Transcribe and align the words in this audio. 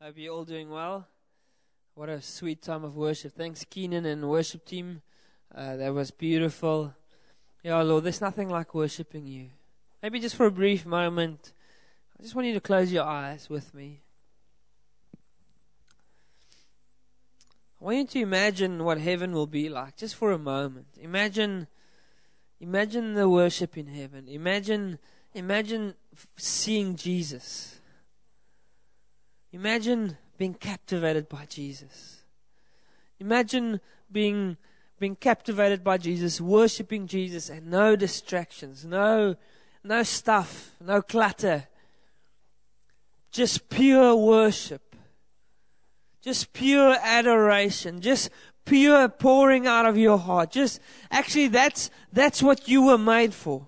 Hope 0.00 0.14
you're 0.16 0.32
all 0.32 0.44
doing 0.44 0.70
well. 0.70 1.08
What 1.96 2.08
a 2.08 2.22
sweet 2.22 2.62
time 2.62 2.84
of 2.84 2.94
worship. 2.94 3.32
Thanks, 3.32 3.64
Keenan 3.68 4.06
and 4.06 4.30
worship 4.30 4.64
team. 4.64 5.02
Uh, 5.52 5.74
that 5.74 5.92
was 5.92 6.12
beautiful. 6.12 6.94
Yeah, 7.64 7.82
Lord, 7.82 8.04
there's 8.04 8.20
nothing 8.20 8.48
like 8.48 8.76
worshiping 8.76 9.26
you. 9.26 9.48
Maybe 10.00 10.20
just 10.20 10.36
for 10.36 10.46
a 10.46 10.52
brief 10.52 10.86
moment, 10.86 11.52
I 12.16 12.22
just 12.22 12.36
want 12.36 12.46
you 12.46 12.54
to 12.54 12.60
close 12.60 12.92
your 12.92 13.02
eyes 13.02 13.50
with 13.50 13.74
me. 13.74 14.02
I 17.80 17.84
want 17.84 17.96
you 17.96 18.06
to 18.06 18.20
imagine 18.20 18.84
what 18.84 19.00
heaven 19.00 19.32
will 19.32 19.48
be 19.48 19.68
like, 19.68 19.96
just 19.96 20.14
for 20.14 20.30
a 20.30 20.38
moment. 20.38 20.86
Imagine, 21.00 21.66
imagine 22.60 23.14
the 23.14 23.28
worship 23.28 23.76
in 23.76 23.88
heaven. 23.88 24.28
Imagine, 24.28 25.00
imagine 25.34 25.94
seeing 26.36 26.94
Jesus. 26.94 27.77
Imagine 29.58 30.16
being 30.36 30.54
captivated 30.54 31.28
by 31.28 31.44
Jesus. 31.46 32.22
Imagine 33.18 33.80
being 34.12 34.56
being 35.00 35.16
captivated 35.16 35.82
by 35.82 35.98
Jesus, 35.98 36.40
worshiping 36.40 37.08
Jesus 37.08 37.50
and 37.50 37.68
no 37.68 37.96
distractions, 37.96 38.84
no 38.84 39.34
no 39.82 40.04
stuff, 40.04 40.76
no 40.80 41.02
clutter. 41.02 41.66
Just 43.32 43.68
pure 43.68 44.14
worship. 44.14 44.94
Just 46.20 46.52
pure 46.52 46.96
adoration, 47.02 48.00
just 48.00 48.30
pure 48.64 49.08
pouring 49.08 49.66
out 49.66 49.86
of 49.86 49.98
your 49.98 50.18
heart. 50.18 50.52
Just 50.52 50.78
actually 51.10 51.48
that's 51.48 51.90
that's 52.12 52.40
what 52.44 52.68
you 52.68 52.82
were 52.82 52.96
made 52.96 53.34
for. 53.34 53.66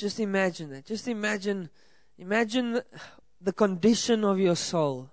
Just 0.00 0.18
imagine 0.18 0.70
that. 0.70 0.86
Just 0.86 1.08
imagine, 1.08 1.68
imagine 2.16 2.80
the 3.38 3.52
condition 3.52 4.24
of 4.24 4.40
your 4.40 4.56
soul 4.56 5.10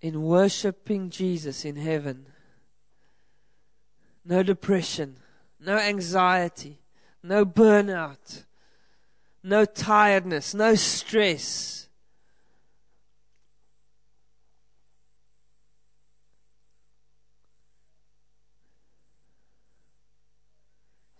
in 0.00 0.22
worshiping 0.22 1.10
Jesus 1.10 1.66
in 1.66 1.76
heaven. 1.76 2.28
No 4.24 4.42
depression, 4.42 5.16
no 5.60 5.76
anxiety, 5.76 6.80
no 7.22 7.44
burnout, 7.44 8.44
no 9.42 9.66
tiredness, 9.66 10.54
no 10.54 10.74
stress. 10.74 11.90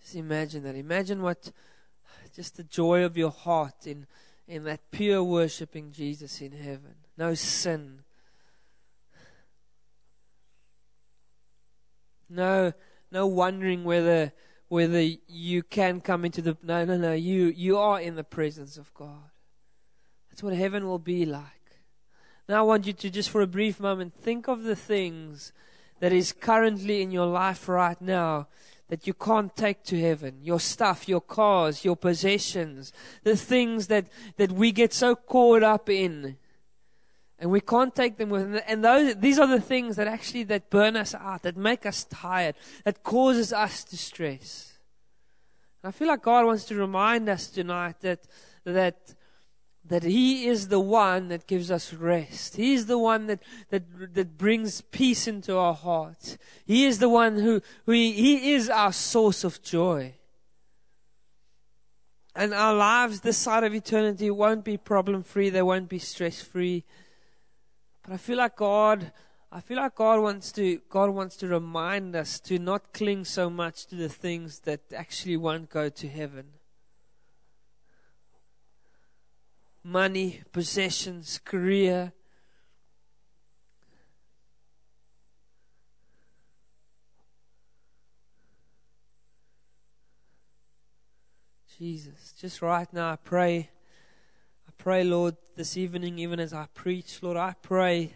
Just 0.01 0.15
imagine 0.15 0.63
that. 0.63 0.77
Imagine 0.77 1.21
what 1.21 1.53
just 2.35 2.57
the 2.57 2.65
joy 2.65 3.05
of 3.05 3.17
your 3.17 3.31
heart 3.31 3.87
in, 3.87 4.07
in 4.47 4.65
that 4.65 4.91
pure 4.91 5.23
worshiping 5.23 5.93
Jesus 5.93 6.41
in 6.41 6.53
heaven. 6.53 6.95
No 7.17 7.35
sin. 7.35 8.05
No, 12.29 12.73
no 13.11 13.27
wondering 13.27 13.85
whether 13.85 14.33
whether 14.69 15.01
you 15.27 15.63
can 15.63 15.99
come 16.01 16.27
into 16.27 16.43
the 16.43 16.57
no 16.63 16.85
no 16.85 16.97
no 16.99 17.15
you 17.15 17.47
you 17.47 17.79
are 17.79 18.01
in 18.01 18.17
the 18.17 18.25
presence 18.25 18.77
of 18.77 18.93
God. 18.93 19.31
That's 20.29 20.43
what 20.43 20.53
heaven 20.53 20.87
will 20.87 20.99
be 20.99 21.25
like. 21.25 21.81
Now 22.49 22.59
I 22.59 22.63
want 22.63 22.87
you 22.87 22.93
to 22.93 23.11
just 23.11 23.31
for 23.31 23.41
a 23.41 23.47
brief 23.47 23.81
moment 23.81 24.15
think 24.15 24.47
of 24.47 24.63
the 24.63 24.77
things 24.77 25.53
that 26.01 26.13
is 26.13 26.33
currently 26.33 27.03
in 27.03 27.11
your 27.11 27.27
life 27.27 27.69
right 27.69 28.01
now 28.01 28.49
that 28.89 29.07
you 29.07 29.15
can't 29.15 29.55
take 29.55 29.85
to 29.85 30.01
heaven. 30.01 30.39
Your 30.43 30.61
stuff, 30.61 31.09
your 31.09 31.21
cars, 31.21 31.85
your 31.85 31.97
possessions, 31.97 32.93
the 33.23 33.37
things 33.37 33.87
that, 33.89 34.07
that 34.37 34.51
we 34.53 34.73
get 34.73 34.93
so 34.93 35.15
caught 35.15 35.63
up 35.63 35.91
in. 35.91 36.37
And 37.39 37.51
we 37.51 37.61
can't 37.61 37.95
take 37.95 38.17
them 38.17 38.31
with, 38.31 38.63
and 38.67 38.85
those, 38.85 39.15
these 39.17 39.39
are 39.39 39.47
the 39.47 39.61
things 39.61 39.97
that 39.97 40.09
actually, 40.09 40.43
that 40.45 40.71
burn 40.71 40.97
us 40.97 41.15
out, 41.15 41.43
that 41.43 41.57
make 41.57 41.87
us 41.87 42.05
tired, 42.05 42.57
that 42.85 43.03
causes 43.05 43.53
us 43.53 43.85
to 43.85 43.97
stress. 43.97 44.79
I 45.85 45.93
feel 45.93 46.09
like 46.09 46.23
God 46.23 46.45
wants 46.45 46.65
to 46.65 46.75
remind 46.75 47.29
us 47.29 47.47
tonight 47.47 48.01
that, 48.01 48.21
that 48.65 49.15
that 49.89 50.03
He 50.03 50.47
is 50.47 50.69
the 50.69 50.81
one 50.81 51.29
that 51.29 51.47
gives 51.47 51.71
us 51.71 51.93
rest. 51.93 52.57
He 52.57 52.75
is 52.75 52.87
the 52.87 52.99
one 52.99 53.27
that, 53.27 53.43
that, 53.71 54.15
that 54.15 54.39
brings 54.39 54.81
peace 54.81 55.27
into 55.27 55.57
our 55.57 55.75
hearts. 55.75 56.39
He 56.65 56.87
is 56.87 56.99
the 56.99 57.09
one 57.09 57.37
who, 57.37 57.61
who 57.87 57.93
he, 57.93 58.13
he 58.13 58.53
is 58.53 58.69
our 58.69 58.93
source 58.93 59.45
of 59.45 59.63
joy. 59.63 60.15
And 62.35 62.55
our 62.55 62.75
lives 62.75 63.21
this 63.21 63.37
side 63.37 63.65
of 63.65 63.75
eternity 63.75 64.31
won't 64.31 64.65
be 64.65 64.77
problem 64.77 65.23
free, 65.23 65.51
they 65.51 65.63
won't 65.63 65.89
be 65.89 65.99
stress 65.99 66.41
free. 66.41 66.85
But 68.03 68.13
I 68.13 68.17
feel 68.17 68.39
like 68.39 68.57
God 68.57 69.13
I 69.51 69.61
feel 69.61 69.79
like 69.79 69.95
God 69.95 70.21
wants 70.21 70.53
to 70.53 70.81
God 70.91 71.11
wants 71.11 71.37
to 71.37 71.49
remind 71.49 72.15
us 72.15 72.39
to 72.41 72.59
not 72.59 72.93
cling 72.93 73.25
so 73.25 73.49
much 73.49 73.87
to 73.87 73.97
the 73.97 74.11
things 74.11 74.61
that 74.61 74.81
actually 74.95 75.39
won't 75.39 75.71
go 75.71 75.89
to 75.89 76.09
heaven. 76.09 76.58
Money, 79.83 80.43
possessions, 80.53 81.41
career. 81.45 82.13
Jesus, 91.79 92.35
just 92.41 92.61
right 92.61 92.93
now, 92.93 93.13
I 93.13 93.17
pray. 93.17 93.71
I 94.67 94.73
pray, 94.77 95.05
Lord, 95.05 95.37
this 95.57 95.77
evening, 95.77 96.19
even 96.19 96.41
as 96.41 96.53
I 96.53 96.67
preach, 96.75 97.23
Lord, 97.23 97.37
I 97.37 97.55
pray 97.63 98.15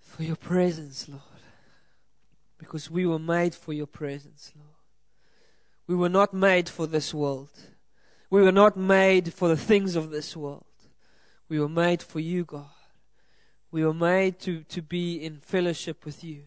for 0.00 0.24
your 0.24 0.36
presence, 0.36 1.08
Lord. 1.08 1.22
Because 2.58 2.90
we 2.90 3.06
were 3.06 3.18
made 3.18 3.54
for 3.54 3.72
your 3.72 3.86
presence, 3.86 4.52
Lord. 4.56 4.68
We 5.86 5.94
were 5.94 6.08
not 6.08 6.34
made 6.34 6.68
for 6.68 6.86
this 6.88 7.14
world. 7.14 7.50
We 8.30 8.42
were 8.42 8.52
not 8.52 8.76
made 8.76 9.32
for 9.32 9.48
the 9.48 9.56
things 9.56 9.96
of 9.96 10.10
this 10.10 10.36
world. 10.36 10.64
We 11.48 11.60
were 11.60 11.68
made 11.68 12.02
for 12.02 12.20
you, 12.20 12.44
God. 12.44 12.64
We 13.70 13.84
were 13.84 13.94
made 13.94 14.38
to, 14.40 14.62
to 14.64 14.82
be 14.82 15.16
in 15.16 15.38
fellowship 15.38 16.04
with 16.04 16.24
you. 16.24 16.44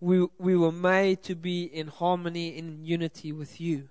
We, 0.00 0.26
we 0.38 0.56
were 0.56 0.72
made 0.72 1.22
to 1.24 1.34
be 1.34 1.64
in 1.64 1.88
harmony, 1.88 2.56
in 2.56 2.84
unity 2.84 3.32
with 3.32 3.60
you. 3.60 3.88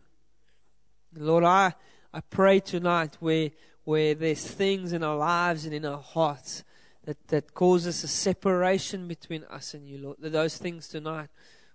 Lord, 1.17 1.43
I, 1.43 1.73
I 2.13 2.21
pray 2.21 2.59
tonight 2.59 3.17
where, 3.19 3.51
where 3.83 4.13
there's 4.13 4.45
things 4.45 4.93
in 4.93 5.03
our 5.03 5.15
lives 5.15 5.65
and 5.65 5.73
in 5.73 5.85
our 5.85 6.01
hearts 6.01 6.63
that, 7.05 7.27
that 7.29 7.53
causes 7.53 8.03
a 8.03 8.07
separation 8.07 9.07
between 9.07 9.43
us 9.45 9.73
and 9.73 9.87
you, 9.87 9.99
Lord, 9.99 10.17
that 10.19 10.31
those 10.31 10.57
things 10.57 10.87
tonight 10.87 11.29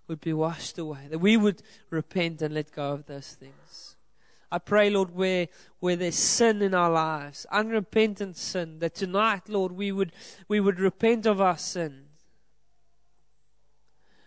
would 0.07 0.21
be 0.21 0.33
washed 0.33 0.77
away, 0.77 1.07
that 1.09 1.19
we 1.19 1.37
would 1.37 1.61
repent 1.89 2.41
and 2.41 2.53
let 2.53 2.71
go 2.71 2.91
of 2.91 3.05
those 3.05 3.33
things. 3.33 3.90
I 4.51 4.57
pray, 4.59 4.89
Lord, 4.89 5.15
where, 5.15 5.47
where 5.79 5.95
there's 5.95 6.15
sin 6.15 6.61
in 6.61 6.73
our 6.73 6.91
lives, 6.91 7.45
unrepentant 7.51 8.35
sin, 8.35 8.79
that 8.79 8.95
tonight, 8.95 9.47
Lord, 9.47 9.71
we 9.71 9.91
would, 9.91 10.11
we 10.47 10.59
would 10.59 10.79
repent 10.79 11.25
of 11.25 11.39
our 11.39 11.57
sin. 11.57 12.07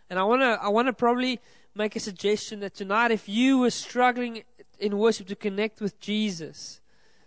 And 0.08 0.18
I 0.18 0.24
want 0.24 0.42
to 0.42 0.58
I 0.62 0.68
wanna 0.68 0.92
probably 0.92 1.40
make 1.74 1.96
a 1.96 2.00
suggestion 2.00 2.60
that 2.60 2.74
tonight, 2.74 3.10
if 3.10 3.28
you 3.28 3.58
were 3.58 3.70
struggling 3.70 4.44
in 4.78 4.98
worship 4.98 5.26
to 5.26 5.36
connect 5.36 5.80
with 5.80 5.98
Jesus, 6.00 6.80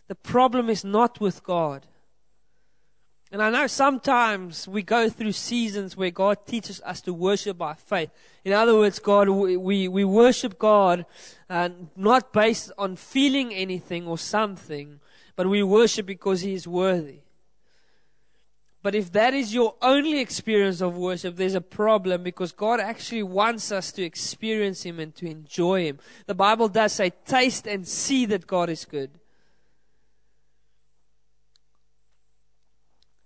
the 0.07 0.15
problem 0.15 0.69
is 0.69 0.83
not 0.83 1.19
with 1.19 1.43
God. 1.43 1.85
And 3.31 3.43
I 3.43 3.49
know 3.49 3.67
sometimes 3.67 4.67
we 4.67 4.81
go 4.83 5.09
through 5.09 5.33
seasons 5.33 5.97
where 5.97 6.11
God 6.11 6.45
teaches 6.45 6.81
us 6.85 7.01
to 7.01 7.13
worship 7.13 7.57
by 7.57 7.73
faith. 7.73 8.09
In 8.45 8.53
other 8.53 8.75
words, 8.75 8.99
God, 8.99 9.27
we, 9.27 9.87
we 9.87 10.05
worship 10.05 10.57
God 10.57 11.05
uh, 11.49 11.69
not 11.95 12.31
based 12.31 12.71
on 12.77 12.95
feeling 12.95 13.53
anything 13.53 14.07
or 14.07 14.17
something, 14.17 15.01
but 15.35 15.47
we 15.47 15.61
worship 15.61 16.05
because 16.05 16.41
He 16.41 16.53
is 16.53 16.67
worthy. 16.67 17.19
But 18.81 18.95
if 18.95 19.11
that 19.11 19.33
is 19.33 19.53
your 19.53 19.75
only 19.81 20.21
experience 20.21 20.79
of 20.79 20.95
worship, 20.95 21.35
there's 21.35 21.55
a 21.55 21.59
problem 21.61 22.23
because 22.23 22.53
God 22.53 22.79
actually 22.79 23.23
wants 23.23 23.69
us 23.73 23.91
to 23.93 24.03
experience 24.03 24.83
Him 24.83 25.01
and 25.01 25.13
to 25.15 25.29
enjoy 25.29 25.83
Him. 25.83 25.99
The 26.27 26.35
Bible 26.35 26.69
does 26.69 26.93
say, 26.93 27.11
taste 27.25 27.67
and 27.67 27.85
see 27.85 28.25
that 28.27 28.47
God 28.47 28.69
is 28.69 28.85
good. 28.85 29.19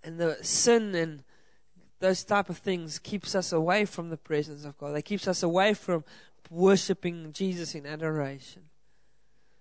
And 0.04 0.18
the 0.18 0.38
sin 0.42 0.94
and 0.94 1.22
those 2.00 2.24
type 2.24 2.50
of 2.50 2.58
things 2.58 2.98
keeps 2.98 3.34
us 3.34 3.52
away 3.52 3.84
from 3.84 4.10
the 4.10 4.16
presence 4.16 4.64
of 4.64 4.76
God. 4.76 4.96
It 4.96 5.02
keeps 5.02 5.28
us 5.28 5.42
away 5.42 5.74
from 5.74 6.04
worshiping 6.50 7.32
Jesus 7.32 7.74
in 7.74 7.86
adoration. 7.86 8.62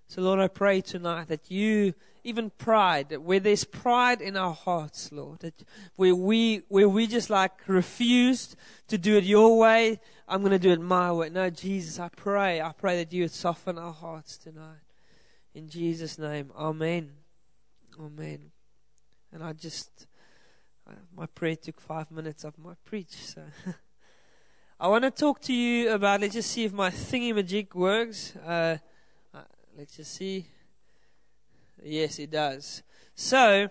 So, 0.08 0.22
Lord, 0.22 0.40
I 0.40 0.50
pray 0.50 0.82
tonight 0.82 1.30
that 1.30 1.50
you, 1.50 1.94
even 2.26 2.50
pride, 2.50 3.16
where 3.16 3.40
there's 3.40 3.64
pride 3.64 4.20
in 4.20 4.36
our 4.36 4.54
hearts, 4.54 5.10
Lord, 5.10 5.40
that 5.40 5.64
where 5.96 6.14
we, 6.14 6.64
where 6.68 6.90
we 6.90 7.08
just 7.08 7.30
like 7.30 7.54
refused 7.68 8.58
to 8.90 8.98
do 8.98 9.16
it 9.16 9.24
your 9.24 9.58
way, 9.58 10.02
I'm 10.28 10.42
going 10.42 10.52
to 10.52 10.60
do 10.60 10.72
it 10.72 10.82
my 10.82 11.14
way. 11.14 11.30
No, 11.30 11.50
Jesus, 11.50 11.98
I 11.98 12.10
pray, 12.10 12.60
I 12.60 12.74
pray 12.74 12.98
that 12.98 13.14
you 13.14 13.24
would 13.24 13.32
soften 13.32 13.78
our 13.78 13.94
hearts 13.94 14.38
tonight. 14.38 14.84
In 15.54 15.70
Jesus' 15.70 16.18
name, 16.18 16.52
Amen. 16.58 17.12
Amen. 17.98 18.52
And 19.32 19.42
I 19.44 19.54
just, 19.54 20.08
my 21.16 21.26
prayer 21.26 21.56
took 21.56 21.80
five 21.80 22.12
minutes 22.12 22.44
of 22.44 22.58
my 22.58 22.74
preach, 22.86 23.16
so. 23.16 23.42
I 24.80 24.88
want 24.88 25.04
to 25.04 25.12
talk 25.12 25.42
to 25.42 25.54
you 25.54 25.92
about, 25.92 26.22
let's 26.22 26.34
just 26.34 26.52
see 26.52 26.64
if 26.64 26.74
my 26.74 26.90
thingy 26.90 27.36
magic 27.36 27.76
works. 27.76 28.36
Uh, 28.36 28.78
Let's 29.78 29.96
just 29.96 30.16
see. 30.16 30.46
Yes, 31.82 32.20
it 32.20 32.30
does. 32.30 32.84
So, 33.16 33.70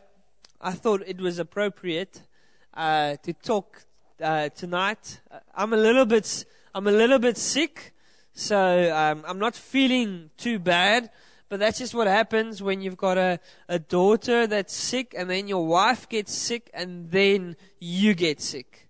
I 0.60 0.72
thought 0.72 1.02
it 1.06 1.20
was 1.20 1.38
appropriate 1.38 2.22
uh, 2.72 3.16
to 3.22 3.34
talk 3.34 3.84
uh, 4.20 4.48
tonight. 4.48 5.20
I'm 5.54 5.74
a 5.74 5.76
little 5.76 6.06
bit, 6.06 6.46
I'm 6.74 6.86
a 6.86 6.90
little 6.90 7.18
bit 7.18 7.36
sick, 7.36 7.92
so 8.32 8.96
um, 8.96 9.24
I'm 9.28 9.38
not 9.38 9.54
feeling 9.54 10.30
too 10.38 10.58
bad. 10.58 11.10
But 11.50 11.58
that's 11.58 11.78
just 11.78 11.94
what 11.94 12.06
happens 12.06 12.62
when 12.62 12.80
you've 12.80 12.96
got 12.96 13.18
a, 13.18 13.40
a 13.68 13.80
daughter 13.80 14.46
that's 14.46 14.72
sick, 14.72 15.14
and 15.18 15.28
then 15.28 15.48
your 15.48 15.66
wife 15.66 16.08
gets 16.08 16.32
sick, 16.32 16.70
and 16.72 17.10
then 17.10 17.56
you 17.80 18.14
get 18.14 18.40
sick, 18.40 18.88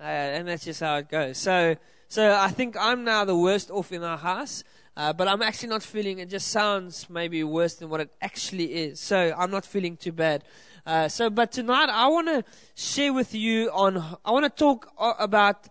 uh, 0.00 0.04
and 0.04 0.48
that's 0.48 0.64
just 0.64 0.80
how 0.80 0.96
it 0.96 1.10
goes. 1.10 1.36
So, 1.36 1.76
so 2.08 2.34
I 2.34 2.48
think 2.48 2.76
I'm 2.80 3.04
now 3.04 3.26
the 3.26 3.36
worst 3.36 3.70
off 3.70 3.92
in 3.92 4.02
our 4.02 4.18
house. 4.18 4.64
Uh, 4.96 5.12
but 5.12 5.28
I'm 5.28 5.42
actually 5.42 5.68
not 5.68 5.84
feeling, 5.84 6.18
it 6.18 6.28
just 6.28 6.48
sounds 6.48 7.08
maybe 7.08 7.44
worse 7.44 7.74
than 7.74 7.88
what 7.88 8.00
it 8.00 8.10
actually 8.20 8.74
is. 8.74 8.98
So 8.98 9.32
I'm 9.38 9.52
not 9.52 9.64
feeling 9.64 9.96
too 9.96 10.10
bad. 10.10 10.42
Uh, 10.84 11.06
so, 11.06 11.30
but 11.30 11.52
tonight 11.52 11.88
I 11.88 12.08
want 12.08 12.26
to 12.26 12.42
share 12.74 13.12
with 13.12 13.32
you 13.32 13.70
on, 13.70 14.02
I 14.24 14.32
want 14.32 14.44
to 14.46 14.50
talk 14.50 14.90
about, 14.98 15.68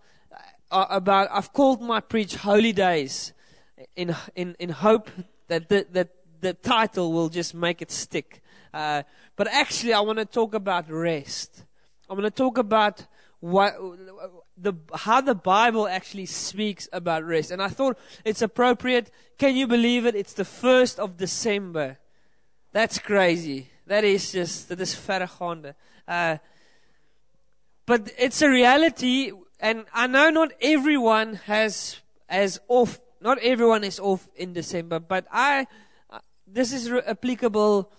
uh, 0.70 0.86
about, 0.88 1.28
I've 1.30 1.52
called 1.52 1.82
my 1.82 2.00
preach 2.00 2.36
Holy 2.36 2.72
Days 2.72 3.34
in, 3.96 4.16
in, 4.34 4.56
in 4.58 4.70
hope 4.70 5.10
that 5.48 5.68
that 5.68 6.10
the 6.40 6.54
title 6.54 7.12
will 7.12 7.28
just 7.28 7.54
make 7.54 7.82
it 7.82 7.90
stick. 7.90 8.42
Uh, 8.72 9.02
but 9.36 9.48
actually 9.48 9.92
I 9.92 10.00
want 10.00 10.18
to 10.18 10.24
talk 10.24 10.54
about 10.54 10.90
rest. 10.90 11.64
I 12.08 12.14
want 12.14 12.24
to 12.24 12.30
talk 12.30 12.58
about 12.58 13.06
what, 13.40 13.74
the, 14.56 14.74
how 14.94 15.20
the 15.20 15.34
Bible 15.34 15.86
actually 15.86 16.26
speaks 16.26 16.88
about 16.92 17.24
rest. 17.24 17.50
And 17.50 17.62
I 17.62 17.68
thought 17.68 17.98
it's 18.24 18.42
appropriate. 18.42 19.10
Can 19.38 19.56
you 19.56 19.66
believe 19.66 20.06
it? 20.06 20.14
It's 20.14 20.32
the 20.32 20.44
1st 20.44 20.98
of 20.98 21.16
December. 21.16 21.98
That's 22.72 22.98
crazy. 22.98 23.68
That 23.86 24.04
is 24.04 24.32
just, 24.32 24.68
that 24.68 24.80
is 24.80 24.94
verregaande. 24.94 25.74
Uh, 26.06 26.38
but 27.86 28.10
it's 28.18 28.42
a 28.42 28.50
reality, 28.50 29.32
and 29.60 29.86
I 29.94 30.06
know 30.06 30.28
not 30.28 30.52
everyone 30.60 31.34
has, 31.46 31.96
has 32.28 32.60
off, 32.68 33.00
not 33.22 33.38
everyone 33.38 33.82
is 33.82 33.98
off 33.98 34.28
in 34.36 34.52
December, 34.52 35.00
but 35.00 35.26
I, 35.32 35.66
this 36.52 36.72
is 36.72 36.90
re- 36.90 37.02
applicable 37.06 37.92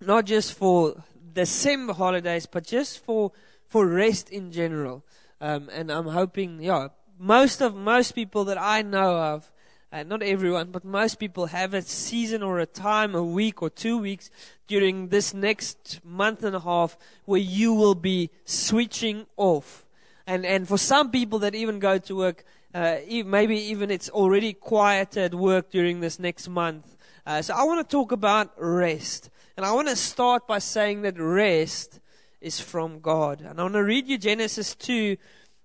not 0.00 0.24
just 0.24 0.54
for 0.54 1.02
the 1.34 1.42
December 1.42 1.92
holidays, 1.92 2.46
but 2.46 2.64
just 2.64 3.04
for, 3.04 3.32
for 3.66 3.86
rest 3.86 4.30
in 4.30 4.52
general. 4.52 5.04
Um, 5.40 5.68
and 5.72 5.90
I'm 5.90 6.06
hoping, 6.06 6.62
yeah, 6.62 6.88
most 7.18 7.60
of 7.60 7.74
most 7.74 8.12
people 8.12 8.44
that 8.44 8.60
I 8.60 8.82
know 8.82 9.16
of, 9.16 9.50
uh, 9.92 10.02
not 10.02 10.22
everyone, 10.22 10.70
but 10.72 10.84
most 10.84 11.20
people 11.20 11.46
have 11.46 11.72
a 11.72 11.82
season 11.82 12.42
or 12.42 12.58
a 12.58 12.66
time, 12.66 13.14
a 13.14 13.22
week 13.22 13.62
or 13.62 13.70
two 13.70 13.98
weeks 13.98 14.30
during 14.66 15.08
this 15.08 15.32
next 15.32 16.00
month 16.04 16.42
and 16.42 16.56
a 16.56 16.60
half 16.60 16.96
where 17.26 17.40
you 17.40 17.72
will 17.72 17.94
be 17.94 18.30
switching 18.44 19.26
off. 19.36 19.86
And 20.26 20.44
and 20.44 20.66
for 20.66 20.78
some 20.78 21.10
people 21.10 21.38
that 21.40 21.54
even 21.54 21.78
go 21.78 21.98
to 21.98 22.16
work, 22.16 22.44
uh, 22.74 22.96
maybe 23.24 23.56
even 23.56 23.90
it's 23.90 24.08
already 24.08 24.52
quiet 24.52 25.16
at 25.16 25.34
work 25.34 25.70
during 25.70 26.00
this 26.00 26.18
next 26.18 26.48
month. 26.48 26.96
Uh, 27.26 27.40
so 27.40 27.54
I 27.54 27.64
want 27.64 27.80
to 27.80 27.90
talk 27.90 28.12
about 28.12 28.52
rest, 28.58 29.30
and 29.56 29.64
I 29.64 29.72
want 29.72 29.88
to 29.88 29.96
start 29.96 30.46
by 30.46 30.58
saying 30.58 31.02
that 31.02 31.18
rest 31.18 32.00
is 32.44 32.60
from 32.60 33.00
God. 33.00 33.40
And 33.40 33.58
I 33.58 33.62
want 33.62 33.74
to 33.74 33.82
read 33.82 34.06
you 34.06 34.18
Genesis 34.18 34.74
2, 34.74 35.16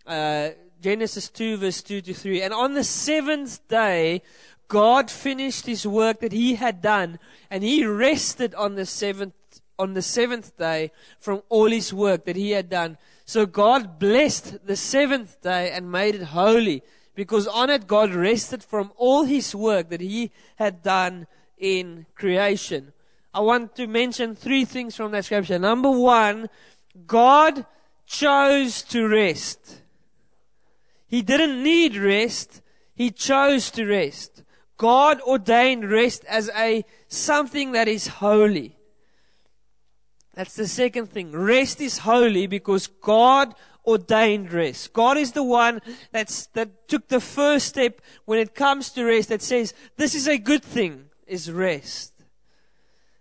uh, 0.08 0.50
Genesis 0.82 1.28
2 1.30 1.58
verse 1.58 1.82
2 1.82 2.02
to 2.02 2.14
3. 2.14 2.42
And 2.42 2.54
on 2.54 2.74
the 2.74 2.86
seventh 2.86 3.68
day, 3.68 4.22
God 4.70 5.12
finished 5.12 5.66
his 5.66 5.86
work 5.86 6.22
that 6.22 6.32
he 6.32 6.56
had 6.56 6.82
done 6.82 7.20
and 7.52 7.64
he 7.64 7.86
rested 7.86 8.56
on 8.56 8.76
the 8.76 8.86
seventh, 8.86 9.34
on 9.78 9.96
the 9.96 10.02
seventh 10.02 10.56
day 10.58 10.92
from 11.20 11.42
all 11.50 11.66
his 11.66 11.94
work 11.94 12.24
that 12.26 12.38
he 12.38 12.52
had 12.52 12.70
done. 12.70 12.98
So 13.26 13.46
God 13.46 14.00
blessed 14.00 14.66
the 14.66 14.78
seventh 14.78 15.42
day 15.42 15.72
and 15.72 15.92
made 15.92 16.16
it 16.16 16.24
holy 16.24 16.84
because 17.16 17.48
on 17.48 17.70
it 17.70 17.88
God 17.88 18.12
rested 18.12 18.64
from 18.64 18.94
all 18.96 19.24
his 19.24 19.54
work 19.54 19.90
that 19.90 20.02
he 20.02 20.32
had 20.56 20.82
done 20.84 21.28
in 21.60 22.06
creation. 22.16 22.94
I 23.34 23.42
want 23.42 23.76
to 23.76 23.86
mention 23.86 24.36
three 24.36 24.66
things 24.66 24.96
from 24.96 25.12
that 25.12 25.26
scripture. 25.26 25.60
Number 25.60 25.92
one, 25.92 26.50
God 27.06 27.66
chose 28.08 28.82
to 28.84 29.08
rest. 29.08 29.82
He 31.08 31.22
didn't 31.22 31.62
need 31.62 31.96
rest. 31.96 32.62
He 32.96 33.12
chose 33.12 33.70
to 33.72 33.86
rest. 33.86 34.44
God 34.78 35.22
ordained 35.22 35.92
rest 35.92 36.24
as 36.26 36.50
a 36.56 36.86
something 37.08 37.74
that 37.74 37.88
is 37.88 38.08
holy. 38.08 38.78
That's 40.34 40.56
the 40.56 40.68
second 40.68 41.08
thing. 41.08 41.34
Rest 41.34 41.82
is 41.82 42.00
holy 42.00 42.48
because 42.48 42.88
God 42.88 43.54
ordained 43.86 44.54
rest. 44.54 44.94
God 44.94 45.18
is 45.18 45.34
the 45.34 45.44
one 45.44 45.82
that's, 46.12 46.46
that 46.48 46.88
took 46.88 47.08
the 47.10 47.20
first 47.20 47.68
step 47.68 48.02
when 48.26 48.40
it 48.40 48.56
comes 48.56 48.90
to 48.92 49.04
rest 49.04 49.30
that 49.30 49.42
says, 49.42 49.74
this 49.98 50.16
is 50.16 50.28
a 50.28 50.38
good 50.38 50.64
thing, 50.64 51.09
is 51.30 51.52
rest. 51.52 52.14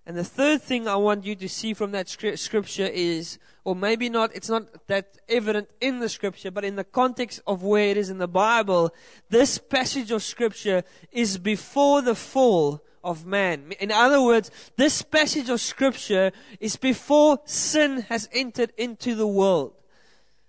And 0.07 0.17
the 0.17 0.25
third 0.25 0.63
thing 0.63 0.89
I 0.89 0.97
want 0.97 1.27
you 1.27 1.35
to 1.35 1.49
see 1.51 1.75
from 1.75 1.93
that 1.93 2.09
scripture 2.09 2.87
is, 2.87 3.39
or 3.63 3.77
maybe 3.77 4.09
not, 4.09 4.35
it's 4.35 4.49
not 4.49 4.87
that 4.87 5.19
evident 5.29 5.69
in 5.83 5.99
the 5.99 6.09
scripture, 6.09 6.51
but 6.51 6.65
in 6.65 6.77
the 6.77 6.85
context 6.85 7.43
of 7.47 7.63
where 7.63 7.89
it 7.89 7.99
is 7.99 8.09
in 8.09 8.17
the 8.17 8.27
Bible, 8.27 8.95
this 9.29 9.59
passage 9.59 10.11
of 10.11 10.23
scripture 10.23 10.83
is 11.13 11.37
before 11.37 12.01
the 12.01 12.15
fall 12.15 12.83
of 13.05 13.27
man. 13.27 13.73
In 13.81 13.93
other 13.93 14.23
words, 14.23 14.51
this 14.77 15.03
passage 15.03 15.51
of 15.51 15.61
scripture 15.61 16.33
is 16.59 16.77
before 16.77 17.41
sin 17.45 18.01
has 18.09 18.31
entered 18.33 18.73
into 18.79 19.15
the 19.15 19.27
world. 19.27 19.75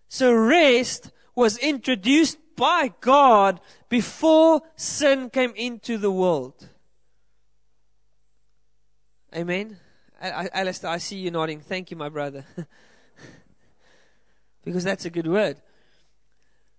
So 0.08 0.34
rest 0.34 1.12
was 1.36 1.58
introduced 1.58 2.38
by 2.56 2.94
God 3.02 3.60
before 3.90 4.62
sin 4.78 5.30
came 5.30 5.54
into 5.56 5.98
the 5.98 6.12
world. 6.12 6.70
Amen. 9.36 9.78
Alistair, 10.22 10.90
I 10.90 10.98
see 10.98 11.18
you 11.18 11.32
nodding. 11.32 11.60
Thank 11.60 11.92
you, 11.92 11.98
my 11.98 12.10
brother. 12.10 12.46
because 14.64 14.84
that's 14.84 15.06
a 15.06 15.10
good 15.10 15.28
word. 15.28 15.58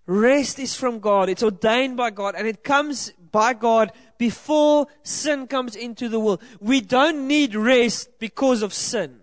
Rest 0.06 0.58
is 0.58 0.74
from 0.74 0.98
God. 0.98 1.28
It's 1.28 1.42
ordained 1.42 1.96
by 1.96 2.10
God 2.10 2.34
and 2.34 2.46
it 2.46 2.64
comes 2.64 3.12
by 3.30 3.54
God 3.54 3.92
before 4.18 4.88
sin 5.04 5.46
comes 5.46 5.76
into 5.76 6.08
the 6.08 6.18
world. 6.18 6.42
We 6.58 6.80
don't 6.80 7.28
need 7.28 7.54
rest 7.54 8.18
because 8.18 8.62
of 8.62 8.74
sin. 8.74 9.20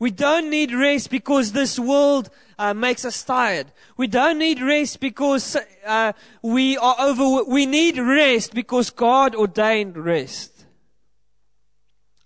We 0.00 0.10
don't 0.10 0.50
need 0.50 0.72
rest 0.72 1.10
because 1.10 1.52
this 1.52 1.78
world 1.78 2.30
uh, 2.58 2.74
makes 2.74 3.04
us 3.04 3.22
tired. 3.22 3.72
We 3.96 4.06
don't 4.06 4.38
need 4.38 4.60
rest 4.60 5.00
because 5.00 5.56
uh, 5.86 6.12
we 6.42 6.76
are 6.76 6.96
over. 6.98 7.44
We 7.44 7.66
need 7.66 7.98
rest 7.98 8.54
because 8.54 8.90
God 8.90 9.34
ordained 9.34 9.96
rest. 9.96 10.57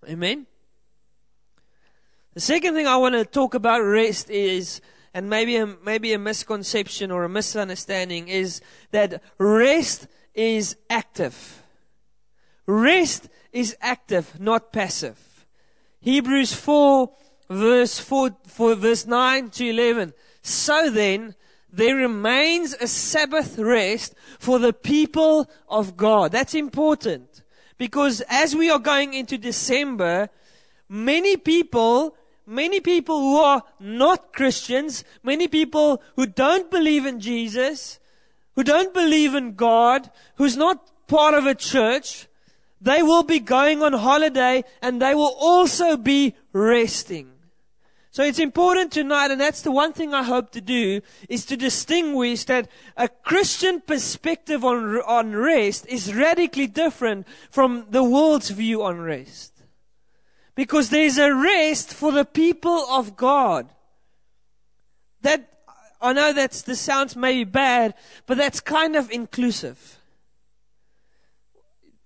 Amen. 0.08 0.46
The 2.34 2.40
second 2.40 2.74
thing 2.74 2.86
I 2.86 2.96
want 2.96 3.14
to 3.14 3.24
talk 3.24 3.54
about 3.54 3.80
rest 3.80 4.30
is, 4.30 4.80
and 5.14 5.28
maybe 5.28 5.56
a, 5.56 5.66
maybe 5.66 6.12
a 6.12 6.18
misconception 6.18 7.10
or 7.10 7.24
a 7.24 7.28
misunderstanding 7.28 8.28
is 8.28 8.60
that 8.90 9.22
rest 9.38 10.06
is 10.34 10.76
active. 10.88 11.62
Rest 12.66 13.28
is 13.52 13.76
active, 13.80 14.40
not 14.40 14.72
passive. 14.72 15.46
Hebrews 16.00 16.54
4 16.54 17.12
verse 17.50 17.98
4, 17.98 18.30
4 18.46 18.74
verse 18.74 19.06
9 19.06 19.50
to 19.50 19.68
11. 19.68 20.12
So 20.42 20.90
then, 20.90 21.34
there 21.70 21.96
remains 21.96 22.74
a 22.74 22.86
Sabbath 22.86 23.58
rest 23.58 24.14
for 24.38 24.58
the 24.58 24.72
people 24.72 25.50
of 25.68 25.96
God. 25.96 26.32
That's 26.32 26.54
important. 26.54 27.41
Because 27.78 28.20
as 28.28 28.54
we 28.54 28.70
are 28.70 28.78
going 28.78 29.14
into 29.14 29.38
December, 29.38 30.28
many 30.88 31.36
people, 31.36 32.16
many 32.46 32.80
people 32.80 33.18
who 33.18 33.36
are 33.38 33.62
not 33.80 34.32
Christians, 34.32 35.04
many 35.22 35.48
people 35.48 36.02
who 36.16 36.26
don't 36.26 36.70
believe 36.70 37.06
in 37.06 37.20
Jesus, 37.20 37.98
who 38.54 38.64
don't 38.64 38.92
believe 38.92 39.34
in 39.34 39.54
God, 39.54 40.10
who's 40.36 40.56
not 40.56 40.90
part 41.06 41.34
of 41.34 41.46
a 41.46 41.54
church, 41.54 42.28
they 42.80 43.02
will 43.02 43.22
be 43.22 43.38
going 43.38 43.82
on 43.82 43.92
holiday 43.92 44.64
and 44.80 45.00
they 45.00 45.14
will 45.14 45.34
also 45.38 45.96
be 45.96 46.34
resting. 46.52 47.32
So 48.12 48.22
it's 48.22 48.38
important 48.38 48.92
tonight, 48.92 49.30
and 49.30 49.40
that's 49.40 49.62
the 49.62 49.72
one 49.72 49.94
thing 49.94 50.12
I 50.12 50.22
hope 50.22 50.52
to 50.52 50.60
do, 50.60 51.00
is 51.30 51.46
to 51.46 51.56
distinguish 51.56 52.44
that 52.44 52.68
a 52.94 53.08
Christian 53.08 53.80
perspective 53.80 54.66
on, 54.66 55.00
on 55.06 55.34
rest 55.34 55.86
is 55.86 56.12
radically 56.12 56.66
different 56.66 57.26
from 57.50 57.86
the 57.88 58.04
world's 58.04 58.50
view 58.50 58.82
on 58.82 59.00
rest. 59.00 59.54
Because 60.54 60.90
there's 60.90 61.16
a 61.16 61.34
rest 61.34 61.94
for 61.94 62.12
the 62.12 62.26
people 62.26 62.84
of 62.90 63.16
God. 63.16 63.70
That, 65.22 65.48
I 65.98 66.12
know 66.12 66.34
that's, 66.34 66.60
this 66.60 66.82
sounds 66.82 67.16
maybe 67.16 67.44
bad, 67.44 67.94
but 68.26 68.36
that's 68.36 68.60
kind 68.60 68.94
of 68.94 69.10
inclusive. 69.10 69.96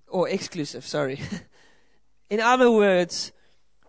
Or 0.06 0.28
exclusive, 0.28 0.86
sorry. 0.86 1.20
In 2.30 2.38
other 2.38 2.70
words, 2.70 3.32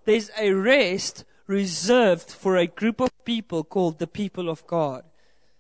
there's 0.05 0.31
a 0.39 0.51
rest 0.53 1.23
reserved 1.47 2.29
for 2.29 2.57
a 2.57 2.67
group 2.67 2.99
of 2.99 3.09
people 3.25 3.63
called 3.63 3.99
the 3.99 4.07
people 4.07 4.49
of 4.49 4.67
God. 4.67 5.03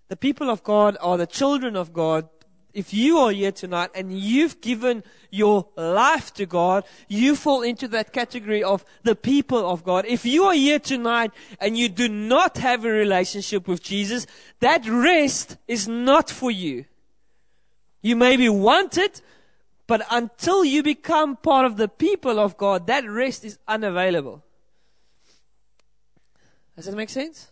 The 0.09 0.17
people 0.17 0.49
of 0.49 0.63
God 0.63 0.97
are 1.01 1.17
the 1.17 1.27
children 1.27 1.75
of 1.75 1.93
God. 1.93 2.29
If 2.73 2.93
you 2.93 3.17
are 3.17 3.31
here 3.31 3.51
tonight 3.51 3.89
and 3.95 4.17
you've 4.17 4.61
given 4.61 5.03
your 5.31 5.67
life 5.75 6.33
to 6.35 6.45
God, 6.45 6.83
you 7.07 7.35
fall 7.35 7.63
into 7.63 7.87
that 7.87 8.13
category 8.13 8.63
of 8.63 8.85
the 9.03 9.15
people 9.15 9.67
of 9.69 9.83
God. 9.83 10.05
If 10.05 10.25
you 10.25 10.43
are 10.43 10.53
here 10.53 10.79
tonight 10.79 11.31
and 11.59 11.75
you 11.77 11.89
do 11.89 12.07
not 12.07 12.57
have 12.57 12.85
a 12.85 12.89
relationship 12.89 13.67
with 13.67 13.81
Jesus, 13.81 14.27
that 14.59 14.85
rest 14.87 15.57
is 15.67 15.87
not 15.87 16.29
for 16.29 16.51
you. 16.51 16.85
You 18.01 18.15
maybe 18.15 18.47
want 18.47 18.97
it, 18.97 19.21
but 19.87 20.05
until 20.11 20.63
you 20.63 20.83
become 20.83 21.35
part 21.35 21.65
of 21.65 21.77
the 21.77 21.87
people 21.87 22.39
of 22.39 22.57
God, 22.57 22.87
that 22.87 23.09
rest 23.09 23.43
is 23.43 23.57
unavailable. 23.67 24.43
Does 26.77 26.85
that 26.85 26.95
make 26.95 27.09
sense? 27.09 27.49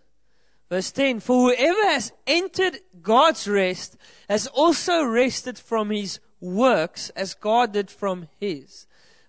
Verse 0.69 0.91
10 0.91 1.19
For 1.19 1.49
whoever 1.49 1.89
has 1.89 2.13
entered 2.27 2.77
God's 3.01 3.47
rest 3.47 3.97
has 4.29 4.47
also 4.47 5.03
rested 5.03 5.57
from 5.57 5.89
his 5.89 6.19
works 6.39 7.09
as 7.09 7.33
God 7.33 7.73
did 7.73 7.89
from 7.89 8.27
his. 8.39 8.85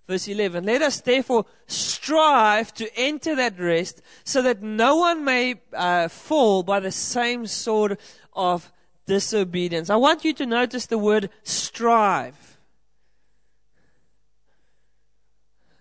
Verse 0.06 0.28
11 0.28 0.64
Let 0.64 0.82
us 0.82 1.00
therefore 1.00 1.46
strive 1.66 2.74
to 2.74 2.94
enter 2.94 3.34
that 3.36 3.58
rest 3.58 4.02
so 4.22 4.42
that 4.42 4.62
no 4.62 4.96
one 4.96 5.24
may 5.24 5.56
uh, 5.72 6.08
fall 6.08 6.62
by 6.62 6.78
the 6.78 6.92
same 6.92 7.46
sort 7.46 7.98
of 8.34 8.70
disobedience. 9.06 9.88
I 9.88 9.96
want 9.96 10.26
you 10.26 10.34
to 10.34 10.46
notice 10.46 10.86
the 10.86 10.98
word 10.98 11.30
strive. 11.42 12.45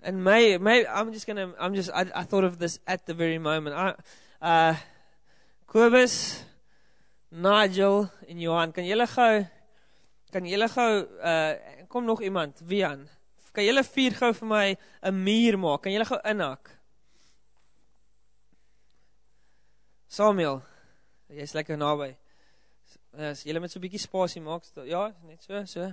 And 0.06 0.24
may, 0.24 0.58
may 0.58 0.86
I'm 0.86 1.12
just 1.12 1.26
gonna, 1.26 1.52
I'm 1.60 1.74
just, 1.74 1.90
I, 1.90 2.06
I 2.14 2.24
thought 2.24 2.44
of 2.44 2.60
this 2.60 2.80
at 2.86 3.06
the 3.08 3.14
very 3.14 3.40
moment. 3.40 3.76
I, 3.76 3.94
uh, 4.42 4.76
Kobus, 5.68 6.44
Nigel 7.32 8.10
en 8.30 8.40
Johan, 8.40 8.72
kan 8.72 8.86
julle 8.86 9.08
gou, 9.10 9.42
kan 10.32 10.46
julle 10.46 10.70
gou, 10.70 10.92
uh, 11.26 11.86
kom 11.90 12.06
nog 12.06 12.22
iemand, 12.22 12.62
Wian, 12.70 13.08
kan 13.52 13.66
julle 13.66 13.84
vier 13.88 14.14
gou 14.20 14.32
vir 14.38 14.52
my 14.52 14.66
een 14.70 15.24
muur 15.26 15.58
maak, 15.58 15.82
kan 15.84 15.96
julle 15.96 16.06
gou 16.06 16.22
inhak? 16.30 16.70
Samuel, 20.08 20.62
jy 21.34 21.50
is 21.50 21.58
lekker 21.58 21.82
nabij. 21.82 22.14
As 23.18 23.42
julle 23.48 23.64
met 23.64 23.74
so'n 23.74 23.82
bykie 23.84 24.06
spasie 24.06 24.44
maak, 24.44 24.70
ja, 24.86 25.08
net 25.26 25.42
so, 25.44 25.66
so. 25.66 25.90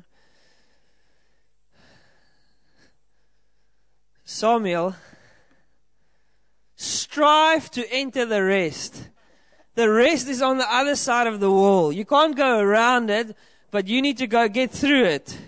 Samuel, 4.33 4.97
strive 6.75 7.71
to 7.71 7.87
enter 7.93 8.25
the 8.25 8.43
rest. 8.43 9.11
The 9.75 9.91
rest 9.91 10.27
is 10.27 10.41
on 10.41 10.57
the 10.57 10.73
other 10.73 10.97
side 10.97 11.27
of 11.27 11.39
the 11.39 11.51
wall. 11.51 11.93
You 11.93 12.07
can't 12.07 12.35
go 12.35 12.59
around 12.59 13.11
it, 13.11 13.37
but 13.71 13.89
you 13.89 14.01
need 14.01 14.17
to 14.19 14.27
go 14.27 14.49
get 14.49 14.71
through 14.71 15.05
it. 15.05 15.39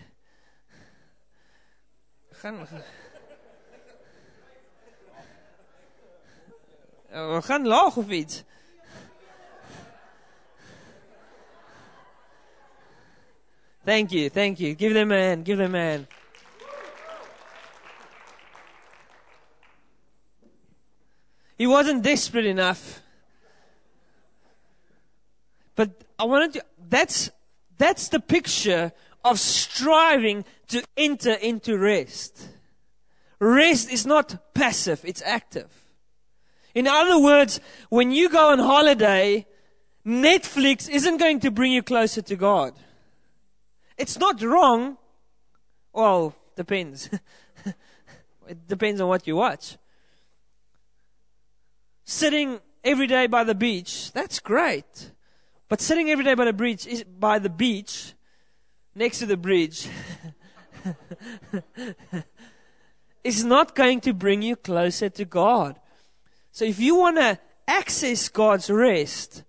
Oh, 7.14 7.37
we 7.37 7.41
gaan 7.43 7.64
laag 7.64 7.97
of 7.97 8.12
iets. 8.12 8.45
Thank 13.85 14.12
you, 14.12 14.29
thank 14.29 14.61
you. 14.61 14.75
Give 14.75 14.93
them 14.93 15.11
a 15.11 15.17
hand, 15.17 15.45
give 15.45 15.59
them 15.59 15.75
a 15.75 15.79
hand. 15.79 16.07
He 21.56 21.66
wasn't 21.66 22.02
desperate 22.02 22.46
enough. 22.46 23.00
But 25.76 26.04
I 26.18 26.25
wanted 26.25 26.54
to, 26.54 26.64
that's, 26.88 27.30
that's 27.78 28.08
the 28.08 28.20
picture 28.20 28.92
of 29.25 29.38
striving 29.38 30.44
to 30.68 30.82
enter 30.96 31.32
into 31.32 31.78
rest. 31.78 32.49
Rest 33.38 33.92
is 33.92 34.06
not 34.06 34.54
passive, 34.54 35.00
it's 35.04 35.23
active. 35.25 35.70
In 36.75 36.88
other 36.88 37.20
words, 37.20 37.61
when 37.88 38.11
you 38.11 38.28
go 38.28 38.50
on 38.50 38.58
holiday, 38.58 39.46
Netflix 40.04 40.88
isn't 40.88 41.18
going 41.18 41.40
to 41.40 41.50
bring 41.50 41.73
you 41.73 41.82
closer 41.82 42.23
to 42.23 42.37
God. 42.37 42.75
It's 43.96 44.18
not 44.18 44.42
wrong. 44.42 44.99
Well, 45.92 46.34
depends. 46.56 47.08
it 48.49 48.66
depends 48.66 49.00
on 49.00 49.08
what 49.08 49.26
you 49.26 49.37
watch 49.37 49.76
sitting 52.04 52.61
every 52.82 53.06
day 53.06 53.26
by 53.26 53.44
the 53.44 53.54
beach, 53.54 54.12
that's 54.12 54.38
great. 54.40 55.11
But 55.68 55.80
sitting 55.80 56.11
every 56.11 56.25
day 56.25 56.34
by 56.34 56.44
the 56.44 56.52
beach 56.52 56.87
is 56.87 57.04
by 57.04 57.38
the 57.38 57.50
beach 57.50 58.14
next 58.94 59.18
to 59.20 59.26
the 59.26 59.37
bridge 59.37 59.88
is 63.25 63.44
not 63.44 63.75
going 63.75 64.00
to 64.02 64.12
bring 64.12 64.42
you 64.42 64.56
closer 64.56 65.08
to 65.08 65.25
God. 65.25 65.80
So 66.52 66.64
if 66.64 66.78
you 66.78 66.96
want 66.96 67.16
to 67.16 67.38
access 67.66 68.28
God's 68.28 68.70
rest, 68.70 69.42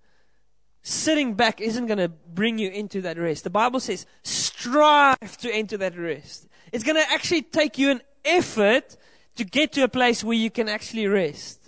sitting 0.81 1.33
back 1.33 1.61
isn't 1.61 1.85
going 1.85 1.97
to 1.97 2.09
bring 2.09 2.57
you 2.57 2.69
into 2.69 3.01
that 3.01 3.17
rest. 3.17 3.43
The 3.43 3.49
Bible 3.49 3.79
says 3.79 4.05
strive 4.23 5.37
to 5.37 5.51
enter 5.53 5.77
that 5.77 5.97
rest. 5.97 6.47
It's 6.71 6.83
going 6.83 6.95
to 6.95 7.11
actually 7.11 7.41
take 7.41 7.77
you 7.77 7.91
an 7.91 8.01
effort 8.23 8.95
to 9.35 9.43
get 9.43 9.73
to 9.73 9.83
a 9.83 9.87
place 9.87 10.23
where 10.23 10.37
you 10.37 10.49
can 10.49 10.69
actually 10.69 11.07
rest. 11.07 11.64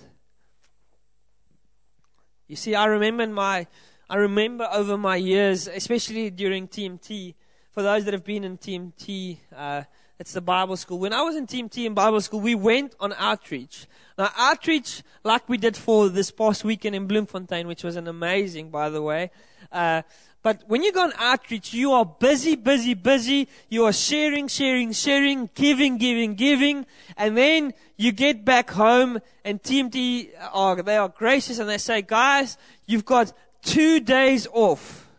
You 2.47 2.55
see, 2.55 2.75
I 2.75 2.85
remember 2.85 3.27
my, 3.27 3.67
I 4.09 4.15
remember 4.15 4.69
over 4.71 4.97
my 4.97 5.17
years, 5.17 5.67
especially 5.67 6.29
during 6.29 6.69
TMT, 6.69 7.35
for 7.71 7.83
those 7.83 8.05
that 8.05 8.13
have 8.13 8.23
been 8.23 8.45
in 8.45 8.57
TMT, 8.57 9.37
uh, 9.53 9.83
it's 10.17 10.31
the 10.31 10.39
Bible 10.39 10.77
school. 10.77 10.97
When 10.97 11.11
I 11.11 11.23
was 11.23 11.35
in 11.35 11.45
TMT 11.45 11.85
in 11.85 11.93
Bible 11.93 12.21
school, 12.21 12.39
we 12.39 12.55
went 12.55 12.95
on 13.01 13.13
outreach. 13.17 13.85
Now, 14.17 14.31
outreach, 14.37 15.03
like 15.25 15.47
we 15.49 15.57
did 15.57 15.75
for 15.75 16.07
this 16.07 16.31
past 16.31 16.63
weekend 16.63 16.95
in 16.95 17.05
Bloemfontein, 17.05 17.67
which 17.67 17.83
was 17.83 17.97
an 17.97 18.07
amazing, 18.07 18.69
by 18.71 18.89
the 18.89 19.01
way, 19.01 19.29
uh, 19.71 20.03
but 20.47 20.63
when 20.65 20.81
you 20.81 20.93
go 20.93 21.03
on 21.03 21.11
outreach, 21.17 21.73
you 21.73 21.91
are 21.91 22.05
busy, 22.05 22.55
busy, 22.55 22.93
busy. 22.93 23.49
You 23.67 23.83
are 23.83 23.91
sharing, 23.91 24.47
sharing, 24.47 24.93
sharing, 24.93 25.49
giving, 25.53 25.97
giving, 25.97 26.35
giving. 26.35 26.85
And 27.17 27.35
then 27.35 27.73
you 27.97 28.13
get 28.13 28.45
back 28.45 28.69
home 28.69 29.19
and 29.43 29.61
TMT 29.61 30.29
are, 30.53 30.81
they 30.81 30.95
are 30.95 31.09
gracious 31.09 31.59
and 31.59 31.67
they 31.67 31.77
say, 31.77 32.01
guys, 32.01 32.57
you've 32.85 33.03
got 33.03 33.33
two 33.61 33.99
days 33.99 34.47
off. 34.53 35.09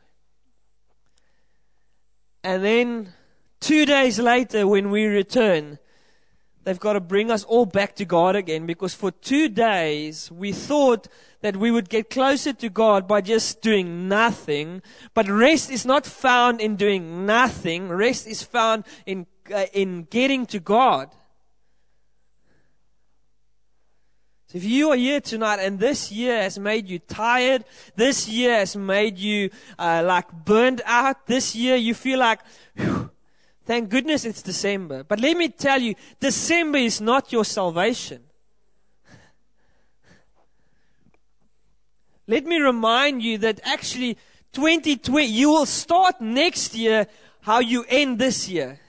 And 2.42 2.64
then 2.64 3.12
two 3.60 3.84
days 3.84 4.18
later 4.18 4.66
when 4.66 4.90
we 4.90 5.04
return, 5.04 5.78
they've 6.68 6.78
got 6.78 6.92
to 6.92 7.00
bring 7.00 7.30
us 7.30 7.44
all 7.44 7.64
back 7.64 7.96
to 7.96 8.04
God 8.04 8.36
again 8.36 8.66
because 8.66 8.94
for 8.94 9.10
two 9.10 9.48
days 9.48 10.30
we 10.30 10.52
thought 10.52 11.08
that 11.40 11.56
we 11.56 11.70
would 11.70 11.88
get 11.88 12.10
closer 12.10 12.52
to 12.52 12.68
God 12.68 13.08
by 13.08 13.22
just 13.22 13.62
doing 13.62 14.06
nothing. 14.06 14.82
But 15.14 15.28
rest 15.28 15.70
is 15.70 15.86
not 15.86 16.04
found 16.04 16.60
in 16.60 16.76
doing 16.76 17.24
nothing. 17.24 17.88
Rest 17.88 18.26
is 18.26 18.42
found 18.42 18.84
in, 19.06 19.26
uh, 19.52 19.64
in 19.72 20.02
getting 20.10 20.44
to 20.46 20.60
God. 20.60 21.10
So 24.48 24.58
if 24.58 24.64
you 24.64 24.90
are 24.90 24.96
here 24.96 25.20
tonight 25.20 25.60
and 25.60 25.78
this 25.78 26.12
year 26.12 26.42
has 26.42 26.58
made 26.58 26.86
you 26.86 26.98
tired, 26.98 27.64
this 27.96 28.28
year 28.28 28.56
has 28.56 28.76
made 28.76 29.16
you 29.16 29.48
uh, 29.78 30.02
like 30.04 30.30
burned 30.32 30.82
out, 30.84 31.26
this 31.26 31.54
year 31.54 31.76
you 31.76 31.94
feel 31.94 32.18
like, 32.18 32.40
whew, 32.76 33.10
Thank 33.68 33.90
goodness 33.90 34.24
it's 34.24 34.40
December. 34.40 35.04
But 35.04 35.20
let 35.20 35.36
me 35.36 35.50
tell 35.50 35.78
you, 35.78 35.94
December 36.20 36.78
is 36.78 37.02
not 37.02 37.32
your 37.32 37.44
salvation. 37.44 38.22
Let 42.26 42.46
me 42.46 42.58
remind 42.60 43.22
you 43.22 43.36
that 43.36 43.60
actually 43.64 44.16
2020, 44.54 45.22
you 45.26 45.50
will 45.50 45.66
start 45.66 46.18
next 46.18 46.74
year 46.74 47.08
how 47.42 47.58
you 47.58 47.84
end 47.90 48.18
this 48.18 48.48
year. 48.48 48.80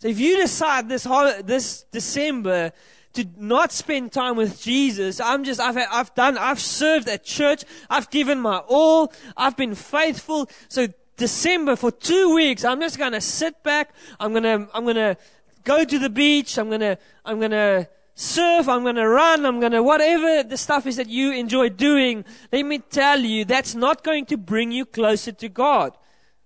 So 0.00 0.08
if 0.08 0.18
you 0.18 0.38
decide 0.38 0.88
this 0.88 1.04
hol- 1.04 1.44
this 1.44 1.84
December 1.92 2.72
to 3.12 3.24
not 3.36 3.70
spend 3.70 4.10
time 4.10 4.34
with 4.34 4.60
Jesus, 4.60 5.20
I'm 5.20 5.44
just 5.44 5.60
I've 5.60 5.76
I've 5.76 6.12
done 6.16 6.36
I've 6.36 6.58
served 6.58 7.08
at 7.08 7.22
church, 7.22 7.62
I've 7.88 8.10
given 8.10 8.40
my 8.40 8.58
all, 8.66 9.12
I've 9.36 9.56
been 9.56 9.76
faithful. 9.76 10.50
So 10.68 10.88
December 11.16 11.76
for 11.76 11.90
two 11.90 12.34
weeks, 12.34 12.64
I'm 12.64 12.80
just 12.80 12.98
gonna 12.98 13.20
sit 13.20 13.62
back. 13.62 13.94
I'm 14.18 14.32
gonna 14.32 14.68
I'm 14.74 14.84
gonna 14.84 15.16
go 15.64 15.84
to 15.84 15.98
the 15.98 16.10
beach. 16.10 16.58
I'm 16.58 16.70
gonna 16.70 16.98
I'm 17.24 17.38
gonna 17.40 17.88
surf. 18.14 18.68
I'm 18.68 18.82
gonna 18.84 19.08
run. 19.08 19.44
I'm 19.44 19.60
gonna 19.60 19.82
whatever 19.82 20.42
the 20.42 20.56
stuff 20.56 20.86
is 20.86 20.96
that 20.96 21.08
you 21.08 21.32
enjoy 21.32 21.68
doing. 21.68 22.24
Let 22.50 22.64
me 22.64 22.78
tell 22.78 23.20
you, 23.20 23.44
that's 23.44 23.74
not 23.74 24.02
going 24.02 24.26
to 24.26 24.36
bring 24.36 24.72
you 24.72 24.84
closer 24.86 25.32
to 25.32 25.48
God. 25.48 25.96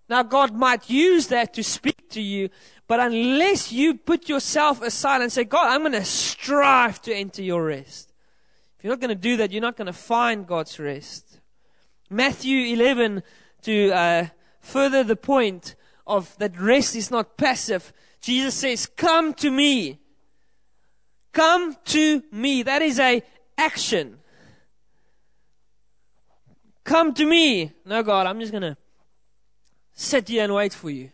Now, 0.08 0.22
God 0.22 0.54
might 0.54 0.88
use 0.88 1.26
that 1.28 1.52
to 1.54 1.64
speak 1.64 2.10
to 2.10 2.20
you, 2.20 2.48
but 2.86 3.00
unless 3.00 3.72
you 3.72 3.94
put 3.94 4.28
yourself 4.28 4.80
aside 4.80 5.20
and 5.20 5.32
say, 5.32 5.42
God, 5.42 5.68
I'm 5.68 5.80
going 5.80 5.92
to 5.92 6.04
strive 6.04 7.02
to 7.02 7.14
enter 7.14 7.42
your 7.42 7.64
rest. 7.64 8.12
If 8.78 8.84
you're 8.84 8.92
not 8.92 9.00
going 9.00 9.08
to 9.08 9.20
do 9.20 9.36
that, 9.38 9.50
you're 9.50 9.62
not 9.62 9.76
going 9.76 9.86
to 9.86 9.92
find 9.92 10.46
God's 10.46 10.78
rest. 10.78 11.40
Matthew 12.08 12.72
11, 12.72 13.24
to 13.62 13.90
uh, 13.90 14.26
further 14.66 15.04
the 15.04 15.16
point 15.16 15.76
of 16.06 16.36
that 16.38 16.58
rest 16.60 16.96
is 16.96 17.10
not 17.10 17.36
passive, 17.36 17.92
Jesus 18.20 18.54
says, 18.54 18.86
Come 18.86 19.32
to 19.34 19.50
me. 19.50 20.00
Come 21.32 21.76
to 21.86 22.22
me. 22.32 22.62
That 22.62 22.82
is 22.82 22.98
a 22.98 23.22
action. 23.56 24.18
Come 26.84 27.14
to 27.14 27.24
me. 27.26 27.72
No, 27.84 28.02
God, 28.02 28.26
I'm 28.26 28.40
just 28.40 28.52
going 28.52 28.62
to 28.62 28.76
sit 29.92 30.28
here 30.28 30.44
and 30.44 30.54
wait 30.54 30.72
for 30.72 30.90
you. 30.90 31.10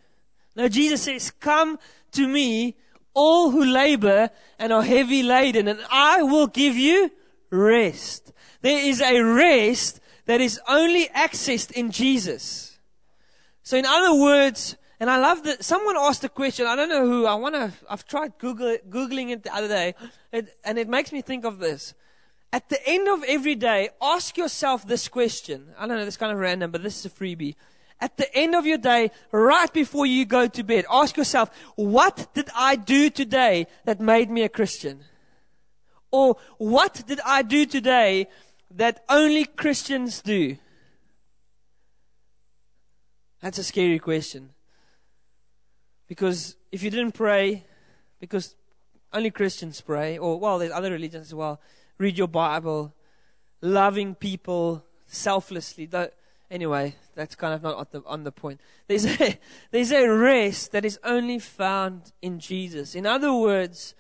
No, 0.56 0.68
Jesus 0.68 1.02
says, 1.02 1.30
Come 1.30 1.78
to 2.12 2.26
me, 2.26 2.76
all 3.14 3.50
who 3.50 3.64
labor 3.64 4.30
and 4.58 4.72
are 4.72 4.82
heavy 4.82 5.22
laden, 5.22 5.68
and 5.68 5.80
I 5.90 6.22
will 6.22 6.46
give 6.46 6.76
you 6.76 7.10
rest. 7.50 8.32
There 8.62 8.86
is 8.86 9.00
a 9.00 9.20
rest 9.20 10.00
that 10.26 10.40
is 10.40 10.60
only 10.68 11.08
accessed 11.08 11.72
in 11.72 11.90
Jesus. 11.90 12.71
So, 13.62 13.76
in 13.76 13.86
other 13.86 14.14
words, 14.14 14.76
and 14.98 15.10
I 15.10 15.18
love 15.18 15.42
that 15.44 15.64
someone 15.64 15.96
asked 15.96 16.24
a 16.24 16.28
question. 16.28 16.66
I 16.66 16.76
don't 16.76 16.88
know 16.88 17.06
who. 17.06 17.26
I 17.26 17.34
want 17.34 17.54
to. 17.54 17.72
I've 17.88 18.06
tried 18.06 18.38
Google, 18.38 18.76
googling 18.88 19.30
it 19.30 19.42
the 19.42 19.54
other 19.54 19.68
day, 19.68 19.94
it, 20.32 20.56
and 20.64 20.78
it 20.78 20.88
makes 20.88 21.12
me 21.12 21.22
think 21.22 21.44
of 21.44 21.58
this. 21.58 21.94
At 22.52 22.68
the 22.68 22.78
end 22.86 23.08
of 23.08 23.24
every 23.24 23.54
day, 23.54 23.90
ask 24.00 24.36
yourself 24.36 24.86
this 24.86 25.08
question. 25.08 25.68
I 25.78 25.86
don't 25.86 25.96
know. 25.96 26.04
This 26.04 26.16
kind 26.16 26.32
of 26.32 26.38
random, 26.38 26.70
but 26.70 26.82
this 26.82 26.98
is 26.98 27.06
a 27.06 27.10
freebie 27.10 27.56
at 28.02 28.16
the 28.16 28.34
end 28.36 28.56
of 28.56 28.66
your 28.66 28.78
day, 28.78 29.12
right 29.30 29.72
before 29.72 30.04
you 30.04 30.24
go 30.24 30.48
to 30.48 30.64
bed, 30.64 30.84
ask 30.90 31.16
yourself, 31.16 31.50
what 31.76 32.26
did 32.34 32.50
I 32.54 32.74
do 32.74 33.08
today 33.08 33.68
that 33.84 34.00
made 34.00 34.28
me 34.28 34.42
a 34.42 34.48
Christian? 34.48 35.04
Or 36.10 36.36
what 36.58 37.04
did 37.06 37.20
I 37.24 37.42
do 37.42 37.64
today 37.64 38.26
that 38.72 39.04
only 39.08 39.44
Christians 39.44 40.20
do? 40.20 40.56
That's 43.42 43.58
a 43.58 43.64
scary 43.64 43.98
question. 43.98 44.50
Because 46.06 46.56
if 46.70 46.82
you 46.82 46.90
didn't 46.90 47.12
pray, 47.12 47.64
because 48.20 48.54
only 49.12 49.30
Christians 49.30 49.80
pray, 49.80 50.16
or 50.16 50.38
well, 50.38 50.58
there's 50.58 50.72
other 50.72 50.92
religions 50.92 51.26
as 51.26 51.34
well, 51.34 51.60
read 51.98 52.16
your 52.16 52.28
Bible, 52.28 52.94
loving 53.60 54.14
people 54.14 54.84
selflessly. 55.06 55.90
Anyway, 56.50 56.94
that's 57.14 57.34
kind 57.34 57.54
of 57.54 57.62
not 57.62 57.76
on 57.76 57.86
the, 57.90 58.02
on 58.06 58.24
the 58.24 58.32
point. 58.32 58.60
There's 58.86 59.06
a, 59.06 59.38
there's 59.72 59.90
a 59.90 60.06
rest 60.06 60.72
that 60.72 60.84
is 60.84 60.98
only 61.02 61.40
found 61.40 62.12
in 62.22 62.38
Jesus. 62.38 62.94
In 62.94 63.06
other 63.06 63.34
words, 63.34 63.94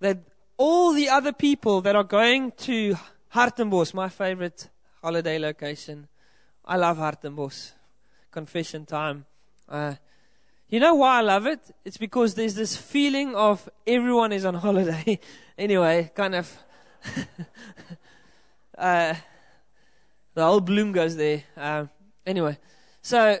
that 0.00 0.18
all 0.56 0.92
the 0.92 1.08
other 1.08 1.32
people 1.32 1.80
that 1.80 1.96
are 1.96 2.04
going 2.04 2.52
to 2.52 2.94
Hartenbos, 3.34 3.94
my 3.94 4.08
favorite 4.08 4.68
holiday 5.02 5.38
location, 5.38 6.08
I 6.64 6.76
love 6.76 6.98
Hartenbos. 6.98 7.72
Confession 8.36 8.84
time. 8.84 9.24
Uh, 9.66 9.94
you 10.68 10.78
know 10.78 10.94
why 10.94 11.20
I 11.20 11.20
love 11.22 11.46
it? 11.46 11.58
It's 11.86 11.96
because 11.96 12.34
there's 12.34 12.54
this 12.54 12.76
feeling 12.76 13.34
of 13.34 13.66
everyone 13.86 14.30
is 14.30 14.44
on 14.44 14.52
holiday. 14.66 15.18
anyway, 15.56 16.12
kind 16.14 16.34
of. 16.34 16.58
uh, 18.76 19.14
the 20.34 20.44
whole 20.44 20.60
Bloem 20.60 20.92
goes 20.92 21.16
there. 21.16 21.44
Um, 21.56 21.88
anyway, 22.26 22.58
so, 23.00 23.38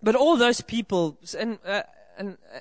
but 0.00 0.14
all 0.14 0.36
those 0.36 0.60
people 0.60 1.18
and 1.36 1.58
uh, 1.66 1.82
and 2.16 2.38
uh, 2.54 2.60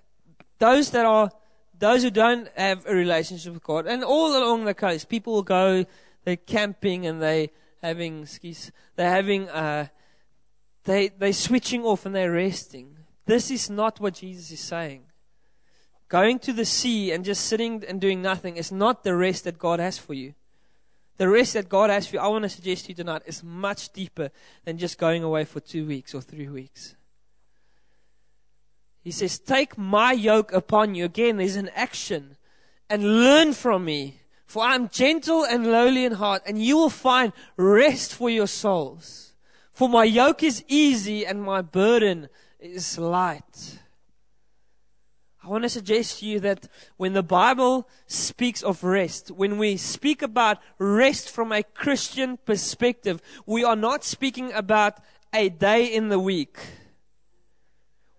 those 0.58 0.90
that 0.90 1.06
are 1.06 1.30
those 1.78 2.02
who 2.02 2.10
don't 2.10 2.48
have 2.58 2.88
a 2.88 2.96
relationship 2.96 3.54
with 3.54 3.64
God, 3.64 3.86
and 3.86 4.04
all 4.04 4.36
along 4.36 4.66
the 4.66 4.74
coast, 4.74 5.10
people 5.10 5.34
will 5.34 5.44
go, 5.44 5.86
they're 6.24 6.38
camping 6.38 7.06
and 7.06 7.22
they 7.22 7.52
having 7.84 8.26
skis, 8.26 8.72
they're 8.96 9.12
having, 9.12 9.48
uh, 9.50 9.90
they 10.86 11.10
they 11.10 11.32
switching 11.32 11.84
off 11.84 12.06
and 12.06 12.16
they're 12.16 12.32
resting. 12.32 12.96
This 13.26 13.52
is 13.52 13.70
not 13.70 14.00
what 14.00 14.16
Jesus 14.16 14.52
is 14.52 14.60
saying. 14.60 15.04
Going 16.08 16.40
to 16.40 16.54
the 16.54 16.66
sea 16.66 17.12
and 17.12 17.26
just 17.26 17.46
sitting 17.46 17.84
and 17.88 18.00
doing 18.00 18.22
nothing 18.22 18.58
is 18.58 18.72
not 18.72 19.04
the 19.04 19.16
rest 19.16 19.44
that 19.44 19.58
God 19.58 19.80
has 19.80 19.98
for 19.98 20.14
you. 20.14 20.36
The 21.18 21.30
rest 21.30 21.54
that 21.54 21.70
God 21.70 21.90
has 21.90 22.08
for 22.08 22.18
you, 22.18 22.22
I 22.22 22.28
want 22.28 22.44
to 22.44 22.50
suggest 22.50 22.86
to 22.86 22.90
you 22.90 22.96
tonight, 22.96 23.24
is 23.26 23.44
much 23.44 23.92
deeper 23.94 24.30
than 24.66 24.78
just 24.78 24.98
going 25.00 25.24
away 25.24 25.46
for 25.46 25.60
two 25.60 25.88
weeks 25.88 26.14
or 26.14 26.22
three 26.22 26.48
weeks. 26.48 26.96
He 29.02 29.12
says, 29.12 29.40
Take 29.40 29.78
my 29.78 30.12
yoke 30.12 30.52
upon 30.52 30.94
you. 30.94 31.06
Again, 31.06 31.38
there's 31.38 31.56
an 31.56 31.70
action. 31.74 32.38
And 32.90 33.24
learn 33.24 33.54
from 33.54 33.86
me. 33.86 34.20
For 34.46 34.64
I 34.64 34.76
am 34.76 34.90
gentle 34.90 35.44
and 35.44 35.72
lowly 35.72 36.06
in 36.06 36.14
heart, 36.14 36.44
and 36.46 36.64
you 36.64 36.78
will 36.78 36.90
find 36.90 37.34
rest 37.58 38.14
for 38.14 38.30
your 38.30 38.48
souls. 38.48 39.25
For 39.76 39.90
my 39.90 40.06
yoke 40.06 40.42
is 40.42 40.64
easy 40.70 41.26
and 41.26 41.44
my 41.44 41.62
burden 41.62 42.30
is 42.62 42.98
light. 42.98 43.80
I 45.44 45.50
want 45.50 45.64
to 45.64 45.70
suggest 45.70 46.20
to 46.20 46.26
you 46.26 46.40
that 46.40 46.70
when 46.96 47.12
the 47.12 47.22
Bible 47.22 47.88
speaks 48.08 48.64
of 48.64 48.86
rest, 48.86 49.32
when 49.32 49.58
we 49.58 49.76
speak 49.76 50.22
about 50.22 50.60
rest 50.80 51.30
from 51.30 51.52
a 51.52 51.62
Christian 51.62 52.38
perspective, 52.38 53.22
we 53.46 53.66
are 53.66 53.76
not 53.76 54.06
speaking 54.06 54.54
about 54.54 54.98
a 55.34 55.50
day 55.50 55.86
in 55.86 56.08
the 56.08 56.20
week. 56.20 56.58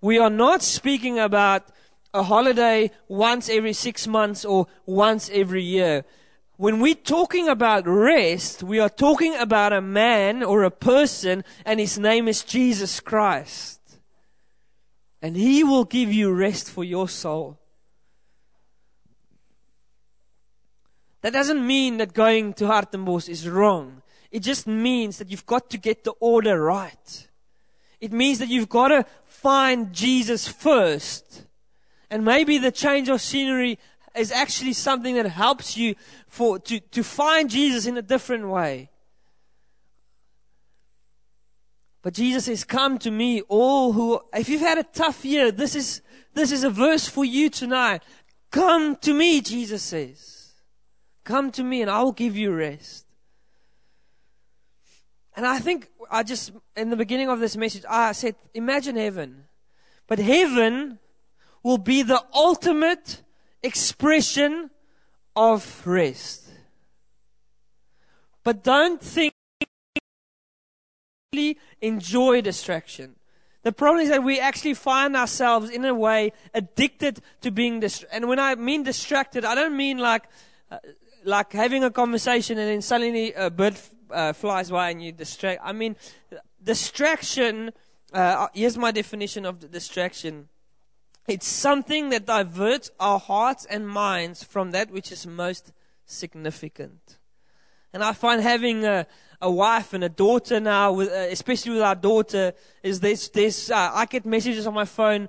We 0.02 0.18
are 0.18 0.30
not 0.30 0.62
speaking 0.62 1.18
about 1.18 1.68
a 2.12 2.22
holiday 2.22 2.90
once 3.08 3.48
every 3.48 3.72
six 3.72 4.06
months 4.06 4.44
or 4.44 4.66
once 4.84 5.30
every 5.32 5.62
year. 5.62 6.04
When 6.56 6.80
we're 6.80 6.94
talking 6.94 7.48
about 7.48 7.86
rest, 7.86 8.62
we 8.62 8.78
are 8.78 8.88
talking 8.88 9.36
about 9.36 9.72
a 9.72 9.80
man 9.80 10.42
or 10.42 10.62
a 10.62 10.70
person, 10.70 11.44
and 11.64 11.78
his 11.78 11.98
name 11.98 12.28
is 12.28 12.42
Jesus 12.42 13.00
Christ 13.00 13.76
and 15.26 15.36
He 15.36 15.64
will 15.64 15.84
give 15.84 16.12
you 16.12 16.32
rest 16.32 16.70
for 16.70 16.84
your 16.84 17.08
soul. 17.08 17.58
That 21.22 21.32
doesn't 21.32 21.66
mean 21.66 21.96
that 21.96 22.14
going 22.14 22.54
to 22.54 22.66
Hartenbos 22.66 23.28
is 23.28 23.48
wrong. 23.48 24.02
It 24.30 24.40
just 24.40 24.66
means 24.66 25.18
that 25.18 25.28
you've 25.28 25.46
got 25.46 25.68
to 25.70 25.78
get 25.78 26.04
the 26.04 26.12
order 26.20 26.62
right. 26.62 27.28
It 28.00 28.12
means 28.12 28.38
that 28.38 28.48
you've 28.48 28.68
got 28.68 28.88
to 28.88 29.04
find 29.24 29.92
Jesus 29.92 30.46
first. 30.46 31.46
And 32.08 32.24
maybe 32.24 32.58
the 32.58 32.70
change 32.70 33.08
of 33.08 33.20
scenery 33.20 33.80
is 34.18 34.32
actually 34.32 34.72
something 34.72 35.14
that 35.16 35.26
helps 35.26 35.76
you 35.76 35.94
for, 36.28 36.58
to, 36.60 36.80
to 36.80 37.02
find 37.02 37.50
Jesus 37.50 37.86
in 37.86 37.96
a 37.96 38.02
different 38.02 38.48
way. 38.48 38.90
But 42.02 42.14
Jesus 42.14 42.44
says, 42.44 42.62
Come 42.64 42.98
to 42.98 43.10
me, 43.10 43.40
all 43.42 43.92
who, 43.92 44.20
if 44.32 44.48
you've 44.48 44.60
had 44.60 44.78
a 44.78 44.84
tough 44.84 45.24
year, 45.24 45.50
this 45.50 45.74
is, 45.74 46.02
this 46.34 46.52
is 46.52 46.62
a 46.62 46.70
verse 46.70 47.08
for 47.08 47.24
you 47.24 47.50
tonight. 47.50 48.02
Come 48.50 48.96
to 48.96 49.12
me, 49.12 49.40
Jesus 49.40 49.82
says. 49.82 50.52
Come 51.24 51.50
to 51.52 51.64
me 51.64 51.82
and 51.82 51.90
I 51.90 52.02
will 52.04 52.12
give 52.12 52.36
you 52.36 52.52
rest. 52.52 53.06
And 55.34 55.44
I 55.44 55.58
think 55.58 55.88
I 56.10 56.22
just, 56.22 56.52
in 56.76 56.90
the 56.90 56.96
beginning 56.96 57.28
of 57.28 57.40
this 57.40 57.56
message, 57.56 57.84
I 57.88 58.12
said, 58.12 58.36
imagine 58.54 58.96
heaven. 58.96 59.44
But 60.06 60.18
heaven 60.18 60.98
will 61.62 61.78
be 61.78 62.02
the 62.02 62.22
ultimate 62.32 63.22
expression 63.62 64.70
of 65.34 65.86
rest. 65.86 66.48
But 68.44 68.62
don't 68.62 69.00
think 69.00 69.34
enjoy 71.80 72.40
distraction. 72.40 73.16
The 73.62 73.72
problem 73.72 74.02
is 74.04 74.10
that 74.10 74.22
we 74.22 74.38
actually 74.38 74.74
find 74.74 75.16
ourselves 75.16 75.70
in 75.70 75.84
a 75.84 75.94
way 75.94 76.32
addicted 76.54 77.20
to 77.40 77.50
being 77.50 77.80
distracted. 77.80 78.14
And 78.14 78.28
when 78.28 78.38
I 78.38 78.54
mean 78.54 78.84
distracted, 78.84 79.44
I 79.44 79.54
don't 79.54 79.76
mean 79.76 79.98
like, 79.98 80.24
uh, 80.70 80.78
like 81.24 81.52
having 81.52 81.82
a 81.82 81.90
conversation 81.90 82.58
and 82.58 82.68
then 82.68 82.80
suddenly 82.80 83.32
a 83.32 83.50
bird 83.50 83.76
uh, 84.10 84.32
flies 84.32 84.70
by 84.70 84.90
and 84.90 85.02
you 85.02 85.10
distract. 85.10 85.60
I 85.64 85.72
mean, 85.72 85.96
distraction, 86.62 87.72
uh, 88.12 88.46
here's 88.54 88.78
my 88.78 88.92
definition 88.92 89.44
of 89.44 89.70
distraction. 89.70 90.48
It's 91.28 91.46
something 91.46 92.10
that 92.10 92.26
diverts 92.26 92.90
our 93.00 93.18
hearts 93.18 93.64
and 93.66 93.88
minds 93.88 94.44
from 94.44 94.70
that 94.70 94.90
which 94.90 95.10
is 95.10 95.26
most 95.26 95.72
significant. 96.04 97.18
And 97.92 98.04
I 98.04 98.12
find 98.12 98.42
having 98.42 98.84
a, 98.84 99.06
a 99.40 99.50
wife 99.50 99.92
and 99.92 100.04
a 100.04 100.08
daughter 100.08 100.60
now, 100.60 100.92
with, 100.92 101.08
uh, 101.08 101.28
especially 101.30 101.72
with 101.72 101.82
our 101.82 101.94
daughter, 101.94 102.52
is 102.82 103.00
this, 103.00 103.28
this, 103.28 103.70
uh, 103.70 103.90
I 103.92 104.06
get 104.06 104.24
messages 104.24 104.66
on 104.66 104.74
my 104.74 104.84
phone 104.84 105.28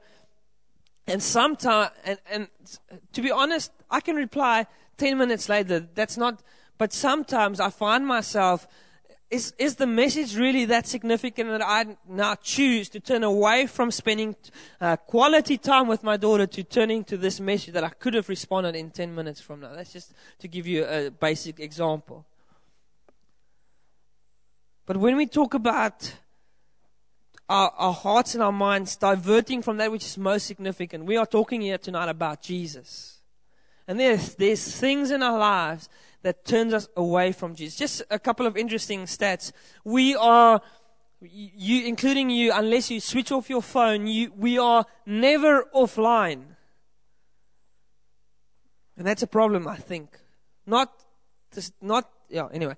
and 1.08 1.24
sometimes, 1.24 1.92
and, 2.04 2.20
and 2.30 2.48
to 3.14 3.22
be 3.22 3.32
honest, 3.32 3.72
I 3.90 4.02
can 4.02 4.18
reply 4.18 4.68
10 4.98 5.18
minutes 5.18 5.48
later. 5.48 5.80
That's 5.80 6.18
not, 6.18 6.44
but 6.78 6.92
sometimes 6.92 7.60
I 7.60 7.70
find 7.70 8.06
myself, 8.06 8.68
is, 9.30 9.54
is 9.58 9.76
the 9.76 9.88
message 9.88 10.38
really 10.38 10.66
that 10.66 10.88
significant 10.88 11.50
that 11.50 11.62
I 11.62 11.98
now 12.08 12.36
choose 12.36 12.88
to 12.90 13.00
turn 13.00 13.24
away 13.24 13.68
from 13.68 13.92
spending 13.92 14.36
uh, 14.80 14.96
quality 14.96 15.58
time 15.58 15.88
with 15.88 16.04
my 16.04 16.18
daughter 16.18 16.48
to 16.48 16.64
turning 16.64 17.04
to 17.06 17.18
this 17.18 17.40
message 17.40 17.74
that 17.74 17.84
I 17.84 17.90
could 17.90 18.14
have 18.14 18.30
responded 18.30 18.76
in 18.76 18.90
10 18.92 19.14
minutes 19.14 19.42
from 19.42 19.60
now? 19.60 19.74
That's 19.74 19.92
just 19.92 20.14
to 20.40 20.48
give 20.48 20.66
you 20.66 20.86
a 20.86 21.10
basic 21.10 21.60
example. 21.60 22.26
But 24.86 24.98
when 24.98 25.18
we 25.18 25.26
talk 25.26 25.54
about 25.54 26.14
our, 27.50 27.72
our 27.78 27.94
hearts 27.94 28.34
and 28.34 28.44
our 28.44 28.52
minds 28.52 28.96
diverting 28.96 29.62
from 29.62 29.78
that 29.78 29.92
which 29.92 30.06
is 30.06 30.18
most 30.18 30.46
significant. 30.46 31.06
We 31.06 31.18
are 31.18 31.26
talking 31.26 31.62
here 31.62 31.78
tonight 31.78 32.10
about 32.10 32.42
Jesus. 32.42 33.22
And 33.88 34.00
there's, 34.00 34.36
there's 34.36 34.76
things 34.76 35.12
in 35.12 35.24
our 35.24 35.38
lives 35.38 35.88
that 36.24 36.46
turns 36.46 36.74
us 36.74 36.88
away 36.96 37.32
from 37.32 37.56
Jesus. 37.56 37.78
Just 37.78 38.04
a 38.10 38.20
couple 38.20 38.46
of 38.46 38.58
interesting 38.58 39.02
stats. 39.04 39.52
We 39.84 40.16
are, 40.16 40.62
you, 41.22 41.86
including 41.86 42.30
you, 42.30 42.52
unless 42.54 42.90
you 42.92 43.00
switch 43.00 43.32
off 43.32 43.50
your 43.50 43.62
phone, 43.62 44.08
you, 44.08 44.34
we 44.36 44.58
are 44.58 44.86
never 45.06 45.66
offline. 45.74 46.44
And 48.98 49.06
that's 49.06 49.24
a 49.24 49.28
problem, 49.28 49.68
I 49.68 49.78
think. 49.78 50.18
Not, 50.66 50.92
just 51.54 51.74
not, 51.82 52.10
yeah, 52.30 52.48
anyway. 52.52 52.76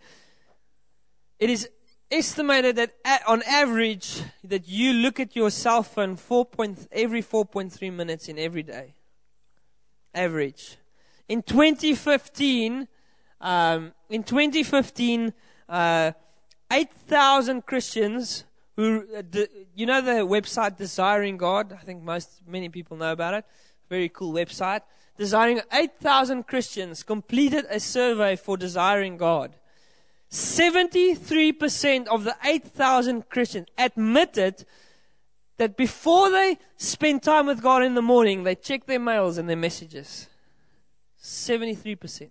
It 1.40 1.50
is 1.50 1.70
estimated 2.12 2.76
that 2.76 2.94
on 3.28 3.42
average 3.44 4.22
that 4.44 4.68
you 4.68 4.94
look 4.94 5.20
at 5.20 5.36
your 5.36 5.50
cell 5.50 5.84
phone 5.84 6.16
4 6.18 6.46
point, 6.46 6.88
every 6.92 7.22
4.3 7.22 7.94
minutes 7.94 8.28
in 8.28 8.38
every 8.38 8.64
day. 8.64 8.96
Average. 10.14 10.78
In 11.28 11.44
2015, 11.44 12.88
um, 13.42 13.94
in 14.10 14.24
2015, 14.24 15.34
uh, 15.68 16.12
8,000 16.72 17.66
Christians 17.66 18.44
who, 18.76 19.06
uh, 19.16 19.22
de, 19.22 19.48
you 19.76 19.86
know 19.86 20.02
the 20.02 20.26
website 20.26 20.78
Desiring 20.78 21.38
God? 21.38 21.74
I 21.74 21.84
think 21.84 22.04
most, 22.04 22.42
many 22.48 22.70
people 22.70 22.98
know 22.98 23.12
about 23.12 23.34
it. 23.34 23.46
Very 23.90 24.10
cool 24.10 24.34
website. 24.34 24.82
Desiring 25.18 25.62
8,000 25.72 26.48
Christians 26.48 27.04
completed 27.04 27.66
a 27.70 27.80
survey 27.80 28.36
for 28.36 28.56
Desiring 28.56 29.18
God. 29.18 29.56
73% 30.32 32.08
of 32.08 32.24
the 32.24 32.36
8,000 32.44 33.30
Christians 33.30 33.68
admitted 33.78 34.66
that 35.58 35.76
before 35.76 36.30
they 36.30 36.58
spend 36.78 37.24
time 37.24 37.48
with 37.48 37.62
God 37.62 37.84
in 37.84 37.96
the 37.96 38.02
morning, 38.02 38.44
they 38.44 38.56
check 38.56 38.86
their 38.86 39.00
mails 39.00 39.38
and 39.38 39.50
their 39.50 39.58
messages. 39.58 40.28
73%. 41.22 42.30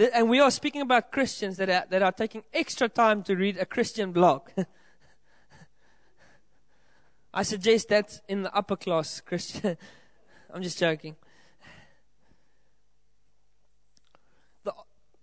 And, 0.00 0.28
we 0.28 0.40
are 0.40 0.50
speaking 0.50 0.80
about 0.80 1.12
Christians 1.12 1.56
that 1.58 1.68
are, 1.68 1.84
that 1.90 2.02
are 2.02 2.12
taking 2.12 2.42
extra 2.52 2.88
time 2.88 3.22
to 3.24 3.36
read 3.36 3.58
a 3.58 3.66
Christian 3.66 4.12
blog. 4.12 4.48
I 7.34 7.42
suggest 7.42 7.88
that 7.88 8.20
in 8.28 8.42
the 8.42 8.54
upper 8.54 8.76
class 8.76 9.20
Christian. 9.20 9.76
I'm 10.52 10.62
just 10.62 10.78
joking. 10.78 11.16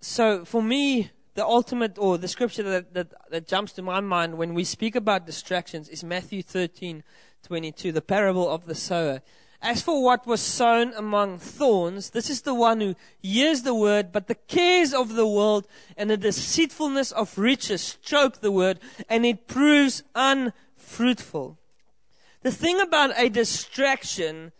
so 0.01 0.45
for 0.45 0.63
me, 0.63 1.12
the 1.36 1.45
ultimate 1.45 1.97
or 1.97 2.17
the 2.17 2.27
scripture 2.27 2.63
that, 2.63 2.93
that, 2.93 3.13
that 3.29 3.47
jumps 3.47 3.73
to 3.73 3.82
my 3.82 3.99
mind 3.99 4.38
when 4.38 4.53
we 4.53 4.63
speak 4.63 4.95
about 4.95 5.25
distractions 5.25 5.89
is 5.89 6.03
Matthew 6.03 6.41
13, 6.41 7.03
22, 7.43 7.91
the 7.91 8.01
parable 8.01 8.49
of 8.49 8.65
the 8.65 8.75
sower. 8.75 9.21
As 9.62 9.82
for 9.82 10.02
what 10.02 10.26
was 10.26 10.41
sown 10.41 10.93
among 10.93 11.38
thorns, 11.38 12.12
this 12.12 12.30
is 12.30 12.43
the 12.43 12.54
one 12.54 12.80
who 12.80 12.95
hears 13.22 13.63
the 13.63 13.76
word, 13.76 14.12
but 14.12 14.28
the 14.28 14.36
cares 14.36 14.93
of 14.93 15.15
the 15.15 15.28
world 15.28 15.67
and 15.98 16.10
the 16.10 16.17
deceitfulness 16.17 17.12
of 17.12 17.38
riches 17.38 17.98
choke 18.02 18.39
the 18.39 18.52
word, 18.52 18.80
and 19.10 19.26
it 19.26 19.48
proves 19.48 20.04
unfruitful. 20.15 21.58
The 22.41 22.52
thing 22.52 22.80
about 22.80 23.12
a 23.17 23.28
distraction 23.28 24.54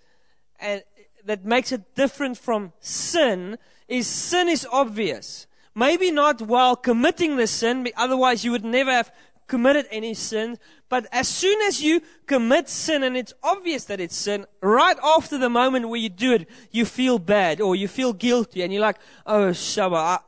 and 0.60 0.84
that 1.24 1.46
makes 1.46 1.72
it 1.72 1.96
different 1.96 2.38
from 2.38 2.74
sin 2.80 3.58
is 3.88 4.08
sin 4.08 4.50
is 4.50 4.68
obvious. 4.72 5.48
Maybe 5.76 6.12
not 6.12 6.42
while 6.42 6.76
committing 6.76 7.38
the 7.38 7.48
sin, 7.48 7.88
otherwise 7.96 8.44
you 8.44 8.52
would 8.52 8.66
never 8.66 8.92
have 8.92 9.12
committed 9.50 9.88
any 9.92 10.14
sin. 10.14 10.58
But 10.88 11.06
as 11.12 11.28
soon 11.28 11.62
as 11.68 11.84
you 11.84 12.02
commit 12.26 12.68
sin 12.68 13.04
and 13.04 13.16
it's 13.16 13.34
obvious 13.44 13.86
that 13.86 14.00
it's 14.00 14.16
sin, 14.16 14.48
right 14.62 14.98
after 15.04 15.38
the 15.38 15.50
moment 15.50 15.90
where 15.90 16.00
you 16.00 16.10
do 16.10 16.34
it, 16.34 16.50
you 16.72 16.86
feel 16.86 17.20
bad 17.20 17.62
or 17.62 17.76
you 17.76 17.88
feel 17.88 18.12
guilty 18.14 18.64
and 18.64 18.74
you're 18.74 18.82
like, 18.82 18.98
oh, 19.28 19.50
Shabba, 19.50 20.22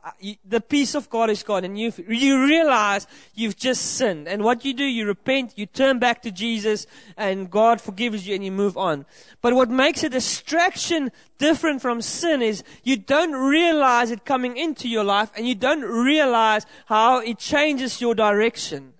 the 0.44 0.60
peace 0.60 0.94
of 0.94 1.10
God 1.10 1.30
is 1.30 1.42
gone 1.42 1.64
and 1.64 1.76
you, 1.76 1.92
you 2.06 2.44
realize 2.44 3.08
you've 3.34 3.56
just 3.56 3.96
sinned. 3.96 4.28
And 4.28 4.44
what 4.44 4.64
you 4.64 4.72
do, 4.72 4.84
you 4.84 5.04
repent, 5.06 5.54
you 5.56 5.66
turn 5.66 5.98
back 5.98 6.22
to 6.22 6.30
Jesus 6.30 6.86
and 7.16 7.50
God 7.50 7.80
forgives 7.80 8.26
you 8.26 8.36
and 8.36 8.44
you 8.44 8.52
move 8.52 8.76
on. 8.76 9.04
But 9.40 9.54
what 9.54 9.68
makes 9.70 10.04
a 10.04 10.08
distraction 10.08 11.10
different 11.38 11.82
from 11.82 12.02
sin 12.02 12.40
is 12.40 12.62
you 12.84 12.96
don't 12.96 13.32
realize 13.32 14.12
it 14.12 14.24
coming 14.24 14.56
into 14.56 14.88
your 14.88 15.02
life 15.02 15.30
and 15.36 15.48
you 15.48 15.56
don't 15.56 15.82
realize 15.82 16.66
how 16.86 17.18
it 17.18 17.38
changes 17.38 18.00
your 18.00 18.14
direction. 18.14 18.91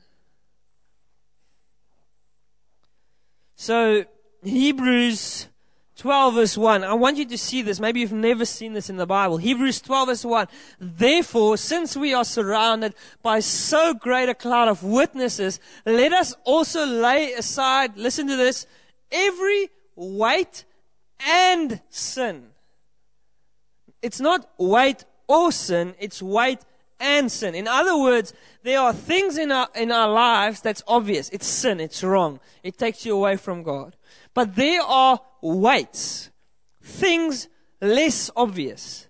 So, 3.62 4.06
Hebrews 4.42 5.46
12 5.94 6.34
verse 6.34 6.58
1. 6.58 6.82
I 6.82 6.94
want 6.94 7.16
you 7.16 7.24
to 7.26 7.38
see 7.38 7.62
this. 7.62 7.78
Maybe 7.78 8.00
you've 8.00 8.10
never 8.10 8.44
seen 8.44 8.72
this 8.72 8.90
in 8.90 8.96
the 8.96 9.06
Bible. 9.06 9.36
Hebrews 9.36 9.80
12 9.82 10.08
verse 10.08 10.24
1. 10.24 10.48
Therefore, 10.80 11.56
since 11.56 11.96
we 11.96 12.12
are 12.12 12.24
surrounded 12.24 12.92
by 13.22 13.38
so 13.38 13.94
great 13.94 14.28
a 14.28 14.34
cloud 14.34 14.66
of 14.66 14.82
witnesses, 14.82 15.60
let 15.86 16.12
us 16.12 16.34
also 16.42 16.84
lay 16.84 17.34
aside, 17.34 17.96
listen 17.96 18.26
to 18.26 18.34
this, 18.34 18.66
every 19.12 19.70
weight 19.94 20.64
and 21.24 21.80
sin. 21.88 22.48
It's 24.02 24.20
not 24.20 24.50
weight 24.58 25.04
or 25.28 25.52
sin, 25.52 25.94
it's 26.00 26.20
weight 26.20 26.58
and 27.02 27.30
sin. 27.30 27.54
In 27.54 27.68
other 27.68 27.98
words, 27.98 28.32
there 28.62 28.78
are 28.78 28.92
things 28.92 29.36
in 29.36 29.52
our, 29.52 29.68
in 29.74 29.90
our 29.90 30.08
lives 30.08 30.60
that's 30.60 30.82
obvious. 30.86 31.28
It's 31.30 31.46
sin. 31.46 31.80
It's 31.80 32.02
wrong. 32.02 32.40
It 32.62 32.78
takes 32.78 33.04
you 33.04 33.14
away 33.14 33.36
from 33.36 33.62
God. 33.62 33.96
But 34.32 34.54
there 34.54 34.82
are 34.82 35.20
weights, 35.42 36.30
things 36.80 37.48
less 37.80 38.30
obvious 38.36 39.08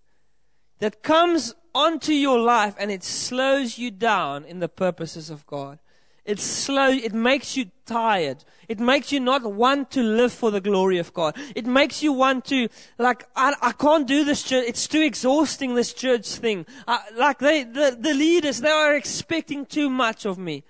that 0.78 1.02
comes 1.02 1.54
onto 1.74 2.12
your 2.12 2.38
life 2.38 2.74
and 2.78 2.90
it 2.90 3.04
slows 3.04 3.78
you 3.78 3.90
down 3.90 4.44
in 4.44 4.58
the 4.60 4.68
purposes 4.68 5.30
of 5.30 5.46
God. 5.46 5.78
It's 6.24 6.44
slow. 6.44 6.88
It 6.88 7.12
makes 7.12 7.56
you 7.56 7.70
tired. 7.84 8.44
It 8.68 8.78
makes 8.78 9.10
you 9.10 9.18
not 9.18 9.42
want 9.52 9.90
to 9.92 10.02
live 10.02 10.32
for 10.32 10.52
the 10.52 10.60
glory 10.60 10.98
of 10.98 11.12
God. 11.12 11.36
It 11.56 11.66
makes 11.66 12.02
you 12.02 12.12
want 12.12 12.44
to, 12.46 12.68
like, 12.96 13.26
I, 13.34 13.54
I 13.60 13.72
can't 13.72 14.06
do 14.06 14.24
this 14.24 14.42
church. 14.44 14.64
It's 14.68 14.86
too 14.86 15.00
exhausting, 15.00 15.74
this 15.74 15.92
church 15.92 16.28
thing. 16.36 16.64
I, 16.86 17.00
like, 17.16 17.38
they, 17.40 17.64
the, 17.64 17.96
the 17.98 18.14
leaders, 18.14 18.60
they 18.60 18.70
are 18.70 18.94
expecting 18.94 19.66
too 19.66 19.90
much 19.90 20.24
of 20.24 20.38
me. 20.38 20.62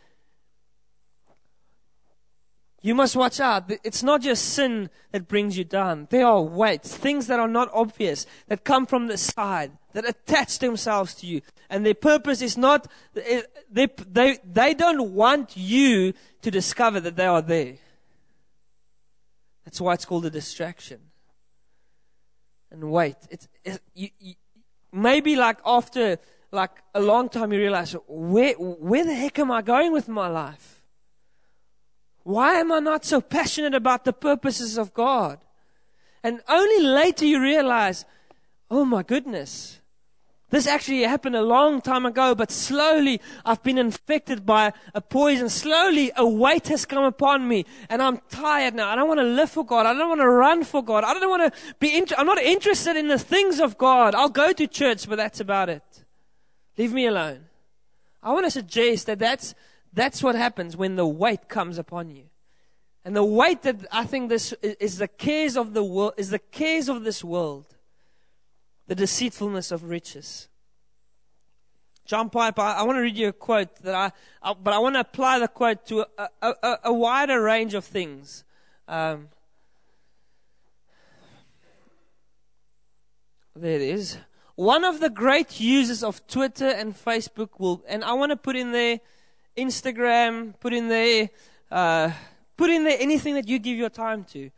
You 2.81 2.95
must 2.95 3.15
watch 3.15 3.39
out. 3.39 3.71
It's 3.85 4.03
not 4.03 4.23
just 4.23 4.45
sin 4.45 4.91
that 5.13 5.29
brings 5.29 5.57
you 5.57 5.65
down. 5.65 6.09
There 6.11 6.27
are 6.27 6.43
weights, 6.43 6.97
things 6.97 7.29
that 7.29 7.39
are 7.39 7.47
not 7.47 7.71
obvious, 7.73 8.27
that 8.49 8.65
come 8.65 8.87
from 8.87 9.07
the 9.07 9.17
side, 9.17 9.73
that 9.93 10.09
attach 10.09 10.59
themselves 10.59 11.15
to 11.15 11.27
you. 11.27 11.43
And 11.71 11.85
their 11.85 11.95
purpose 11.95 12.43
is 12.43 12.57
not, 12.57 12.87
eh, 13.17 13.43
they, 13.71 13.89
they, 14.09 14.39
they 14.45 14.75
don't 14.75 15.13
want 15.13 15.57
you 15.57 16.13
to 16.43 16.51
discover 16.51 17.01
that 17.01 17.17
they 17.17 17.27
are 17.27 17.43
there. 17.43 17.77
That's 19.65 19.81
why 19.81 19.95
it's 19.95 20.05
called 20.05 20.27
a 20.27 20.31
distraction. 20.31 21.01
And 22.71 22.91
wait, 22.91 23.17
it's, 23.31 23.49
it's 23.65 23.81
you, 23.95 24.09
you, 24.19 24.35
maybe 24.93 25.37
like 25.37 25.59
after 25.65 26.19
like 26.51 26.71
a 26.95 27.01
long 27.01 27.29
time 27.29 27.53
you 27.53 27.59
realize, 27.59 27.97
where, 28.07 28.55
where 28.55 29.05
the 29.05 29.15
heck 29.15 29.39
am 29.39 29.51
I 29.51 29.63
going 29.63 29.93
with 29.93 30.09
my 30.09 30.29
life? 30.29 30.83
Why 32.25 32.55
am 32.55 32.71
I 32.71 32.79
not 32.79 33.05
so 33.05 33.21
passionate 33.21 33.75
about 33.75 34.05
the 34.05 34.13
purposes 34.13 34.79
of 34.79 34.95
God? 34.95 35.39
And 36.23 36.41
only 36.49 36.85
later 36.85 37.25
you 37.25 37.41
realize, 37.41 38.05
oh 38.71 38.85
my 38.85 39.03
goodness, 39.03 39.81
This 40.53 40.67
actually 40.67 41.01
happened 41.05 41.35
a 41.35 41.41
long 41.41 41.81
time 41.81 42.05
ago, 42.05 42.35
but 42.35 42.51
slowly 42.51 43.23
I've 43.43 43.63
been 43.63 43.79
infected 43.79 44.45
by 44.45 44.75
a 44.95 45.01
poison. 45.01 45.49
Slowly 45.49 46.13
a 46.15 46.27
weight 46.27 46.69
has 46.69 46.85
come 46.85 47.05
upon 47.05 47.49
me 47.49 47.65
and 47.89 48.03
I'm 48.03 48.19
tired 48.29 48.75
now. 48.75 48.91
I 48.91 48.95
don't 48.95 49.09
want 49.09 49.21
to 49.21 49.25
live 49.25 49.49
for 49.49 49.65
God. 49.65 49.87
I 49.87 49.95
don't 49.95 50.11
want 50.11 50.21
to 50.21 50.29
run 50.29 50.63
for 50.63 50.85
God. 50.85 51.05
I 51.05 51.15
don't 51.15 51.31
want 51.31 51.55
to 51.55 51.59
be, 51.81 52.05
I'm 52.19 52.27
not 52.27 52.37
interested 52.37 52.97
in 52.97 53.09
the 53.09 53.19
things 53.19 53.61
of 53.61 53.79
God. 53.79 54.15
I'll 54.15 54.29
go 54.29 54.53
to 54.53 54.67
church, 54.67 55.09
but 55.09 55.17
that's 55.17 55.41
about 55.41 55.71
it. 55.71 56.05
Leave 56.77 56.93
me 56.93 57.07
alone. 57.07 57.47
I 58.23 58.35
want 58.35 58.45
to 58.45 58.51
suggest 58.51 59.07
that 59.07 59.19
that's, 59.19 59.55
that's 59.95 60.23
what 60.23 60.35
happens 60.35 60.77
when 60.77 60.97
the 60.97 61.07
weight 61.07 61.49
comes 61.49 61.79
upon 61.79 62.11
you. 62.11 62.25
And 63.07 63.17
the 63.17 63.25
weight 63.25 63.63
that 63.63 63.87
I 63.91 64.05
think 64.05 64.29
this 64.29 64.53
is 64.63 64.99
the 64.99 65.09
cares 65.09 65.57
of 65.57 65.73
the 65.73 65.83
world, 65.83 66.13
is 66.19 66.29
the 66.29 66.39
cares 66.39 66.91
of 66.91 67.05
this 67.05 67.25
world 67.25 67.75
the 68.93 68.97
deceitfulness 68.97 69.73
of 69.73 69.85
riches. 69.85 70.49
John 72.05 72.29
Piper, 72.29 72.61
I, 72.61 72.81
I 72.81 72.83
want 72.83 72.99
to 72.99 73.01
read 73.01 73.17
you 73.17 73.29
a 73.29 73.33
quote 73.33 73.75
that 73.77 73.95
I, 73.95 74.13
I 74.43 74.53
but 74.53 74.75
I 74.75 74.79
want 74.81 74.97
to 74.97 75.01
apply 75.01 75.39
the 75.39 75.49
quote 75.49 75.87
to 75.87 76.05
a, 76.19 76.29
a, 76.43 76.79
a 76.85 76.93
wider 76.93 77.41
range 77.41 77.73
of 77.73 77.87
things. 77.87 78.45
Um, 78.87 79.29
there 83.57 83.77
it 83.77 83.81
is. 83.81 84.19
One 84.57 84.85
of 84.85 85.01
the 85.01 85.09
great 85.09 85.59
users 85.59 86.05
of 86.05 86.27
Twitter 86.27 86.69
and 86.69 86.95
Facebook 86.95 87.59
will, 87.59 87.83
and 87.89 88.05
I 88.05 88.13
want 88.13 88.29
to 88.29 88.37
put 88.37 88.57
in 88.57 88.73
there 88.73 89.01
Instagram, 89.57 90.53
put 90.61 90.75
in 90.75 90.89
there, 90.89 91.31
uh, 91.71 92.13
put 92.59 92.69
in 92.69 92.85
there 92.85 92.99
anything 93.01 93.37
that 93.37 93.49
you 93.49 93.59
give 93.59 93.79
your 93.79 93.89
time 93.89 94.25
to, 94.33 94.51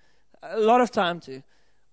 a 0.42 0.59
lot 0.59 0.81
of 0.81 0.90
time 0.90 1.20
to. 1.20 1.40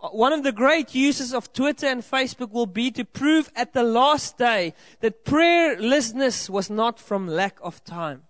One 0.02 0.34
of 0.34 0.42
the 0.42 0.52
great 0.52 0.96
uses 0.96 1.32
of 1.32 1.54
Twitter 1.54 1.86
and 1.86 2.02
Facebook 2.02 2.52
will 2.52 2.66
be 2.66 2.90
to 2.92 3.06
prove 3.06 3.52
at 3.56 3.74
the 3.74 3.84
last 3.84 4.38
day 4.38 4.74
that 5.00 5.24
prayerlessness 5.24 6.50
was 6.50 6.72
not 6.72 7.00
from 7.00 7.28
lack 7.28 7.60
of 7.62 7.84
time. 7.84 8.24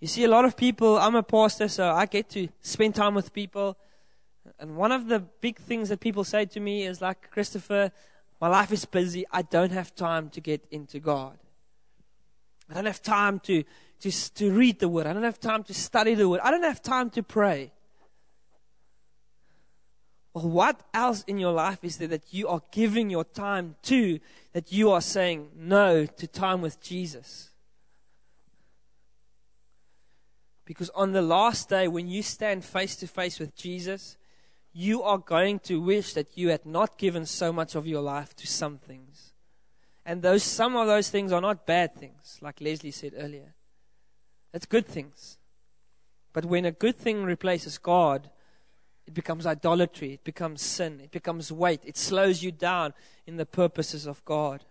You 0.00 0.06
see, 0.06 0.22
a 0.22 0.28
lot 0.28 0.44
of 0.44 0.56
people, 0.56 0.96
I'm 0.96 1.16
a 1.16 1.24
pastor, 1.24 1.66
so 1.66 1.90
I 1.90 2.06
get 2.06 2.28
to 2.30 2.48
spend 2.60 2.94
time 2.94 3.14
with 3.14 3.32
people. 3.32 3.76
And 4.60 4.76
one 4.76 4.92
of 4.92 5.08
the 5.08 5.18
big 5.18 5.56
things 5.58 5.88
that 5.88 5.98
people 5.98 6.22
say 6.22 6.44
to 6.44 6.60
me 6.60 6.86
is 6.86 7.00
like, 7.00 7.30
Christopher, 7.32 7.90
my 8.40 8.46
life 8.46 8.70
is 8.70 8.84
busy. 8.84 9.24
I 9.32 9.42
don't 9.42 9.72
have 9.72 9.92
time 9.92 10.30
to 10.30 10.40
get 10.40 10.64
into 10.70 11.00
God. 11.00 11.36
I 12.70 12.74
don't 12.74 12.86
have 12.86 13.02
time 13.02 13.40
to, 13.40 13.64
to, 14.00 14.34
to 14.34 14.52
read 14.52 14.78
the 14.78 14.88
Word. 14.88 15.06
I 15.06 15.12
don't 15.12 15.24
have 15.24 15.40
time 15.40 15.64
to 15.64 15.74
study 15.74 16.14
the 16.14 16.28
Word. 16.28 16.40
I 16.44 16.52
don't 16.52 16.62
have 16.62 16.82
time 16.82 17.10
to 17.10 17.24
pray. 17.24 17.72
What 20.42 20.82
else 20.92 21.24
in 21.26 21.38
your 21.38 21.52
life 21.52 21.78
is 21.82 21.96
there 21.96 22.08
that 22.08 22.34
you 22.34 22.46
are 22.48 22.60
giving 22.70 23.08
your 23.08 23.24
time 23.24 23.76
to 23.84 24.20
that 24.52 24.70
you 24.70 24.90
are 24.90 25.00
saying 25.00 25.48
no 25.56 26.04
to 26.04 26.26
time 26.26 26.60
with 26.60 26.78
Jesus? 26.82 27.50
Because 30.66 30.90
on 30.90 31.12
the 31.12 31.22
last 31.22 31.70
day, 31.70 31.88
when 31.88 32.06
you 32.08 32.22
stand 32.22 32.66
face 32.66 32.96
to 32.96 33.06
face 33.06 33.38
with 33.38 33.56
Jesus, 33.56 34.18
you 34.74 35.02
are 35.02 35.16
going 35.16 35.58
to 35.60 35.80
wish 35.80 36.12
that 36.12 36.36
you 36.36 36.50
had 36.50 36.66
not 36.66 36.98
given 36.98 37.24
so 37.24 37.50
much 37.50 37.74
of 37.74 37.86
your 37.86 38.02
life 38.02 38.36
to 38.36 38.46
some 38.46 38.76
things. 38.76 39.32
And 40.04 40.20
those, 40.20 40.42
some 40.42 40.76
of 40.76 40.86
those 40.86 41.08
things 41.08 41.32
are 41.32 41.40
not 41.40 41.66
bad 41.66 41.94
things, 41.94 42.38
like 42.42 42.60
Leslie 42.60 42.90
said 42.90 43.14
earlier. 43.16 43.54
It's 44.52 44.66
good 44.66 44.86
things. 44.86 45.38
But 46.34 46.44
when 46.44 46.66
a 46.66 46.72
good 46.72 46.96
thing 46.96 47.24
replaces 47.24 47.78
God, 47.78 48.28
it 49.06 49.14
becomes 49.14 49.46
idolatry, 49.46 50.14
it 50.14 50.24
becomes 50.24 50.62
sin, 50.62 51.00
it 51.02 51.10
becomes 51.10 51.52
weight, 51.52 51.80
it 51.84 51.96
slows 51.96 52.42
you 52.42 52.50
down 52.50 52.92
in 53.26 53.36
the 53.36 53.46
purposes 53.46 54.06
of 54.06 54.24
God. 54.24 54.64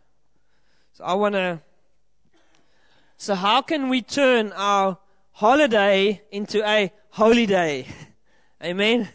So 0.93 1.03
I 1.03 1.13
want 1.13 1.35
to. 1.35 1.61
So, 3.17 3.33
how 3.33 3.61
can 3.61 3.87
we 3.87 4.01
turn 4.01 4.51
our 4.53 4.97
holiday 5.31 6.21
into 6.31 6.65
a 6.67 6.91
holy 7.11 7.45
day? 7.45 7.87
Amen. 8.63 9.07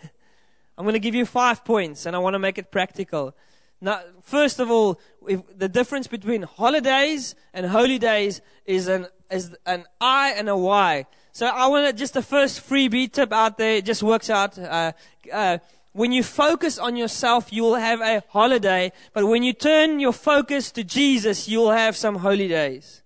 I'm 0.76 0.85
going 0.85 0.94
to 0.94 1.00
give 1.00 1.14
you 1.14 1.26
five 1.26 1.64
points 1.64 2.06
and 2.06 2.16
I 2.16 2.18
want 2.18 2.33
to 2.35 2.38
make 2.38 2.56
it 2.56 2.70
practical. 2.70 3.35
Now, 3.80 4.00
first 4.22 4.61
of 4.61 4.70
all, 4.70 5.00
the 5.22 5.68
difference 5.68 6.06
between 6.06 6.42
holidays 6.42 7.35
and 7.52 7.66
holy 7.66 7.98
days 7.98 8.40
is 8.64 8.88
an, 8.88 9.06
is 9.30 9.54
an 9.66 9.85
I 10.00 10.30
and 10.30 10.48
a 10.48 10.56
Y. 10.56 11.06
So 11.40 11.46
I 11.46 11.68
want 11.68 11.87
to 11.87 11.94
just 11.94 12.12
the 12.12 12.20
first 12.20 12.61
freebie 12.68 13.11
tip 13.11 13.33
out 13.33 13.57
there. 13.57 13.76
It 13.76 13.87
just 13.87 14.03
works 14.03 14.29
out. 14.29 14.59
Uh, 14.59 14.92
uh, 15.33 15.57
when 15.94 16.12
you 16.12 16.22
focus 16.22 16.79
on 16.79 16.96
yourself, 16.96 17.50
you 17.50 17.62
will 17.62 17.76
have 17.76 18.03
a 18.03 18.22
holiday. 18.29 18.92
But 19.14 19.26
when 19.26 19.42
you 19.42 19.55
turn 19.55 20.00
your 20.00 20.12
focus 20.12 20.70
to 20.72 20.85
Jesus, 20.85 21.48
you 21.48 21.61
will 21.61 21.70
have 21.70 21.96
some 21.96 22.16
holy 22.16 22.46
days. 22.46 23.00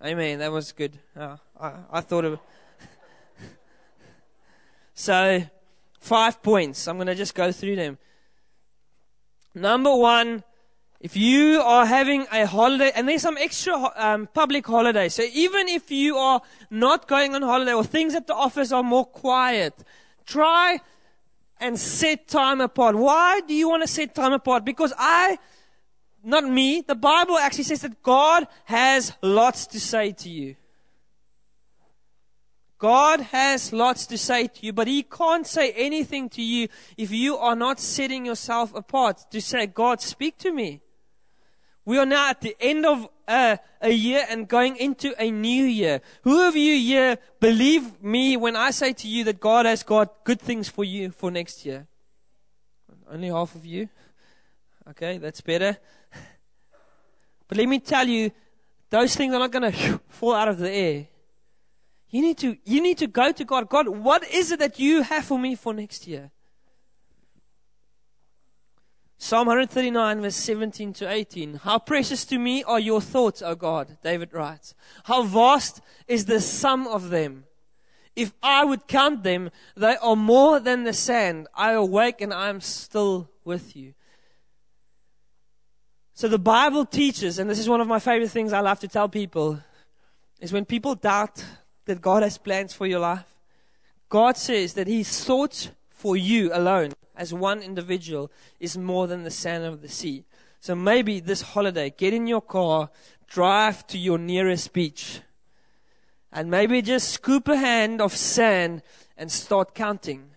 Amen. 0.00 0.38
That 0.38 0.52
was 0.52 0.70
good. 0.70 1.00
Oh, 1.16 1.36
I, 1.60 1.72
I 1.90 2.00
thought 2.00 2.24
of. 2.24 2.38
so, 4.94 5.42
five 5.98 6.44
points. 6.44 6.86
I'm 6.86 6.96
going 6.96 7.08
to 7.08 7.16
just 7.16 7.34
go 7.34 7.50
through 7.50 7.74
them. 7.74 7.98
Number 9.52 9.96
one, 9.96 10.44
if 11.00 11.16
you 11.16 11.60
are 11.60 11.84
having 11.84 12.26
a 12.32 12.46
holiday, 12.46 12.90
and 12.94 13.08
there's 13.08 13.22
some 13.22 13.36
extra 13.36 13.90
um, 13.96 14.26
public 14.32 14.66
holidays, 14.66 15.14
so 15.14 15.22
even 15.32 15.68
if 15.68 15.90
you 15.90 16.16
are 16.16 16.40
not 16.70 17.06
going 17.08 17.34
on 17.34 17.42
holiday 17.42 17.74
or 17.74 17.84
things 17.84 18.14
at 18.14 18.26
the 18.26 18.34
office 18.34 18.72
are 18.72 18.82
more 18.82 19.04
quiet, 19.04 19.74
try 20.24 20.80
and 21.60 21.78
set 21.78 22.28
time 22.28 22.60
apart. 22.60 22.96
Why 22.96 23.40
do 23.46 23.54
you 23.54 23.68
want 23.68 23.82
to 23.82 23.88
set 23.88 24.14
time 24.14 24.32
apart? 24.32 24.64
Because 24.64 24.92
I, 24.98 25.38
not 26.22 26.44
me, 26.44 26.80
the 26.80 26.94
Bible 26.94 27.38
actually 27.38 27.64
says 27.64 27.82
that 27.82 28.02
God 28.02 28.46
has 28.64 29.12
lots 29.22 29.66
to 29.68 29.80
say 29.80 30.12
to 30.12 30.30
you. 30.30 30.56
God 32.78 33.20
has 33.20 33.72
lots 33.72 34.06
to 34.06 34.18
say 34.18 34.46
to 34.46 34.66
you, 34.66 34.72
but 34.72 34.86
He 34.86 35.02
can't 35.02 35.46
say 35.46 35.72
anything 35.72 36.28
to 36.30 36.42
you 36.42 36.68
if 36.96 37.10
you 37.10 37.36
are 37.36 37.56
not 37.56 37.80
setting 37.80 38.26
yourself 38.26 38.74
apart 38.74 39.24
to 39.30 39.40
say, 39.40 39.66
God, 39.66 40.00
speak 40.02 40.36
to 40.38 40.52
me. 40.52 40.82
We 41.84 41.98
are 41.98 42.06
now 42.06 42.30
at 42.30 42.40
the 42.40 42.56
end 42.60 42.86
of 42.86 43.08
uh, 43.28 43.56
a 43.80 43.90
year 43.90 44.24
and 44.28 44.48
going 44.48 44.76
into 44.76 45.14
a 45.22 45.30
new 45.30 45.64
year. 45.64 46.00
Who 46.22 46.48
of 46.48 46.56
you 46.56 46.76
here 46.76 47.18
believe 47.40 48.02
me 48.02 48.36
when 48.36 48.56
I 48.56 48.70
say 48.70 48.92
to 48.94 49.08
you 49.08 49.24
that 49.24 49.40
God 49.40 49.66
has 49.66 49.82
got 49.82 50.24
good 50.24 50.40
things 50.40 50.68
for 50.68 50.84
you 50.84 51.10
for 51.10 51.30
next 51.30 51.66
year? 51.66 51.86
Only 53.10 53.28
half 53.28 53.54
of 53.54 53.66
you? 53.66 53.88
Okay, 54.90 55.18
that's 55.18 55.40
better. 55.40 55.76
But 57.48 57.58
let 57.58 57.68
me 57.68 57.78
tell 57.78 58.06
you, 58.06 58.30
those 58.90 59.14
things 59.14 59.34
are 59.34 59.38
not 59.38 59.52
going 59.52 59.70
to 59.72 60.00
fall 60.08 60.34
out 60.34 60.48
of 60.48 60.58
the 60.58 60.70
air. 60.70 61.06
You 62.10 62.22
need 62.22 62.38
to, 62.38 62.56
you 62.64 62.80
need 62.80 62.98
to 62.98 63.06
go 63.06 63.32
to 63.32 63.44
God. 63.44 63.68
God, 63.68 63.88
what 63.88 64.24
is 64.30 64.52
it 64.52 64.60
that 64.60 64.78
you 64.78 65.02
have 65.02 65.24
for 65.24 65.38
me 65.38 65.54
for 65.54 65.74
next 65.74 66.06
year? 66.06 66.30
Psalm 69.24 69.46
139, 69.46 70.20
verse 70.20 70.36
17 70.36 70.92
to 70.92 71.10
18. 71.10 71.54
How 71.54 71.78
precious 71.78 72.26
to 72.26 72.38
me 72.38 72.62
are 72.62 72.78
your 72.78 73.00
thoughts, 73.00 73.40
O 73.40 73.54
God, 73.54 73.96
David 74.02 74.34
writes. 74.34 74.74
How 75.04 75.22
vast 75.22 75.80
is 76.06 76.26
the 76.26 76.42
sum 76.42 76.86
of 76.86 77.08
them. 77.08 77.44
If 78.14 78.34
I 78.42 78.66
would 78.66 78.86
count 78.86 79.22
them, 79.22 79.48
they 79.74 79.96
are 79.96 80.14
more 80.14 80.60
than 80.60 80.84
the 80.84 80.92
sand. 80.92 81.48
I 81.54 81.72
awake 81.72 82.20
and 82.20 82.34
I 82.34 82.50
am 82.50 82.60
still 82.60 83.30
with 83.46 83.74
you. 83.74 83.94
So 86.12 86.28
the 86.28 86.38
Bible 86.38 86.84
teaches, 86.84 87.38
and 87.38 87.48
this 87.48 87.58
is 87.58 87.66
one 87.66 87.80
of 87.80 87.88
my 87.88 88.00
favorite 88.00 88.30
things 88.30 88.52
I 88.52 88.60
love 88.60 88.80
to 88.80 88.88
tell 88.88 89.08
people, 89.08 89.58
is 90.38 90.52
when 90.52 90.66
people 90.66 90.96
doubt 90.96 91.42
that 91.86 92.02
God 92.02 92.22
has 92.22 92.36
plans 92.36 92.74
for 92.74 92.86
your 92.86 93.00
life, 93.00 93.38
God 94.10 94.36
says 94.36 94.74
that 94.74 94.86
His 94.86 95.24
thoughts 95.24 95.70
for 95.88 96.14
you 96.14 96.50
alone 96.52 96.90
as 97.16 97.32
one 97.32 97.62
individual 97.62 98.30
is 98.60 98.76
more 98.76 99.06
than 99.06 99.22
the 99.22 99.30
sand 99.30 99.64
of 99.64 99.82
the 99.82 99.88
sea. 99.88 100.24
So 100.60 100.74
maybe 100.74 101.20
this 101.20 101.42
holiday, 101.42 101.90
get 101.90 102.14
in 102.14 102.26
your 102.26 102.40
car, 102.40 102.90
drive 103.26 103.86
to 103.88 103.98
your 103.98 104.18
nearest 104.18 104.72
beach, 104.72 105.20
and 106.32 106.50
maybe 106.50 106.82
just 106.82 107.10
scoop 107.10 107.48
a 107.48 107.56
hand 107.56 108.00
of 108.00 108.16
sand 108.16 108.82
and 109.16 109.30
start 109.30 109.74
counting. 109.74 110.30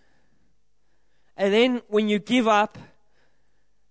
And 1.36 1.52
then 1.52 1.82
when 1.88 2.08
you 2.08 2.18
give 2.18 2.46
up, 2.46 2.78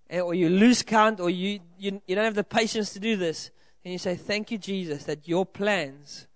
eh, 0.09 0.19
or 0.19 0.33
you 0.33 0.49
lose 0.49 0.83
count, 0.83 1.19
or 1.19 1.29
you, 1.29 1.59
you, 1.77 2.01
you 2.05 2.15
don't 2.15 2.25
have 2.25 2.35
the 2.35 2.43
patience 2.43 2.93
to 2.93 2.99
do 2.99 3.15
this, 3.15 3.51
then 3.83 3.93
you 3.93 3.99
say, 3.99 4.15
Thank 4.15 4.51
you, 4.51 4.57
Jesus, 4.57 5.03
that 5.05 5.27
your 5.27 5.45
plans 5.45 6.27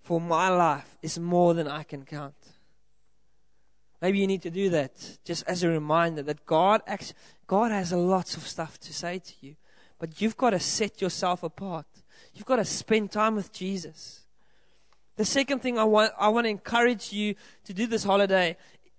for 0.00 0.20
my 0.20 0.48
life 0.48 0.98
is 1.02 1.18
more 1.18 1.54
than 1.54 1.68
I 1.68 1.82
can 1.82 2.04
count. 2.04 2.34
Maybe 4.00 4.18
you 4.18 4.26
need 4.26 4.42
to 4.42 4.50
do 4.50 4.70
that 4.70 5.18
just 5.24 5.44
as 5.46 5.62
a 5.62 5.68
reminder 5.68 6.22
that 6.22 6.46
God 6.46 6.80
actually, 6.86 7.16
God 7.46 7.70
has 7.70 7.92
lots 7.92 8.36
of 8.36 8.46
stuff 8.46 8.78
to 8.80 8.94
say 8.94 9.18
to 9.18 9.32
you, 9.40 9.56
but 9.98 10.20
you've 10.20 10.36
got 10.36 10.50
to 10.50 10.60
set 10.60 11.02
yourself 11.02 11.42
apart. 11.42 11.86
You've 12.32 12.46
got 12.46 12.56
to 12.56 12.64
spend 12.64 13.12
time 13.12 13.34
with 13.34 13.52
Jesus. 13.52 14.20
The 15.16 15.24
second 15.24 15.60
thing 15.60 15.78
I 15.78 15.84
want, 15.84 16.12
I 16.18 16.28
want 16.28 16.46
to 16.46 16.48
encourage 16.48 17.12
you 17.12 17.34
to 17.64 17.74
do 17.74 17.86
this 17.86 18.04
holiday 18.04 18.56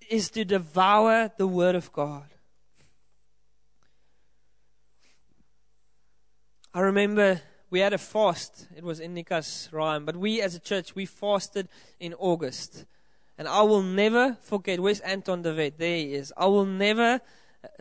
is 0.09 0.29
to 0.31 0.45
devour 0.45 1.31
the 1.37 1.47
Word 1.47 1.73
of 1.73 1.91
God. 1.91 2.25
I 6.73 6.81
remember 6.81 7.41
we 7.69 7.79
had 7.79 7.93
a 7.93 7.97
fast. 7.97 8.67
It 8.75 8.83
was 8.83 8.99
in 8.99 9.15
Nikas 9.15 9.71
Ryan, 9.73 10.05
but 10.05 10.15
we 10.15 10.41
as 10.41 10.53
a 10.53 10.59
church 10.59 10.93
we 10.93 11.05
fasted 11.05 11.67
in 11.99 12.13
August, 12.15 12.85
and 13.41 13.47
I 13.47 13.63
will 13.63 13.81
never 13.81 14.37
forget. 14.43 14.79
Where's 14.79 14.99
Anton 14.99 15.41
de 15.41 15.51
Wet? 15.55 15.79
There 15.79 15.97
he 15.97 16.13
is. 16.13 16.31
I 16.37 16.45
will 16.45 16.63
never. 16.63 17.19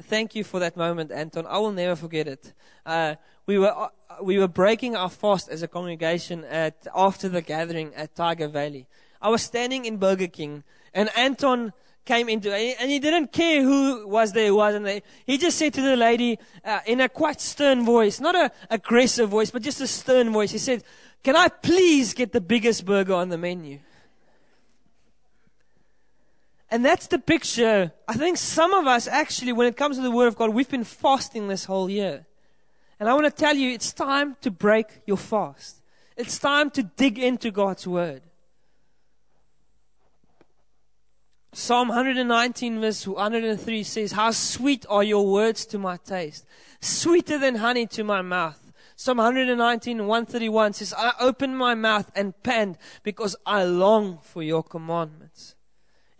Thank 0.00 0.34
you 0.34 0.42
for 0.42 0.58
that 0.58 0.74
moment, 0.74 1.12
Anton. 1.12 1.44
I 1.46 1.58
will 1.58 1.72
never 1.72 1.96
forget 1.96 2.26
it. 2.26 2.54
Uh, 2.86 3.16
we 3.44 3.58
were 3.58 3.70
uh, 3.70 3.88
we 4.22 4.38
were 4.38 4.48
breaking 4.48 4.96
our 4.96 5.10
fast 5.10 5.50
as 5.50 5.62
a 5.62 5.68
congregation 5.68 6.44
at 6.44 6.86
after 6.96 7.28
the 7.28 7.42
gathering 7.42 7.94
at 7.94 8.14
Tyger 8.14 8.50
Valley. 8.50 8.86
I 9.20 9.28
was 9.28 9.42
standing 9.42 9.84
in 9.84 9.98
Burger 9.98 10.28
King, 10.28 10.64
and 10.94 11.10
Anton 11.14 11.74
came 12.06 12.30
into 12.30 12.50
and 12.54 12.90
he 12.90 12.98
didn't 12.98 13.30
care 13.30 13.62
who 13.62 14.08
was 14.08 14.32
there, 14.32 14.46
who 14.46 14.56
wasn't 14.56 14.86
there. 14.86 15.02
He 15.26 15.36
just 15.36 15.58
said 15.58 15.74
to 15.74 15.82
the 15.82 15.94
lady 15.94 16.38
uh, 16.64 16.80
in 16.86 17.02
a 17.02 17.08
quite 17.10 17.42
stern 17.42 17.84
voice, 17.84 18.18
not 18.18 18.34
a 18.34 18.50
aggressive 18.70 19.28
voice, 19.28 19.50
but 19.50 19.60
just 19.60 19.82
a 19.82 19.86
stern 19.86 20.32
voice. 20.32 20.52
He 20.52 20.58
said, 20.58 20.84
"Can 21.22 21.36
I 21.36 21.48
please 21.48 22.14
get 22.14 22.32
the 22.32 22.40
biggest 22.40 22.86
burger 22.86 23.12
on 23.12 23.28
the 23.28 23.36
menu?" 23.36 23.80
And 26.70 26.84
that's 26.84 27.08
the 27.08 27.18
picture. 27.18 27.92
I 28.06 28.14
think 28.14 28.36
some 28.36 28.72
of 28.72 28.86
us 28.86 29.08
actually, 29.08 29.52
when 29.52 29.66
it 29.66 29.76
comes 29.76 29.96
to 29.96 30.02
the 30.02 30.10
Word 30.10 30.28
of 30.28 30.36
God, 30.36 30.50
we've 30.50 30.68
been 30.68 30.84
fasting 30.84 31.48
this 31.48 31.64
whole 31.64 31.90
year. 31.90 32.26
And 33.00 33.08
I 33.08 33.14
want 33.14 33.24
to 33.24 33.30
tell 33.30 33.56
you, 33.56 33.70
it's 33.72 33.92
time 33.92 34.36
to 34.42 34.50
break 34.50 34.86
your 35.06 35.16
fast. 35.16 35.82
It's 36.16 36.38
time 36.38 36.70
to 36.72 36.82
dig 36.82 37.18
into 37.18 37.50
God's 37.50 37.86
Word. 37.86 38.22
Psalm 41.52 41.88
119, 41.88 42.80
verse 42.80 43.06
103 43.06 43.82
says, 43.82 44.12
How 44.12 44.30
sweet 44.30 44.86
are 44.88 45.02
your 45.02 45.26
words 45.26 45.66
to 45.66 45.78
my 45.78 45.96
taste, 45.96 46.46
sweeter 46.80 47.38
than 47.38 47.56
honey 47.56 47.86
to 47.88 48.04
my 48.04 48.22
mouth. 48.22 48.72
Psalm 48.94 49.16
119, 49.16 50.06
131 50.06 50.74
says, 50.74 50.94
I 50.96 51.12
opened 51.18 51.58
my 51.58 51.74
mouth 51.74 52.12
and 52.14 52.40
panned 52.44 52.78
because 53.02 53.34
I 53.44 53.64
long 53.64 54.18
for 54.22 54.42
your 54.42 54.62
commandments. 54.62 55.56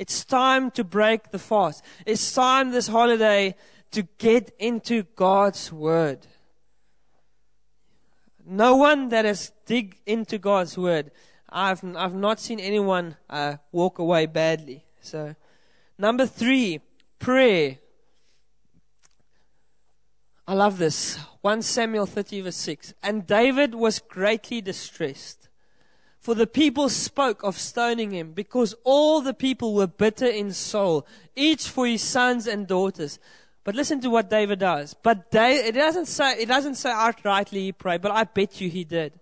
It's 0.00 0.24
time 0.24 0.70
to 0.70 0.82
break 0.82 1.30
the 1.30 1.38
fast. 1.38 1.84
It's 2.06 2.32
time 2.32 2.70
this 2.70 2.88
holiday 2.88 3.54
to 3.90 4.04
get 4.16 4.50
into 4.58 5.02
God's 5.14 5.70
word. 5.70 6.26
No 8.46 8.76
one 8.76 9.10
that 9.10 9.26
has 9.26 9.52
dig 9.66 9.98
into 10.06 10.38
God's 10.38 10.78
word, 10.78 11.10
I've, 11.50 11.84
I've 11.94 12.14
not 12.14 12.40
seen 12.40 12.60
anyone 12.60 13.16
uh, 13.28 13.56
walk 13.72 13.98
away 13.98 14.24
badly. 14.24 14.86
So, 15.02 15.34
number 15.98 16.24
three, 16.24 16.80
prayer. 17.18 17.76
I 20.48 20.54
love 20.54 20.78
this. 20.78 21.18
1 21.42 21.60
Samuel 21.60 22.06
30, 22.06 22.40
verse 22.40 22.56
6. 22.56 22.94
And 23.02 23.26
David 23.26 23.74
was 23.74 23.98
greatly 23.98 24.62
distressed, 24.62 25.49
for 26.20 26.35
the 26.35 26.46
people 26.46 26.88
spoke 26.88 27.42
of 27.42 27.59
stoning 27.59 28.11
him, 28.11 28.33
because 28.33 28.74
all 28.85 29.20
the 29.22 29.35
people 29.35 29.74
were 29.74 29.87
bitter 29.87 30.26
in 30.26 30.52
soul, 30.52 31.06
each 31.35 31.66
for 31.68 31.87
his 31.87 32.02
sons 32.02 32.46
and 32.46 32.66
daughters. 32.66 33.18
But 33.64 33.74
listen 33.74 34.00
to 34.02 34.11
what 34.11 34.30
David 34.30 34.59
does. 34.59 34.94
But 34.94 35.30
David, 35.30 35.76
it 35.76 35.78
doesn't 35.78 36.06
say, 36.06 36.35
it 36.35 36.46
doesn't 36.46 36.76
say 36.76 36.90
outrightly 36.90 37.61
he 37.61 37.72
prayed, 37.72 38.02
but 38.02 38.12
I 38.12 38.24
bet 38.24 38.61
you 38.61 38.68
he 38.68 38.85
did. 38.85 39.18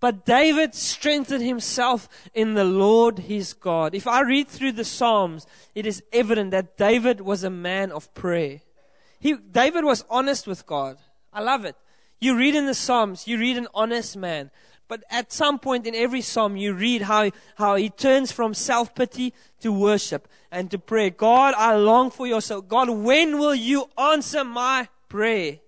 But 0.00 0.24
David 0.24 0.74
strengthened 0.74 1.44
himself 1.44 2.08
in 2.32 2.54
the 2.54 2.64
Lord 2.64 3.18
his 3.18 3.52
God. 3.52 3.94
If 3.94 4.06
I 4.06 4.22
read 4.22 4.48
through 4.48 4.72
the 4.72 4.84
Psalms, 4.84 5.46
it 5.74 5.86
is 5.86 6.02
evident 6.12 6.52
that 6.52 6.78
David 6.78 7.20
was 7.20 7.44
a 7.44 7.50
man 7.50 7.92
of 7.92 8.12
prayer. 8.14 8.60
He, 9.18 9.34
David 9.34 9.84
was 9.84 10.04
honest 10.08 10.46
with 10.46 10.66
God. 10.66 10.96
I 11.32 11.42
love 11.42 11.64
it. 11.64 11.76
You 12.18 12.36
read 12.36 12.54
in 12.54 12.66
the 12.66 12.74
Psalms, 12.74 13.28
you 13.28 13.38
read 13.38 13.58
an 13.58 13.68
honest 13.74 14.16
man. 14.16 14.50
But 14.90 15.04
at 15.08 15.32
some 15.32 15.60
point 15.60 15.86
in 15.86 15.94
every 15.94 16.20
psalm, 16.20 16.56
you 16.56 16.74
read 16.74 17.02
how, 17.02 17.30
how 17.54 17.76
he 17.76 17.90
turns 17.90 18.32
from 18.32 18.54
self 18.54 18.92
pity 18.92 19.32
to 19.60 19.72
worship 19.72 20.26
and 20.50 20.68
to 20.72 20.80
prayer. 20.80 21.10
God, 21.10 21.54
I 21.56 21.76
long 21.76 22.10
for 22.10 22.26
your 22.26 22.40
soul. 22.40 22.60
God, 22.60 22.90
when 22.90 23.38
will 23.38 23.54
you 23.54 23.88
answer 23.96 24.42
my 24.42 24.88
prayer? 25.08 25.60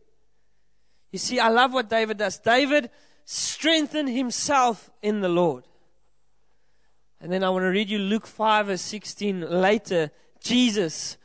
You 1.13 1.21
see, 1.21 1.39
I 1.39 1.51
love 1.51 1.73
what 1.73 1.89
David 1.89 2.19
does. 2.19 2.41
David 2.41 2.91
strengthened 3.25 4.09
himself 4.09 4.91
in 5.03 5.21
the 5.21 5.29
Lord. 5.29 5.69
And 7.21 7.31
then 7.31 7.45
I 7.45 7.51
want 7.51 7.63
to 7.63 7.69
read 7.69 7.91
you 7.91 8.01
Luke 8.01 8.27
5 8.27 8.67
verse 8.67 8.83
16. 8.83 9.43
Later, 9.43 10.11
Jesus 10.41 11.17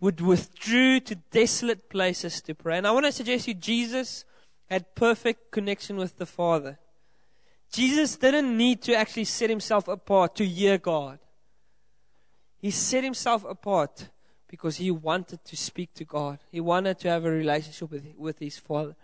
would 0.00 0.20
withdrew 0.20 1.00
to 1.00 1.14
desolate 1.14 1.88
places 1.88 2.42
to 2.42 2.54
pray. 2.54 2.76
And 2.76 2.86
I 2.86 2.90
want 2.90 3.06
to 3.06 3.12
suggest 3.12 3.48
you 3.48 3.54
Jesus 3.54 4.26
had 4.68 4.94
perfect 4.94 5.50
connection 5.50 5.96
with 5.96 6.18
the 6.18 6.26
Father. 6.26 6.78
Jesus 7.72 8.16
didn't 8.16 8.56
need 8.56 8.82
to 8.82 8.94
actually 8.94 9.24
set 9.24 9.50
himself 9.50 9.88
apart 9.88 10.34
to 10.36 10.46
hear 10.46 10.78
God. 10.78 11.18
He 12.58 12.70
set 12.70 13.04
himself 13.04 13.44
apart 13.44 14.08
because 14.48 14.76
he 14.76 14.90
wanted 14.90 15.44
to 15.44 15.56
speak 15.56 15.92
to 15.94 16.04
God. 16.04 16.38
He 16.50 16.60
wanted 16.60 16.98
to 17.00 17.08
have 17.08 17.24
a 17.24 17.30
relationship 17.30 17.90
with, 17.90 18.06
with 18.16 18.38
his 18.38 18.58
Father. 18.58 18.96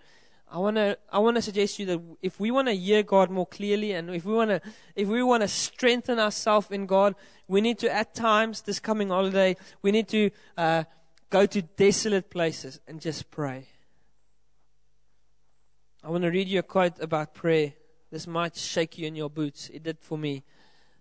I 0.51 0.59
want 0.59 0.77
to 0.77 0.97
I 1.13 1.19
want 1.19 1.37
to 1.37 1.43
suggest 1.43 1.77
to 1.77 1.83
you 1.83 1.87
that 1.87 2.01
if 2.23 2.39
we 2.39 2.51
want 2.51 2.69
to 2.69 2.75
hear 2.75 3.03
God 3.03 3.31
more 3.31 3.47
clearly 3.47 3.93
and 3.93 4.15
if 4.15 4.25
we 4.25 4.35
want 4.35 4.51
to 4.51 4.61
if 4.95 5.09
we 5.09 5.23
want 5.23 5.43
to 5.43 5.49
strengthen 5.49 6.19
ourselves 6.19 6.71
in 6.71 6.87
God, 6.87 7.17
we 7.49 7.61
need 7.61 7.79
to 7.79 7.93
at 7.93 8.15
times 8.15 8.63
this 8.63 8.79
coming 8.79 9.09
holiday 9.09 9.57
we 9.83 9.91
need 9.91 10.09
to 10.09 10.31
uh, 10.57 10.85
go 11.31 11.47
to 11.47 11.63
desolate 11.63 12.31
places 12.31 12.81
and 12.87 13.01
just 13.01 13.31
pray. 13.31 13.67
I 16.05 16.11
want 16.11 16.23
to 16.23 16.31
read 16.31 16.49
you 16.49 16.61
a 16.61 16.63
quote 16.63 17.01
about 17.01 17.35
prayer. 17.35 17.73
This 18.15 18.29
might 18.29 18.55
shake 18.55 18.97
you 18.97 19.09
in 19.09 19.17
your 19.17 19.29
boots. 19.29 19.69
It 19.75 19.83
did 19.83 19.99
for 19.99 20.17
me. 20.17 20.45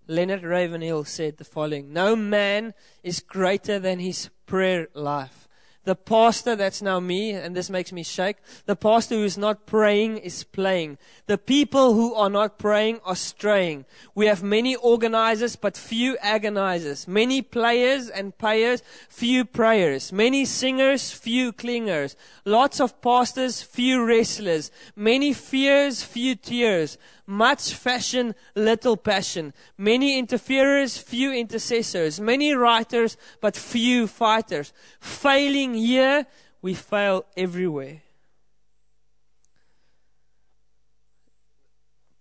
Leonard 0.08 0.42
Ravenhill 0.42 1.04
said 1.04 1.38
the 1.38 1.44
following: 1.44 1.94
No 1.94 2.16
man 2.16 2.74
is 3.04 3.20
greater 3.20 3.78
than 3.78 4.00
his 4.00 4.32
prayer 4.48 4.88
life. 4.96 5.43
The 5.86 5.96
pastor, 5.96 6.56
that's 6.56 6.82
now 6.82 7.02
me, 7.02 7.32
and 7.32 7.56
this 7.56 7.70
makes 7.70 7.92
me 7.92 8.04
shake. 8.04 8.38
The 8.66 8.76
pastor 8.76 9.16
who 9.16 9.26
is 9.26 9.38
not 9.38 9.66
praying 9.66 10.18
is 10.20 10.46
playing. 10.46 10.98
The 11.26 11.38
people 11.38 11.94
who 11.94 12.16
are 12.16 12.30
not 12.30 12.58
praying 12.58 13.02
are 13.04 13.18
straying. 13.18 13.84
We 14.16 14.28
have 14.28 14.42
many 14.42 14.78
organizers, 14.78 15.58
but 15.58 15.76
few 15.76 16.18
agonizers. 16.24 17.06
Many 17.06 17.42
players 17.42 18.08
and 18.08 18.38
payers, 18.38 18.82
few 19.10 19.44
prayers. 19.44 20.14
Many 20.14 20.46
singers, 20.46 21.12
few 21.12 21.52
clingers. 21.52 22.16
Lots 22.46 22.80
of 22.80 23.02
pastors, 23.02 23.62
few 23.62 24.06
wrestlers. 24.06 24.72
Many 24.96 25.34
fears, 25.34 26.02
few 26.02 26.36
tears. 26.36 26.98
Much 27.26 27.74
fashion, 27.74 28.36
little 28.54 28.98
passion. 28.98 29.54
Many 29.78 30.20
interferers, 30.20 30.98
few 30.98 31.32
intercessors. 31.32 32.20
Many 32.20 32.54
writers, 32.54 33.16
but 33.40 33.56
few 33.56 34.08
fighters. 34.08 34.74
Failing 35.00 35.73
here, 35.74 36.26
we 36.62 36.74
fail 36.74 37.26
everywhere. 37.36 38.02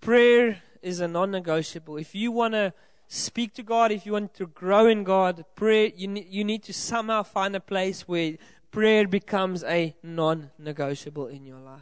Prayer 0.01 0.63
is 0.83 1.01
a 1.01 1.07
non 1.07 1.31
negotiable. 1.31 1.97
If 1.97 2.15
you 2.15 2.33
want 2.33 2.55
to 2.55 2.75
speak 3.07 3.55
to 3.55 3.63
God, 3.63 3.93
if 3.93 4.05
you 4.05 4.13
want 4.13 4.35
to 4.35 4.47
grow 4.47 4.87
in 4.87 5.05
God, 5.05 5.45
prayer, 5.55 5.93
you, 5.95 6.09
ne- 6.09 6.27
you 6.29 6.45
need 6.45 6.65
to 6.65 6.73
somehow 6.73 7.23
find 7.23 7.55
a 7.55 7.61
place 7.61 8.09
where 8.09 8.37
prayer 8.71 9.07
becomes 9.07 9.63
a 9.65 9.95
non 10.03 10.51
negotiable 10.59 11.29
in 11.29 11.45
your 11.47 11.61
life. 11.61 11.81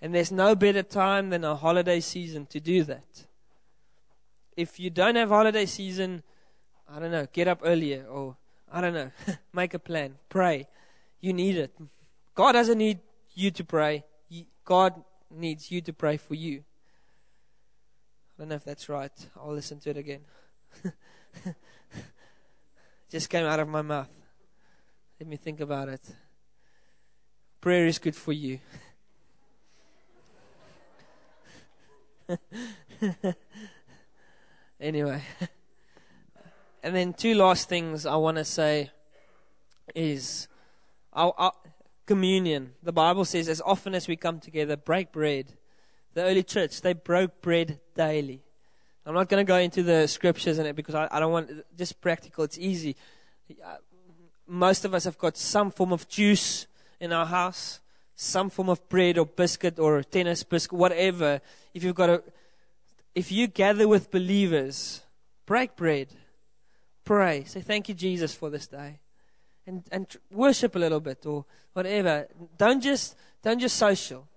And 0.00 0.12
there's 0.12 0.32
no 0.32 0.56
better 0.56 0.82
time 0.82 1.30
than 1.30 1.44
a 1.44 1.54
holiday 1.54 2.00
season 2.00 2.46
to 2.46 2.58
do 2.58 2.82
that. 2.84 3.26
If 4.56 4.80
you 4.80 4.90
don't 4.90 5.14
have 5.14 5.28
holiday 5.28 5.66
season, 5.66 6.24
I 6.88 6.98
don't 6.98 7.12
know, 7.12 7.26
get 7.32 7.46
up 7.46 7.60
earlier 7.62 8.04
or 8.06 8.36
I 8.72 8.80
don't 8.80 8.94
know, 8.94 9.10
make 9.52 9.74
a 9.74 9.78
plan, 9.78 10.16
pray. 10.28 10.66
You 11.20 11.32
need 11.32 11.56
it. 11.56 11.72
God 12.34 12.52
doesn't 12.52 12.78
need 12.78 13.00
you 13.34 13.50
to 13.50 13.64
pray. 13.64 14.04
God 14.64 15.04
needs 15.30 15.70
you 15.70 15.80
to 15.82 15.92
pray 15.92 16.16
for 16.16 16.34
you. 16.34 16.64
I 18.36 18.42
don't 18.42 18.48
know 18.48 18.54
if 18.54 18.64
that's 18.64 18.88
right. 18.88 19.12
I'll 19.36 19.52
listen 19.52 19.78
to 19.80 19.90
it 19.90 19.96
again. 19.96 20.20
Just 23.10 23.28
came 23.28 23.44
out 23.44 23.60
of 23.60 23.68
my 23.68 23.82
mouth. 23.82 24.08
Let 25.20 25.28
me 25.28 25.36
think 25.36 25.60
about 25.60 25.88
it. 25.88 26.00
Prayer 27.60 27.86
is 27.86 27.98
good 27.98 28.16
for 28.16 28.32
you. 28.32 28.58
anyway. 34.80 35.22
And 36.82 36.96
then 36.96 37.12
two 37.12 37.34
last 37.34 37.68
things 37.68 38.06
I 38.06 38.16
want 38.16 38.38
to 38.38 38.44
say 38.44 38.90
is 39.94 40.48
our, 41.12 41.32
our, 41.38 41.52
communion. 42.06 42.72
The 42.82 42.92
Bible 42.92 43.24
says, 43.24 43.48
as 43.48 43.60
often 43.60 43.94
as 43.94 44.08
we 44.08 44.16
come 44.16 44.40
together, 44.40 44.76
break 44.76 45.12
bread. 45.12 45.52
The 46.14 46.22
early 46.24 46.42
church, 46.42 46.80
they 46.80 46.92
broke 46.92 47.40
bread 47.40 47.78
daily. 47.94 48.42
I'm 49.06 49.14
not 49.14 49.28
going 49.28 49.44
to 49.44 49.48
go 49.48 49.56
into 49.56 49.82
the 49.82 50.06
scriptures 50.06 50.58
in 50.58 50.66
it 50.66 50.76
because 50.76 50.94
I, 50.94 51.08
I 51.10 51.20
don't 51.20 51.32
want, 51.32 51.50
just 51.76 52.00
practical, 52.00 52.44
it's 52.44 52.58
easy. 52.58 52.96
Most 54.46 54.84
of 54.84 54.94
us 54.94 55.04
have 55.04 55.18
got 55.18 55.36
some 55.36 55.70
form 55.70 55.92
of 55.92 56.08
juice 56.08 56.66
in 57.00 57.12
our 57.12 57.26
house. 57.26 57.80
some 58.14 58.50
form 58.50 58.68
of 58.68 58.86
bread 58.88 59.18
or 59.18 59.26
biscuit 59.26 59.78
or 59.78 60.02
tennis 60.02 60.44
biscuit, 60.44 60.78
whatever, 60.78 61.40
if 61.74 61.82
you've 61.82 61.94
got 61.94 62.10
a, 62.10 62.22
if 63.14 63.32
you 63.32 63.46
gather 63.46 63.88
with 63.88 64.10
believers, 64.10 65.02
break 65.46 65.74
bread, 65.76 66.08
pray, 67.04 67.44
say 67.44 67.60
thank 67.60 67.88
you 67.88 67.94
Jesus 67.94 68.34
for 68.34 68.50
this 68.50 68.66
day, 68.66 69.00
and 69.66 69.84
and 69.90 70.06
worship 70.30 70.76
a 70.76 70.78
little 70.78 71.00
bit 71.00 71.26
or 71.26 71.44
whatever. 71.72 72.28
Don't 72.56 72.82
just 72.82 73.16
don't 73.42 73.58
just 73.58 73.76
social, 73.76 74.28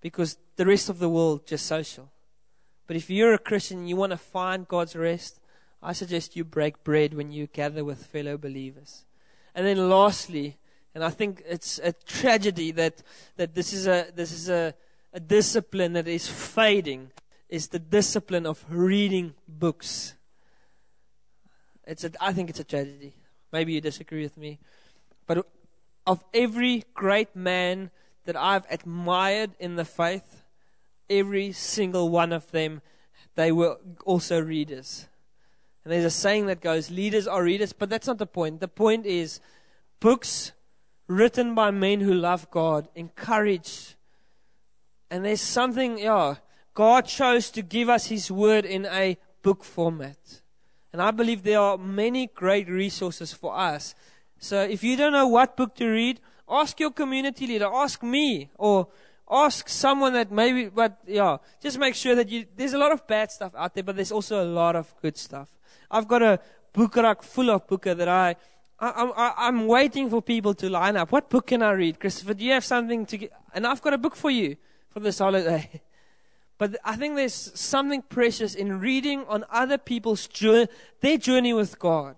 because 0.00 0.38
the 0.56 0.66
rest 0.66 0.88
of 0.88 0.98
the 0.98 1.08
world 1.08 1.46
just 1.46 1.66
social. 1.66 2.10
But 2.86 2.96
if 2.96 3.10
you're 3.10 3.34
a 3.34 3.38
Christian 3.38 3.78
and 3.78 3.88
you 3.88 3.96
want 3.96 4.12
to 4.12 4.16
find 4.16 4.68
God's 4.68 4.94
rest, 4.94 5.40
I 5.82 5.92
suggest 5.92 6.36
you 6.36 6.44
break 6.44 6.84
bread 6.84 7.14
when 7.14 7.32
you 7.32 7.46
gather 7.48 7.84
with 7.84 8.06
fellow 8.06 8.36
believers. 8.38 9.04
And 9.54 9.66
then 9.66 9.88
lastly, 9.88 10.58
and 10.94 11.04
I 11.04 11.10
think 11.10 11.42
it's 11.46 11.78
a 11.78 11.92
tragedy 11.92 12.70
that, 12.72 13.02
that 13.36 13.54
this 13.54 13.72
is, 13.72 13.86
a, 13.86 14.06
this 14.14 14.32
is 14.32 14.48
a, 14.48 14.74
a 15.12 15.20
discipline 15.20 15.92
that 15.92 16.08
is 16.08 16.28
fading, 16.28 17.10
is 17.48 17.68
the 17.68 17.78
discipline 17.78 18.46
of 18.46 18.64
reading 18.68 19.34
books. 19.46 20.14
It's 21.86 22.04
a, 22.04 22.10
I 22.20 22.32
think 22.32 22.50
it's 22.50 22.60
a 22.60 22.64
tragedy. 22.64 23.14
Maybe 23.52 23.72
you 23.72 23.80
disagree 23.80 24.22
with 24.22 24.36
me. 24.36 24.58
But 25.26 25.46
of 26.06 26.24
every 26.34 26.84
great 26.94 27.34
man 27.34 27.90
that 28.24 28.36
I've 28.36 28.66
admired 28.70 29.52
in 29.58 29.76
the 29.76 29.84
faith, 29.84 30.42
every 31.08 31.52
single 31.52 32.08
one 32.08 32.32
of 32.32 32.50
them, 32.50 32.82
they 33.34 33.52
were 33.52 33.78
also 34.04 34.40
readers. 34.40 35.06
And 35.84 35.92
there's 35.92 36.04
a 36.04 36.10
saying 36.10 36.46
that 36.46 36.60
goes, 36.60 36.90
leaders 36.90 37.28
are 37.28 37.44
readers, 37.44 37.72
but 37.72 37.88
that's 37.88 38.08
not 38.08 38.18
the 38.18 38.26
point. 38.26 38.60
The 38.60 38.68
point 38.68 39.06
is, 39.06 39.40
books 40.00 40.52
written 41.06 41.54
by 41.54 41.70
men 41.70 42.00
who 42.00 42.12
love 42.12 42.50
God 42.50 42.88
encourage. 42.96 43.94
And 45.10 45.24
there's 45.24 45.40
something, 45.40 45.98
yeah, 45.98 46.36
God 46.74 47.06
chose 47.06 47.50
to 47.52 47.62
give 47.62 47.88
us 47.88 48.06
His 48.06 48.30
Word 48.30 48.64
in 48.64 48.86
a 48.86 49.16
book 49.42 49.62
format. 49.62 50.40
And 50.96 51.02
I 51.02 51.10
believe 51.10 51.42
there 51.42 51.60
are 51.60 51.76
many 51.76 52.28
great 52.28 52.70
resources 52.70 53.30
for 53.30 53.54
us. 53.54 53.94
So 54.38 54.62
if 54.62 54.82
you 54.82 54.96
don't 54.96 55.12
know 55.12 55.26
what 55.26 55.54
book 55.54 55.74
to 55.74 55.86
read, 55.86 56.20
ask 56.48 56.80
your 56.80 56.90
community 56.90 57.46
leader, 57.46 57.68
ask 57.70 58.02
me, 58.02 58.48
or 58.56 58.88
ask 59.30 59.68
someone 59.68 60.14
that 60.14 60.32
maybe, 60.32 60.70
but 60.70 60.96
yeah, 61.06 61.36
just 61.60 61.78
make 61.78 61.94
sure 61.94 62.14
that 62.14 62.30
you, 62.30 62.46
there's 62.56 62.72
a 62.72 62.78
lot 62.78 62.92
of 62.92 63.06
bad 63.06 63.30
stuff 63.30 63.54
out 63.54 63.74
there, 63.74 63.84
but 63.84 63.94
there's 63.94 64.10
also 64.10 64.42
a 64.42 64.48
lot 64.48 64.74
of 64.74 64.94
good 65.02 65.18
stuff. 65.18 65.50
I've 65.90 66.08
got 66.08 66.22
a 66.22 66.40
book 66.72 66.96
rack 66.96 67.22
full 67.22 67.50
of 67.50 67.66
books 67.66 67.84
that 67.94 68.08
I, 68.08 68.34
I, 68.80 69.34
I, 69.36 69.48
am 69.48 69.66
waiting 69.66 70.08
for 70.08 70.22
people 70.22 70.54
to 70.54 70.70
line 70.70 70.96
up. 70.96 71.12
What 71.12 71.28
book 71.28 71.48
can 71.48 71.62
I 71.62 71.72
read? 71.72 72.00
Christopher, 72.00 72.32
do 72.32 72.42
you 72.42 72.52
have 72.52 72.64
something 72.64 73.04
to 73.04 73.18
get? 73.18 73.32
And 73.52 73.66
I've 73.66 73.82
got 73.82 73.92
a 73.92 73.98
book 73.98 74.16
for 74.16 74.30
you 74.30 74.56
for 74.88 75.00
this 75.00 75.18
holiday. 75.18 75.82
But 76.58 76.76
I 76.84 76.96
think 76.96 77.16
there's 77.16 77.52
something 77.58 78.02
precious 78.02 78.54
in 78.54 78.80
reading 78.80 79.24
on 79.28 79.44
other 79.50 79.78
people's 79.78 80.26
journey, 80.26 80.68
their 81.00 81.18
journey 81.18 81.52
with 81.52 81.78
God 81.78 82.16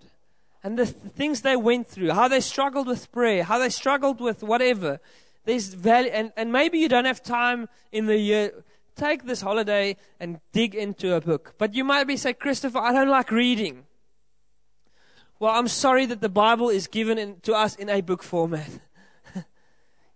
and 0.63 0.77
the 0.77 0.85
th- 0.85 0.95
things 1.13 1.41
they 1.41 1.55
went 1.55 1.87
through, 1.87 2.11
how 2.11 2.27
they 2.27 2.41
struggled 2.41 2.87
with 2.87 3.11
prayer, 3.11 3.43
how 3.43 3.59
they 3.59 3.69
struggled 3.69 4.19
with 4.19 4.43
whatever. 4.43 4.99
There's 5.45 5.73
value, 5.73 6.11
and, 6.11 6.31
and 6.35 6.51
maybe 6.51 6.79
you 6.79 6.89
don't 6.89 7.05
have 7.05 7.23
time 7.23 7.69
in 7.91 8.05
the 8.05 8.17
year. 8.17 8.63
Take 8.95 9.23
this 9.23 9.41
holiday 9.41 9.95
and 10.19 10.39
dig 10.51 10.75
into 10.75 11.15
a 11.15 11.21
book. 11.21 11.55
But 11.57 11.73
you 11.73 11.83
might 11.83 12.05
be 12.05 12.17
say, 12.17 12.33
Christopher, 12.33 12.79
I 12.79 12.91
don't 12.91 13.09
like 13.09 13.31
reading. 13.31 13.85
Well, 15.39 15.53
I'm 15.53 15.69
sorry 15.69 16.05
that 16.07 16.19
the 16.19 16.29
Bible 16.29 16.69
is 16.69 16.87
given 16.87 17.17
in, 17.17 17.39
to 17.41 17.53
us 17.53 17.75
in 17.75 17.89
a 17.89 18.01
book 18.01 18.23
format. 18.23 18.69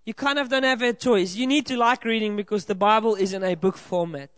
You 0.06 0.14
kind 0.14 0.38
of 0.38 0.50
don't 0.50 0.64
have 0.64 0.82
a 0.82 0.94
choice. 0.94 1.36
You 1.36 1.48
need 1.48 1.66
to 1.68 1.78
like 1.78 2.04
reading 2.04 2.36
because 2.36 2.66
the 2.66 2.76
Bible 2.76 3.16
is 3.16 3.34
in 3.34 3.44
a 3.44 3.56
book 3.56 3.78
format. 3.78 4.30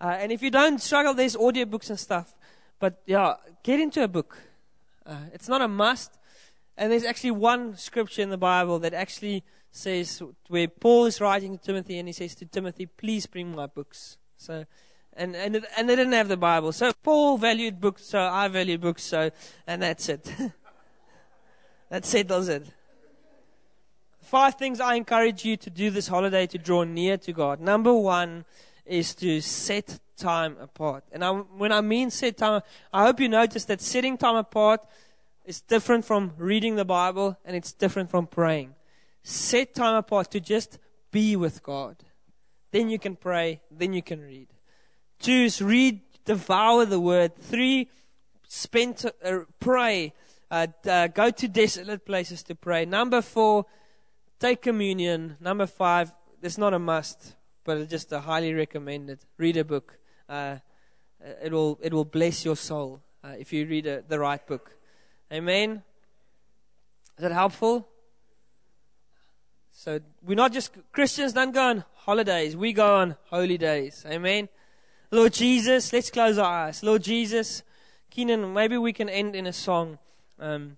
Uh, 0.00 0.16
and 0.18 0.32
if 0.32 0.42
you 0.42 0.50
don't 0.50 0.80
struggle, 0.80 1.14
there's 1.14 1.36
audiobooks 1.36 1.88
and 1.88 1.98
stuff. 1.98 2.34
But 2.80 3.00
yeah, 3.06 3.34
get 3.62 3.80
into 3.80 4.02
a 4.02 4.08
book. 4.08 4.36
Uh, 5.06 5.16
it's 5.32 5.48
not 5.48 5.60
a 5.60 5.68
must. 5.68 6.18
And 6.76 6.90
there's 6.90 7.04
actually 7.04 7.30
one 7.30 7.76
scripture 7.76 8.22
in 8.22 8.30
the 8.30 8.36
Bible 8.36 8.80
that 8.80 8.94
actually 8.94 9.44
says 9.70 10.22
where 10.48 10.66
Paul 10.68 11.06
is 11.06 11.20
writing 11.20 11.58
to 11.58 11.64
Timothy 11.64 11.98
and 11.98 12.08
he 12.08 12.12
says 12.12 12.34
to 12.36 12.46
Timothy, 12.46 12.86
please 12.86 13.26
bring 13.26 13.54
my 13.54 13.66
books. 13.66 14.18
So, 14.36 14.64
and, 15.16 15.36
and, 15.36 15.56
it, 15.56 15.64
and 15.76 15.88
they 15.88 15.94
didn't 15.94 16.12
have 16.14 16.28
the 16.28 16.36
Bible. 16.36 16.72
So 16.72 16.92
Paul 17.02 17.38
valued 17.38 17.80
books, 17.80 18.04
so 18.04 18.20
I 18.20 18.48
value 18.48 18.78
books, 18.78 19.04
so, 19.04 19.30
and 19.66 19.82
that's 19.82 20.08
it. 20.08 20.34
that 21.90 22.04
settles 22.04 22.48
it. 22.48 22.66
Five 24.24 24.56
things 24.56 24.80
I 24.80 24.94
encourage 24.94 25.44
you 25.44 25.56
to 25.58 25.70
do 25.70 25.90
this 25.90 26.08
holiday 26.08 26.46
to 26.48 26.58
draw 26.58 26.84
near 26.84 27.16
to 27.18 27.32
God. 27.32 27.60
Number 27.60 27.92
one 27.92 28.44
is 28.84 29.14
to 29.16 29.40
set 29.40 30.00
time 30.16 30.56
apart. 30.60 31.04
And 31.12 31.24
I, 31.24 31.30
when 31.30 31.72
I 31.72 31.80
mean 31.80 32.10
set 32.10 32.36
time, 32.36 32.62
I 32.92 33.04
hope 33.04 33.20
you 33.20 33.28
notice 33.28 33.64
that 33.66 33.80
setting 33.80 34.16
time 34.16 34.36
apart 34.36 34.80
is 35.44 35.60
different 35.60 36.04
from 36.04 36.32
reading 36.38 36.76
the 36.76 36.84
Bible 36.84 37.36
and 37.44 37.56
it's 37.56 37.72
different 37.72 38.10
from 38.10 38.26
praying 38.26 38.74
set 39.24 39.74
time 39.74 39.96
apart 39.96 40.30
to 40.30 40.38
just 40.38 40.78
be 41.10 41.34
with 41.34 41.62
God. 41.62 41.96
Then 42.70 42.90
you 42.90 42.98
can 42.98 43.16
pray, 43.16 43.60
then 43.70 43.92
you 43.92 44.02
can 44.02 44.20
read. 44.20 44.48
Two 45.18 45.32
is 45.32 45.62
read, 45.62 46.00
devour 46.24 46.84
the 46.84 47.00
word. 47.00 47.34
Three, 47.36 47.88
spend, 48.46 49.04
uh, 49.24 49.38
pray. 49.58 50.12
Uh, 50.50 50.66
uh, 50.86 51.08
go 51.08 51.30
to 51.30 51.48
desolate 51.48 52.04
places 52.04 52.42
to 52.44 52.54
pray. 52.54 52.84
Number 52.84 53.22
four, 53.22 53.64
take 54.44 54.60
communion. 54.60 55.38
Number 55.40 55.66
five, 55.66 56.12
it's 56.42 56.58
not 56.58 56.74
a 56.74 56.78
must, 56.78 57.34
but 57.64 57.78
it's 57.78 57.90
just 57.90 58.12
a 58.12 58.20
highly 58.20 58.52
recommended. 58.52 59.20
Read 59.38 59.56
a 59.56 59.64
book. 59.64 59.98
Uh, 60.28 60.56
it 61.42 61.50
will 61.50 61.78
it 61.82 61.94
will 61.94 62.04
bless 62.04 62.44
your 62.44 62.56
soul 62.56 63.00
uh, 63.24 63.34
if 63.38 63.54
you 63.54 63.66
read 63.66 63.86
a, 63.86 64.02
the 64.02 64.18
right 64.18 64.46
book. 64.46 64.76
Amen. 65.32 65.82
Is 67.16 67.22
that 67.22 67.32
helpful? 67.32 67.88
So 69.72 70.00
we're 70.22 70.34
not 70.34 70.52
just 70.52 70.72
Christians 70.92 71.32
don't 71.32 71.54
go 71.54 71.68
on 71.70 71.84
holidays, 71.94 72.54
we 72.54 72.74
go 72.74 72.96
on 72.96 73.16
holy 73.30 73.56
days. 73.56 74.04
Amen. 74.06 74.50
Lord 75.10 75.32
Jesus, 75.32 75.90
let's 75.90 76.10
close 76.10 76.36
our 76.36 76.66
eyes. 76.66 76.82
Lord 76.82 77.02
Jesus, 77.02 77.62
Keenan, 78.10 78.52
maybe 78.52 78.76
we 78.76 78.92
can 78.92 79.08
end 79.08 79.34
in 79.34 79.46
a 79.46 79.54
song. 79.54 79.98
Um, 80.38 80.76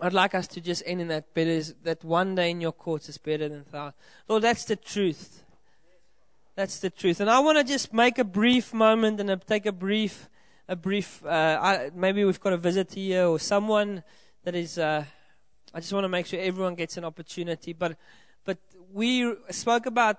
I'd 0.00 0.12
like 0.12 0.34
us 0.34 0.46
to 0.48 0.60
just 0.60 0.82
end 0.86 1.00
in 1.00 1.08
that 1.08 1.34
better 1.34 1.60
that 1.82 2.04
one 2.04 2.36
day 2.36 2.50
in 2.50 2.60
your 2.60 2.72
courts 2.72 3.08
is 3.08 3.18
better 3.18 3.48
than 3.48 3.64
thousand. 3.64 3.94
Lord, 4.28 4.44
that's 4.44 4.64
the 4.64 4.76
truth. 4.76 5.42
That's 6.54 6.78
the 6.78 6.90
truth. 6.90 7.20
And 7.20 7.28
I 7.28 7.40
want 7.40 7.58
to 7.58 7.64
just 7.64 7.92
make 7.92 8.18
a 8.18 8.24
brief 8.24 8.72
moment 8.72 9.20
and 9.20 9.42
take 9.46 9.66
a 9.66 9.72
brief, 9.72 10.28
a 10.68 10.76
brief. 10.76 11.24
Uh, 11.24 11.58
I, 11.60 11.90
maybe 11.94 12.24
we've 12.24 12.40
got 12.40 12.52
a 12.52 12.56
visitor 12.56 12.94
here 12.94 13.26
or 13.26 13.38
someone 13.40 14.04
that 14.44 14.54
is. 14.54 14.78
Uh, 14.78 15.04
I 15.74 15.80
just 15.80 15.92
want 15.92 16.04
to 16.04 16.08
make 16.08 16.26
sure 16.26 16.40
everyone 16.40 16.74
gets 16.74 16.96
an 16.96 17.04
opportunity. 17.04 17.72
But, 17.72 17.96
but 18.44 18.58
we 18.92 19.34
spoke 19.50 19.86
about 19.86 20.16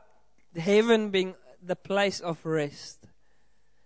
heaven 0.56 1.10
being 1.10 1.36
the 1.62 1.76
place 1.76 2.20
of 2.20 2.46
rest. 2.46 3.08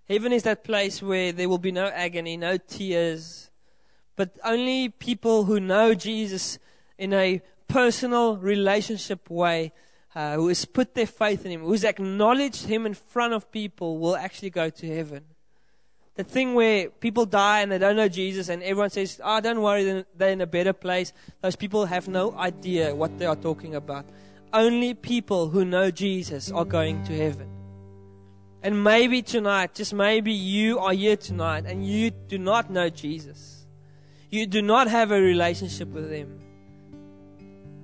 Heaven 0.07 0.33
is 0.33 0.43
that 0.43 0.63
place 0.63 1.01
where 1.01 1.31
there 1.31 1.47
will 1.47 1.57
be 1.57 1.71
no 1.71 1.85
agony, 1.85 2.35
no 2.35 2.57
tears, 2.57 3.49
but 4.15 4.37
only 4.43 4.89
people 4.89 5.45
who 5.45 5.59
know 5.59 5.93
Jesus 5.93 6.59
in 6.97 7.13
a 7.13 7.41
personal 7.67 8.37
relationship 8.37 9.29
way, 9.29 9.71
uh, 10.15 10.35
who 10.35 10.47
has 10.47 10.65
put 10.65 10.93
their 10.93 11.07
faith 11.07 11.45
in 11.45 11.51
Him, 11.51 11.61
who's 11.61 11.83
acknowledged 11.83 12.65
Him 12.65 12.85
in 12.85 12.93
front 12.93 13.33
of 13.33 13.51
people, 13.51 13.97
will 13.97 14.15
actually 14.15 14.51
go 14.51 14.69
to 14.69 14.87
heaven. 14.87 15.23
The 16.15 16.23
thing 16.23 16.53
where 16.53 16.89
people 16.89 17.25
die 17.25 17.61
and 17.61 17.71
they 17.71 17.79
don't 17.79 17.95
know 17.95 18.07
Jesus, 18.07 18.49
and 18.49 18.61
everyone 18.61 18.91
says, 18.91 19.19
"Ah, 19.23 19.37
oh, 19.37 19.41
don't 19.41 19.61
worry, 19.61 20.05
they're 20.15 20.29
in 20.29 20.41
a 20.41 20.47
better 20.47 20.73
place." 20.73 21.11
Those 21.41 21.55
people 21.55 21.85
have 21.85 22.07
no 22.07 22.33
idea 22.33 22.93
what 22.93 23.17
they 23.17 23.25
are 23.25 23.35
talking 23.35 23.73
about. 23.73 24.05
Only 24.53 24.93
people 24.93 25.49
who 25.49 25.65
know 25.65 25.89
Jesus 25.89 26.51
are 26.51 26.65
going 26.65 27.03
to 27.05 27.17
heaven. 27.17 27.49
And 28.61 28.83
maybe 28.83 29.23
tonight, 29.23 29.73
just 29.73 29.93
maybe 29.93 30.31
you 30.31 30.77
are 30.77 30.93
here 30.93 31.17
tonight 31.17 31.65
and 31.65 31.85
you 31.85 32.11
do 32.11 32.37
not 32.37 32.69
know 32.69 32.89
Jesus. 32.89 33.62
You 34.33 34.47
do 34.47 34.63
not 34.63 34.87
have 34.87 35.11
a 35.11 35.21
relationship 35.21 35.89
with 35.89 36.09
Him. 36.09 36.39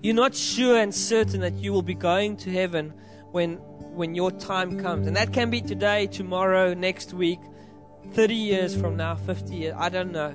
You're 0.01 0.15
not 0.15 0.33
sure 0.33 0.79
and 0.79 0.91
certain 0.91 1.41
that 1.41 1.53
you 1.53 1.71
will 1.71 1.83
be 1.83 1.93
going 1.93 2.37
to 2.37 2.49
heaven 2.49 2.91
when, 3.29 3.57
when 3.93 4.15
your 4.15 4.31
time 4.31 4.79
comes. 4.79 5.05
And 5.05 5.15
that 5.15 5.31
can 5.31 5.51
be 5.51 5.61
today, 5.61 6.07
tomorrow, 6.07 6.73
next 6.73 7.13
week 7.13 7.37
30 8.13 8.33
years 8.33 8.75
from 8.75 8.97
now, 8.97 9.13
50 9.13 9.53
years, 9.53 9.75
I 9.77 9.89
don't 9.89 10.11
know. 10.11 10.33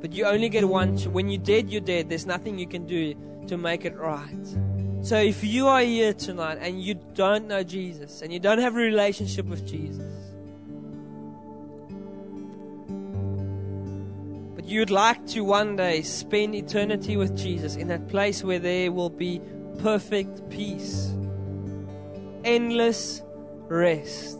But 0.00 0.12
you 0.12 0.24
only 0.24 0.48
get 0.48 0.68
one. 0.68 0.98
When 0.98 1.30
you're 1.30 1.42
dead, 1.42 1.68
you're 1.68 1.80
dead. 1.80 2.08
There's 2.08 2.26
nothing 2.26 2.56
you 2.56 2.68
can 2.68 2.86
do 2.86 3.16
to 3.48 3.56
make 3.56 3.84
it 3.84 3.96
right. 3.96 4.46
So 5.02 5.16
if 5.16 5.42
you 5.42 5.66
are 5.66 5.80
here 5.80 6.14
tonight 6.14 6.58
and 6.60 6.80
you 6.80 6.94
don't 6.94 7.48
know 7.48 7.64
Jesus 7.64 8.22
and 8.22 8.32
you 8.32 8.38
don't 8.38 8.60
have 8.60 8.76
a 8.76 8.78
relationship 8.78 9.46
with 9.46 9.66
Jesus, 9.66 10.23
you'd 14.64 14.90
like 14.90 15.26
to 15.26 15.44
one 15.44 15.76
day 15.76 16.02
spend 16.02 16.54
eternity 16.54 17.16
with 17.16 17.36
Jesus 17.36 17.76
in 17.76 17.88
that 17.88 18.08
place 18.08 18.42
where 18.42 18.58
there 18.58 18.90
will 18.90 19.10
be 19.10 19.40
perfect 19.78 20.48
peace, 20.48 21.12
endless 22.44 23.22
rest. 23.68 24.38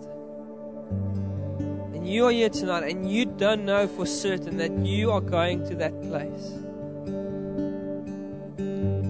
And 1.92 2.08
you 2.08 2.26
are 2.26 2.30
here 2.30 2.48
tonight 2.48 2.84
and 2.90 3.10
you 3.10 3.26
don't 3.26 3.64
know 3.64 3.86
for 3.86 4.06
certain 4.06 4.56
that 4.56 4.72
you 4.78 5.10
are 5.10 5.20
going 5.20 5.66
to 5.68 5.74
that 5.76 6.00
place. 6.02 6.52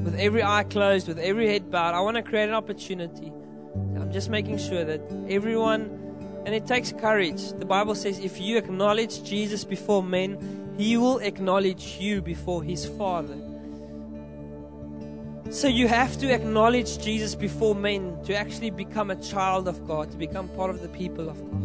With 0.05 0.17
every 0.19 0.43
eye 0.43 0.65
closed, 0.65 1.07
with 1.07 1.19
every 1.19 1.49
head 1.49 1.71
bowed, 1.71 1.95
I 1.95 2.01
want 2.01 2.17
to 2.17 2.23
create 2.23 2.49
an 2.49 2.55
opportunity. 2.55 3.33
I'm 3.75 4.13
just 4.13 4.31
making 4.31 4.59
sure 4.59 4.85
that 4.85 5.01
everyone 5.29 6.01
and 6.47 6.55
it 6.55 6.67
takes 6.67 6.93
courage. 6.93 7.53
The 7.53 7.65
Bible 7.65 7.95
says 7.95 8.19
if 8.19 8.41
you 8.41 8.59
acknowledge 8.59 9.23
Jesus 9.25 9.65
before 9.65 10.03
men, 10.03 10.64
he 10.77 10.97
will 10.97 11.19
acknowledge 11.19 11.99
you 12.01 12.21
before 12.21 12.63
his 12.63 12.87
Father. 12.87 13.39
So 15.51 15.69
you 15.69 15.87
have 15.87 16.19
to 16.19 16.33
acknowledge 16.33 16.99
Jesus 16.99 17.37
before 17.37 17.77
men 17.77 18.19
to 18.25 18.35
actually 18.35 18.71
become 18.71 19.11
a 19.11 19.17
child 19.17 19.69
of 19.69 19.87
God, 19.87 20.11
to 20.11 20.17
become 20.17 20.49
part 20.49 20.71
of 20.71 20.83
the 20.83 20.89
people 20.89 21.29
of 21.29 21.39
God. 21.51 21.61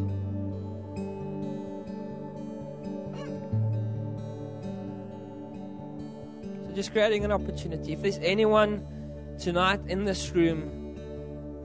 So 6.67 6.75
just 6.75 6.91
creating 6.91 7.25
an 7.25 7.31
opportunity. 7.31 7.93
If 7.93 8.03
there's 8.03 8.19
anyone 8.19 8.85
tonight 9.39 9.79
in 9.87 10.05
this 10.05 10.29
room 10.31 10.69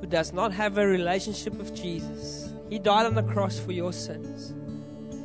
who 0.01 0.07
does 0.07 0.33
not 0.33 0.51
have 0.53 0.79
a 0.79 0.87
relationship 0.87 1.53
with 1.55 1.75
Jesus, 1.75 2.55
he 2.71 2.79
died 2.79 3.05
on 3.05 3.15
the 3.15 3.23
cross 3.23 3.59
for 3.59 3.73
your 3.73 3.93
sins. 3.93 4.55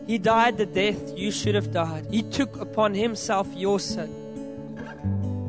He 0.10 0.18
died 0.18 0.58
the 0.58 0.66
death 0.66 1.16
you 1.16 1.30
should 1.30 1.54
have 1.54 1.72
died. 1.72 2.08
He 2.10 2.24
took 2.24 2.60
upon 2.60 2.96
himself 2.96 3.48
your 3.56 3.80
sin. 3.80 4.10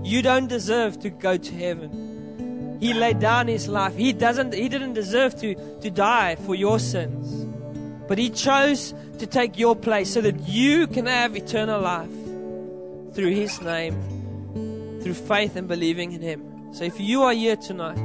You 0.05 0.21
don't 0.21 0.49
deserve 0.49 1.01
to 1.01 1.09
go 1.09 1.39
to 1.39 1.53
heaven. 1.55 2.77
He 2.79 2.93
laid 2.93 3.21
down 3.21 3.49
his 3.49 3.69
life. 3.69 3.97
He 3.97 4.13
doesn't 4.13 4.53
he 4.53 4.69
didn't 4.69 4.93
deserve 4.93 5.35
to, 5.41 5.55
to 5.81 5.91
die 5.91 6.35
for 6.35 6.55
your 6.55 6.79
sins. 6.79 7.47
But 8.07 8.19
he 8.19 8.29
chose 8.29 8.93
to 9.19 9.27
take 9.27 9.59
your 9.59 9.75
place 9.75 10.13
so 10.13 10.21
that 10.21 10.47
you 10.47 10.87
can 10.89 11.07
have 11.07 11.35
eternal 11.35 11.81
life 11.81 12.13
through 13.15 13.31
his 13.31 13.63
name, 13.63 13.97
through 15.03 15.15
faith 15.15 15.57
and 15.57 15.69
believing 15.69 16.13
in 16.13 16.21
him. 16.21 16.75
So 16.75 16.85
if 16.85 17.01
you 17.01 17.23
are 17.23 17.33
here 17.33 17.57
tonight 17.57 17.97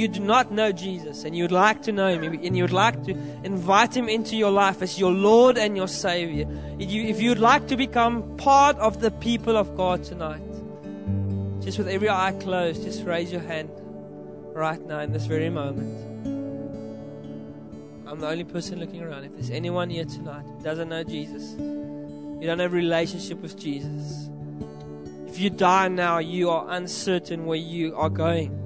you 0.00 0.08
do 0.08 0.20
not 0.20 0.50
know 0.50 0.72
Jesus 0.72 1.24
and 1.24 1.36
you'd 1.36 1.52
like 1.52 1.82
to 1.82 1.92
know 1.92 2.08
Him 2.08 2.24
and 2.24 2.56
you'd 2.56 2.72
like 2.72 3.04
to 3.04 3.12
invite 3.44 3.94
Him 3.94 4.08
into 4.08 4.34
your 4.36 4.50
life 4.50 4.80
as 4.80 4.98
your 4.98 5.12
Lord 5.12 5.58
and 5.58 5.76
your 5.76 5.88
Savior, 5.88 6.46
if 6.78 7.20
you'd 7.20 7.38
like 7.38 7.68
to 7.68 7.76
become 7.76 8.36
part 8.38 8.76
of 8.78 9.00
the 9.00 9.10
people 9.10 9.56
of 9.56 9.76
God 9.76 10.02
tonight, 10.02 10.42
just 11.62 11.76
with 11.76 11.88
every 11.88 12.08
eye 12.08 12.32
closed, 12.40 12.82
just 12.82 13.04
raise 13.04 13.30
your 13.30 13.42
hand 13.42 13.70
right 14.54 14.80
now 14.80 15.00
in 15.00 15.12
this 15.12 15.26
very 15.26 15.50
moment. 15.50 16.08
I'm 18.08 18.18
the 18.18 18.28
only 18.28 18.44
person 18.44 18.80
looking 18.80 19.02
around. 19.02 19.24
If 19.24 19.34
there's 19.34 19.50
anyone 19.50 19.90
here 19.90 20.06
tonight 20.06 20.44
who 20.44 20.62
doesn't 20.64 20.88
know 20.88 21.04
Jesus, 21.04 21.52
you 21.58 22.46
don't 22.46 22.58
have 22.58 22.72
a 22.72 22.74
relationship 22.74 23.40
with 23.42 23.58
Jesus. 23.58 24.30
If 25.28 25.38
you 25.38 25.50
die 25.50 25.88
now, 25.88 26.18
you 26.18 26.50
are 26.50 26.66
uncertain 26.70 27.44
where 27.44 27.58
you 27.58 27.94
are 27.94 28.08
going. 28.10 28.56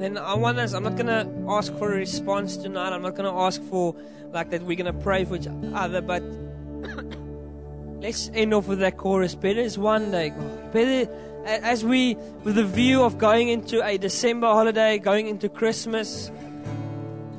Then 0.00 0.18
I 0.18 0.34
want 0.34 0.58
us, 0.58 0.72
I'm 0.72 0.82
not 0.82 0.96
going 0.96 1.06
to 1.06 1.28
ask 1.48 1.72
for 1.76 1.92
a 1.92 1.96
response 1.96 2.56
tonight. 2.56 2.92
I'm 2.92 3.02
not 3.02 3.14
going 3.14 3.32
to 3.32 3.40
ask 3.40 3.62
for, 3.64 3.94
like, 4.32 4.50
that 4.50 4.62
we're 4.62 4.76
going 4.76 4.92
to 4.92 5.00
pray 5.00 5.24
for 5.24 5.36
each 5.36 5.46
other, 5.72 6.00
but 6.00 6.22
let's 8.00 8.30
end 8.34 8.54
off 8.54 8.66
with 8.66 8.80
that 8.80 8.96
chorus. 8.96 9.34
Better 9.34 9.60
is 9.60 9.78
one 9.78 10.10
day, 10.10 10.30
God. 10.30 10.72
Better, 10.72 11.10
as 11.46 11.84
we, 11.84 12.16
with 12.42 12.56
the 12.56 12.64
view 12.64 13.02
of 13.02 13.18
going 13.18 13.48
into 13.48 13.84
a 13.84 13.96
December 13.98 14.46
holiday, 14.48 14.98
going 14.98 15.28
into 15.28 15.48
Christmas, 15.48 16.30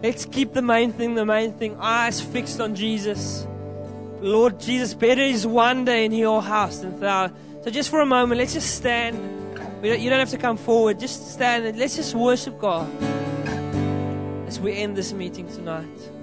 let's 0.02 0.26
keep 0.26 0.54
the 0.54 0.62
main 0.62 0.94
thing 0.94 1.16
the 1.16 1.26
main 1.26 1.52
thing. 1.54 1.76
Eyes 1.80 2.22
fixed 2.22 2.62
on 2.62 2.76
Jesus. 2.76 3.46
Lord 4.22 4.60
Jesus, 4.60 4.94
better 4.94 5.22
is 5.22 5.46
one 5.46 5.86
day 5.86 6.06
in 6.06 6.12
your 6.12 6.42
house 6.42 6.80
than 6.80 6.98
thousand. 7.00 7.36
So 7.64 7.72
just 7.72 7.90
for 7.90 8.00
a 8.00 8.06
moment, 8.06 8.40
let's 8.40 8.54
just 8.54 8.76
stand. 8.76 9.35
Don't, 9.90 10.00
you 10.00 10.10
don't 10.10 10.20
have 10.20 10.32
to 10.32 10.38
come 10.38 10.58
forward. 10.58 11.00
Just 11.00 11.32
stand 11.32 11.66
and 11.66 11.78
let's 11.78 11.96
just 11.96 12.16
worship 12.16 12.60
God 12.60 12.90
as 14.48 14.60
we 14.60 14.74
end 14.74 14.96
this 14.96 15.14
meeting 15.14 15.48
tonight. 15.48 16.15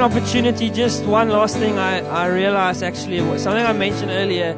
Opportunity, 0.00 0.70
just 0.70 1.04
one 1.04 1.28
last 1.28 1.56
thing 1.56 1.78
I, 1.78 2.00
I 2.00 2.26
realized 2.26 2.82
actually, 2.82 3.18
something 3.38 3.64
I 3.64 3.72
mentioned 3.72 4.10
earlier, 4.10 4.56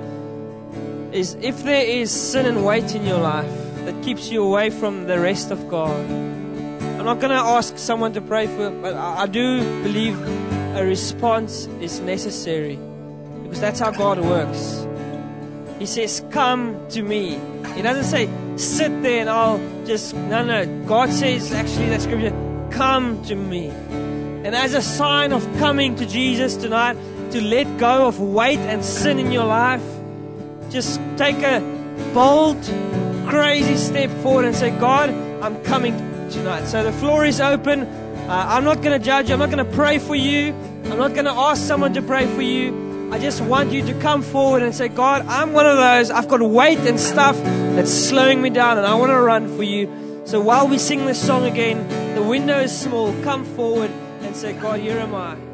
is 1.13 1.35
if 1.41 1.63
there 1.65 1.85
is 1.85 2.11
sin 2.11 2.47
and 2.47 2.65
weight 2.65 2.95
in 2.95 3.05
your 3.05 3.19
life 3.19 3.51
that 3.85 4.03
keeps 4.03 4.31
you 4.31 4.43
away 4.43 4.71
from 4.71 5.07
the 5.07 5.19
rest 5.21 5.51
of 5.51 5.69
God, 5.69 5.99
I'm 6.99 7.05
not 7.05 7.21
going 7.21 7.31
to 7.31 7.37
ask 7.37 7.79
someone 7.79 8.13
to 8.15 8.21
pray 8.21 8.47
for 8.47 8.71
but 8.71 8.95
I, 8.95 9.23
I 9.23 9.27
do 9.27 9.61
believe 9.83 10.21
a 10.77 10.85
response 10.85 11.67
is 11.81 12.01
necessary 12.01 12.79
because 13.43 13.61
that's 13.61 13.81
how 13.81 13.91
God 13.91 14.21
works. 14.21 14.87
He 15.79 15.87
says, 15.87 16.25
Come 16.31 16.87
to 16.91 17.03
me. 17.03 17.41
He 17.75 17.83
doesn't 17.83 18.05
say, 18.05 18.29
Sit 18.57 19.03
there 19.03 19.21
and 19.21 19.29
I'll 19.29 19.59
just. 19.85 20.15
No, 20.15 20.45
no. 20.45 20.65
God 20.87 21.11
says, 21.11 21.53
actually, 21.53 21.89
that 21.89 22.03
scripture, 22.03 22.31
Come 22.71 23.23
to 23.25 23.35
me. 23.35 23.73
And 24.45 24.57
as 24.57 24.75
a 24.75 24.83
sign 24.83 25.33
of 25.33 25.45
coming 25.59 25.95
to 25.97 26.07
Jesus 26.07 26.57
tonight, 26.57 26.97
to 27.31 27.41
let 27.41 27.79
go 27.79 28.09
of 28.09 28.21
weight 28.21 28.59
and 28.59 28.85
sin 28.85 29.21
in 29.21 29.31
your 29.31 29.45
life, 29.45 29.83
just 30.69 31.01
take 31.17 31.39
a 31.43 31.61
bold, 32.13 32.61
crazy 33.29 33.77
step 33.77 34.11
forward 34.23 34.45
and 34.45 34.57
say, 34.57 34.71
God, 34.71 35.11
I'm 35.43 35.63
coming 35.63 35.97
tonight. 36.29 36.67
So 36.67 36.83
the 36.83 36.93
floor 36.93 37.25
is 37.25 37.41
open. 37.41 37.83
Uh, 37.83 38.47
I'm 38.49 38.65
not 38.65 38.83
going 38.83 38.99
to 38.99 39.05
judge 39.05 39.29
you. 39.29 39.35
I'm 39.35 39.39
not 39.39 39.51
going 39.51 39.65
to 39.65 39.77
pray 39.77 39.99
for 39.99 40.17
you. 40.17 40.53
I'm 40.87 40.99
not 40.99 41.15
going 41.15 41.27
to 41.27 41.33
ask 41.33 41.63
someone 41.63 41.95
to 41.95 42.03
pray 42.03 42.27
for 42.27 42.43
you. 42.43 43.11
I 43.13 43.19
just 43.21 43.41
want 43.43 43.71
you 43.71 43.87
to 43.87 43.95
come 44.01 44.23
forward 44.23 44.63
and 44.63 44.75
say, 44.75 44.89
God, 44.89 45.25
I'm 45.27 45.53
one 45.53 45.67
of 45.67 45.77
those. 45.77 46.11
I've 46.11 46.29
got 46.29 46.41
weight 46.41 46.79
and 46.81 46.99
stuff 46.99 47.37
that's 47.37 47.93
slowing 47.93 48.43
me 48.43 48.51
down, 48.51 48.79
and 48.79 48.87
I 48.87 48.95
want 48.95 49.11
to 49.11 49.21
run 49.21 49.55
for 49.57 49.63
you. 49.63 50.23
So 50.25 50.41
while 50.41 50.67
we 50.67 50.79
sing 50.79 51.07
this 51.07 51.25
song 51.25 51.45
again, 51.45 52.15
the 52.15 52.23
window 52.23 52.59
is 52.59 52.77
small. 52.77 53.15
Come 53.23 53.45
forward 53.45 53.91
and 54.33 54.41
say, 54.41 54.55
God, 54.55 54.81
here 54.81 54.99
am 54.99 55.15
I. 55.15 55.52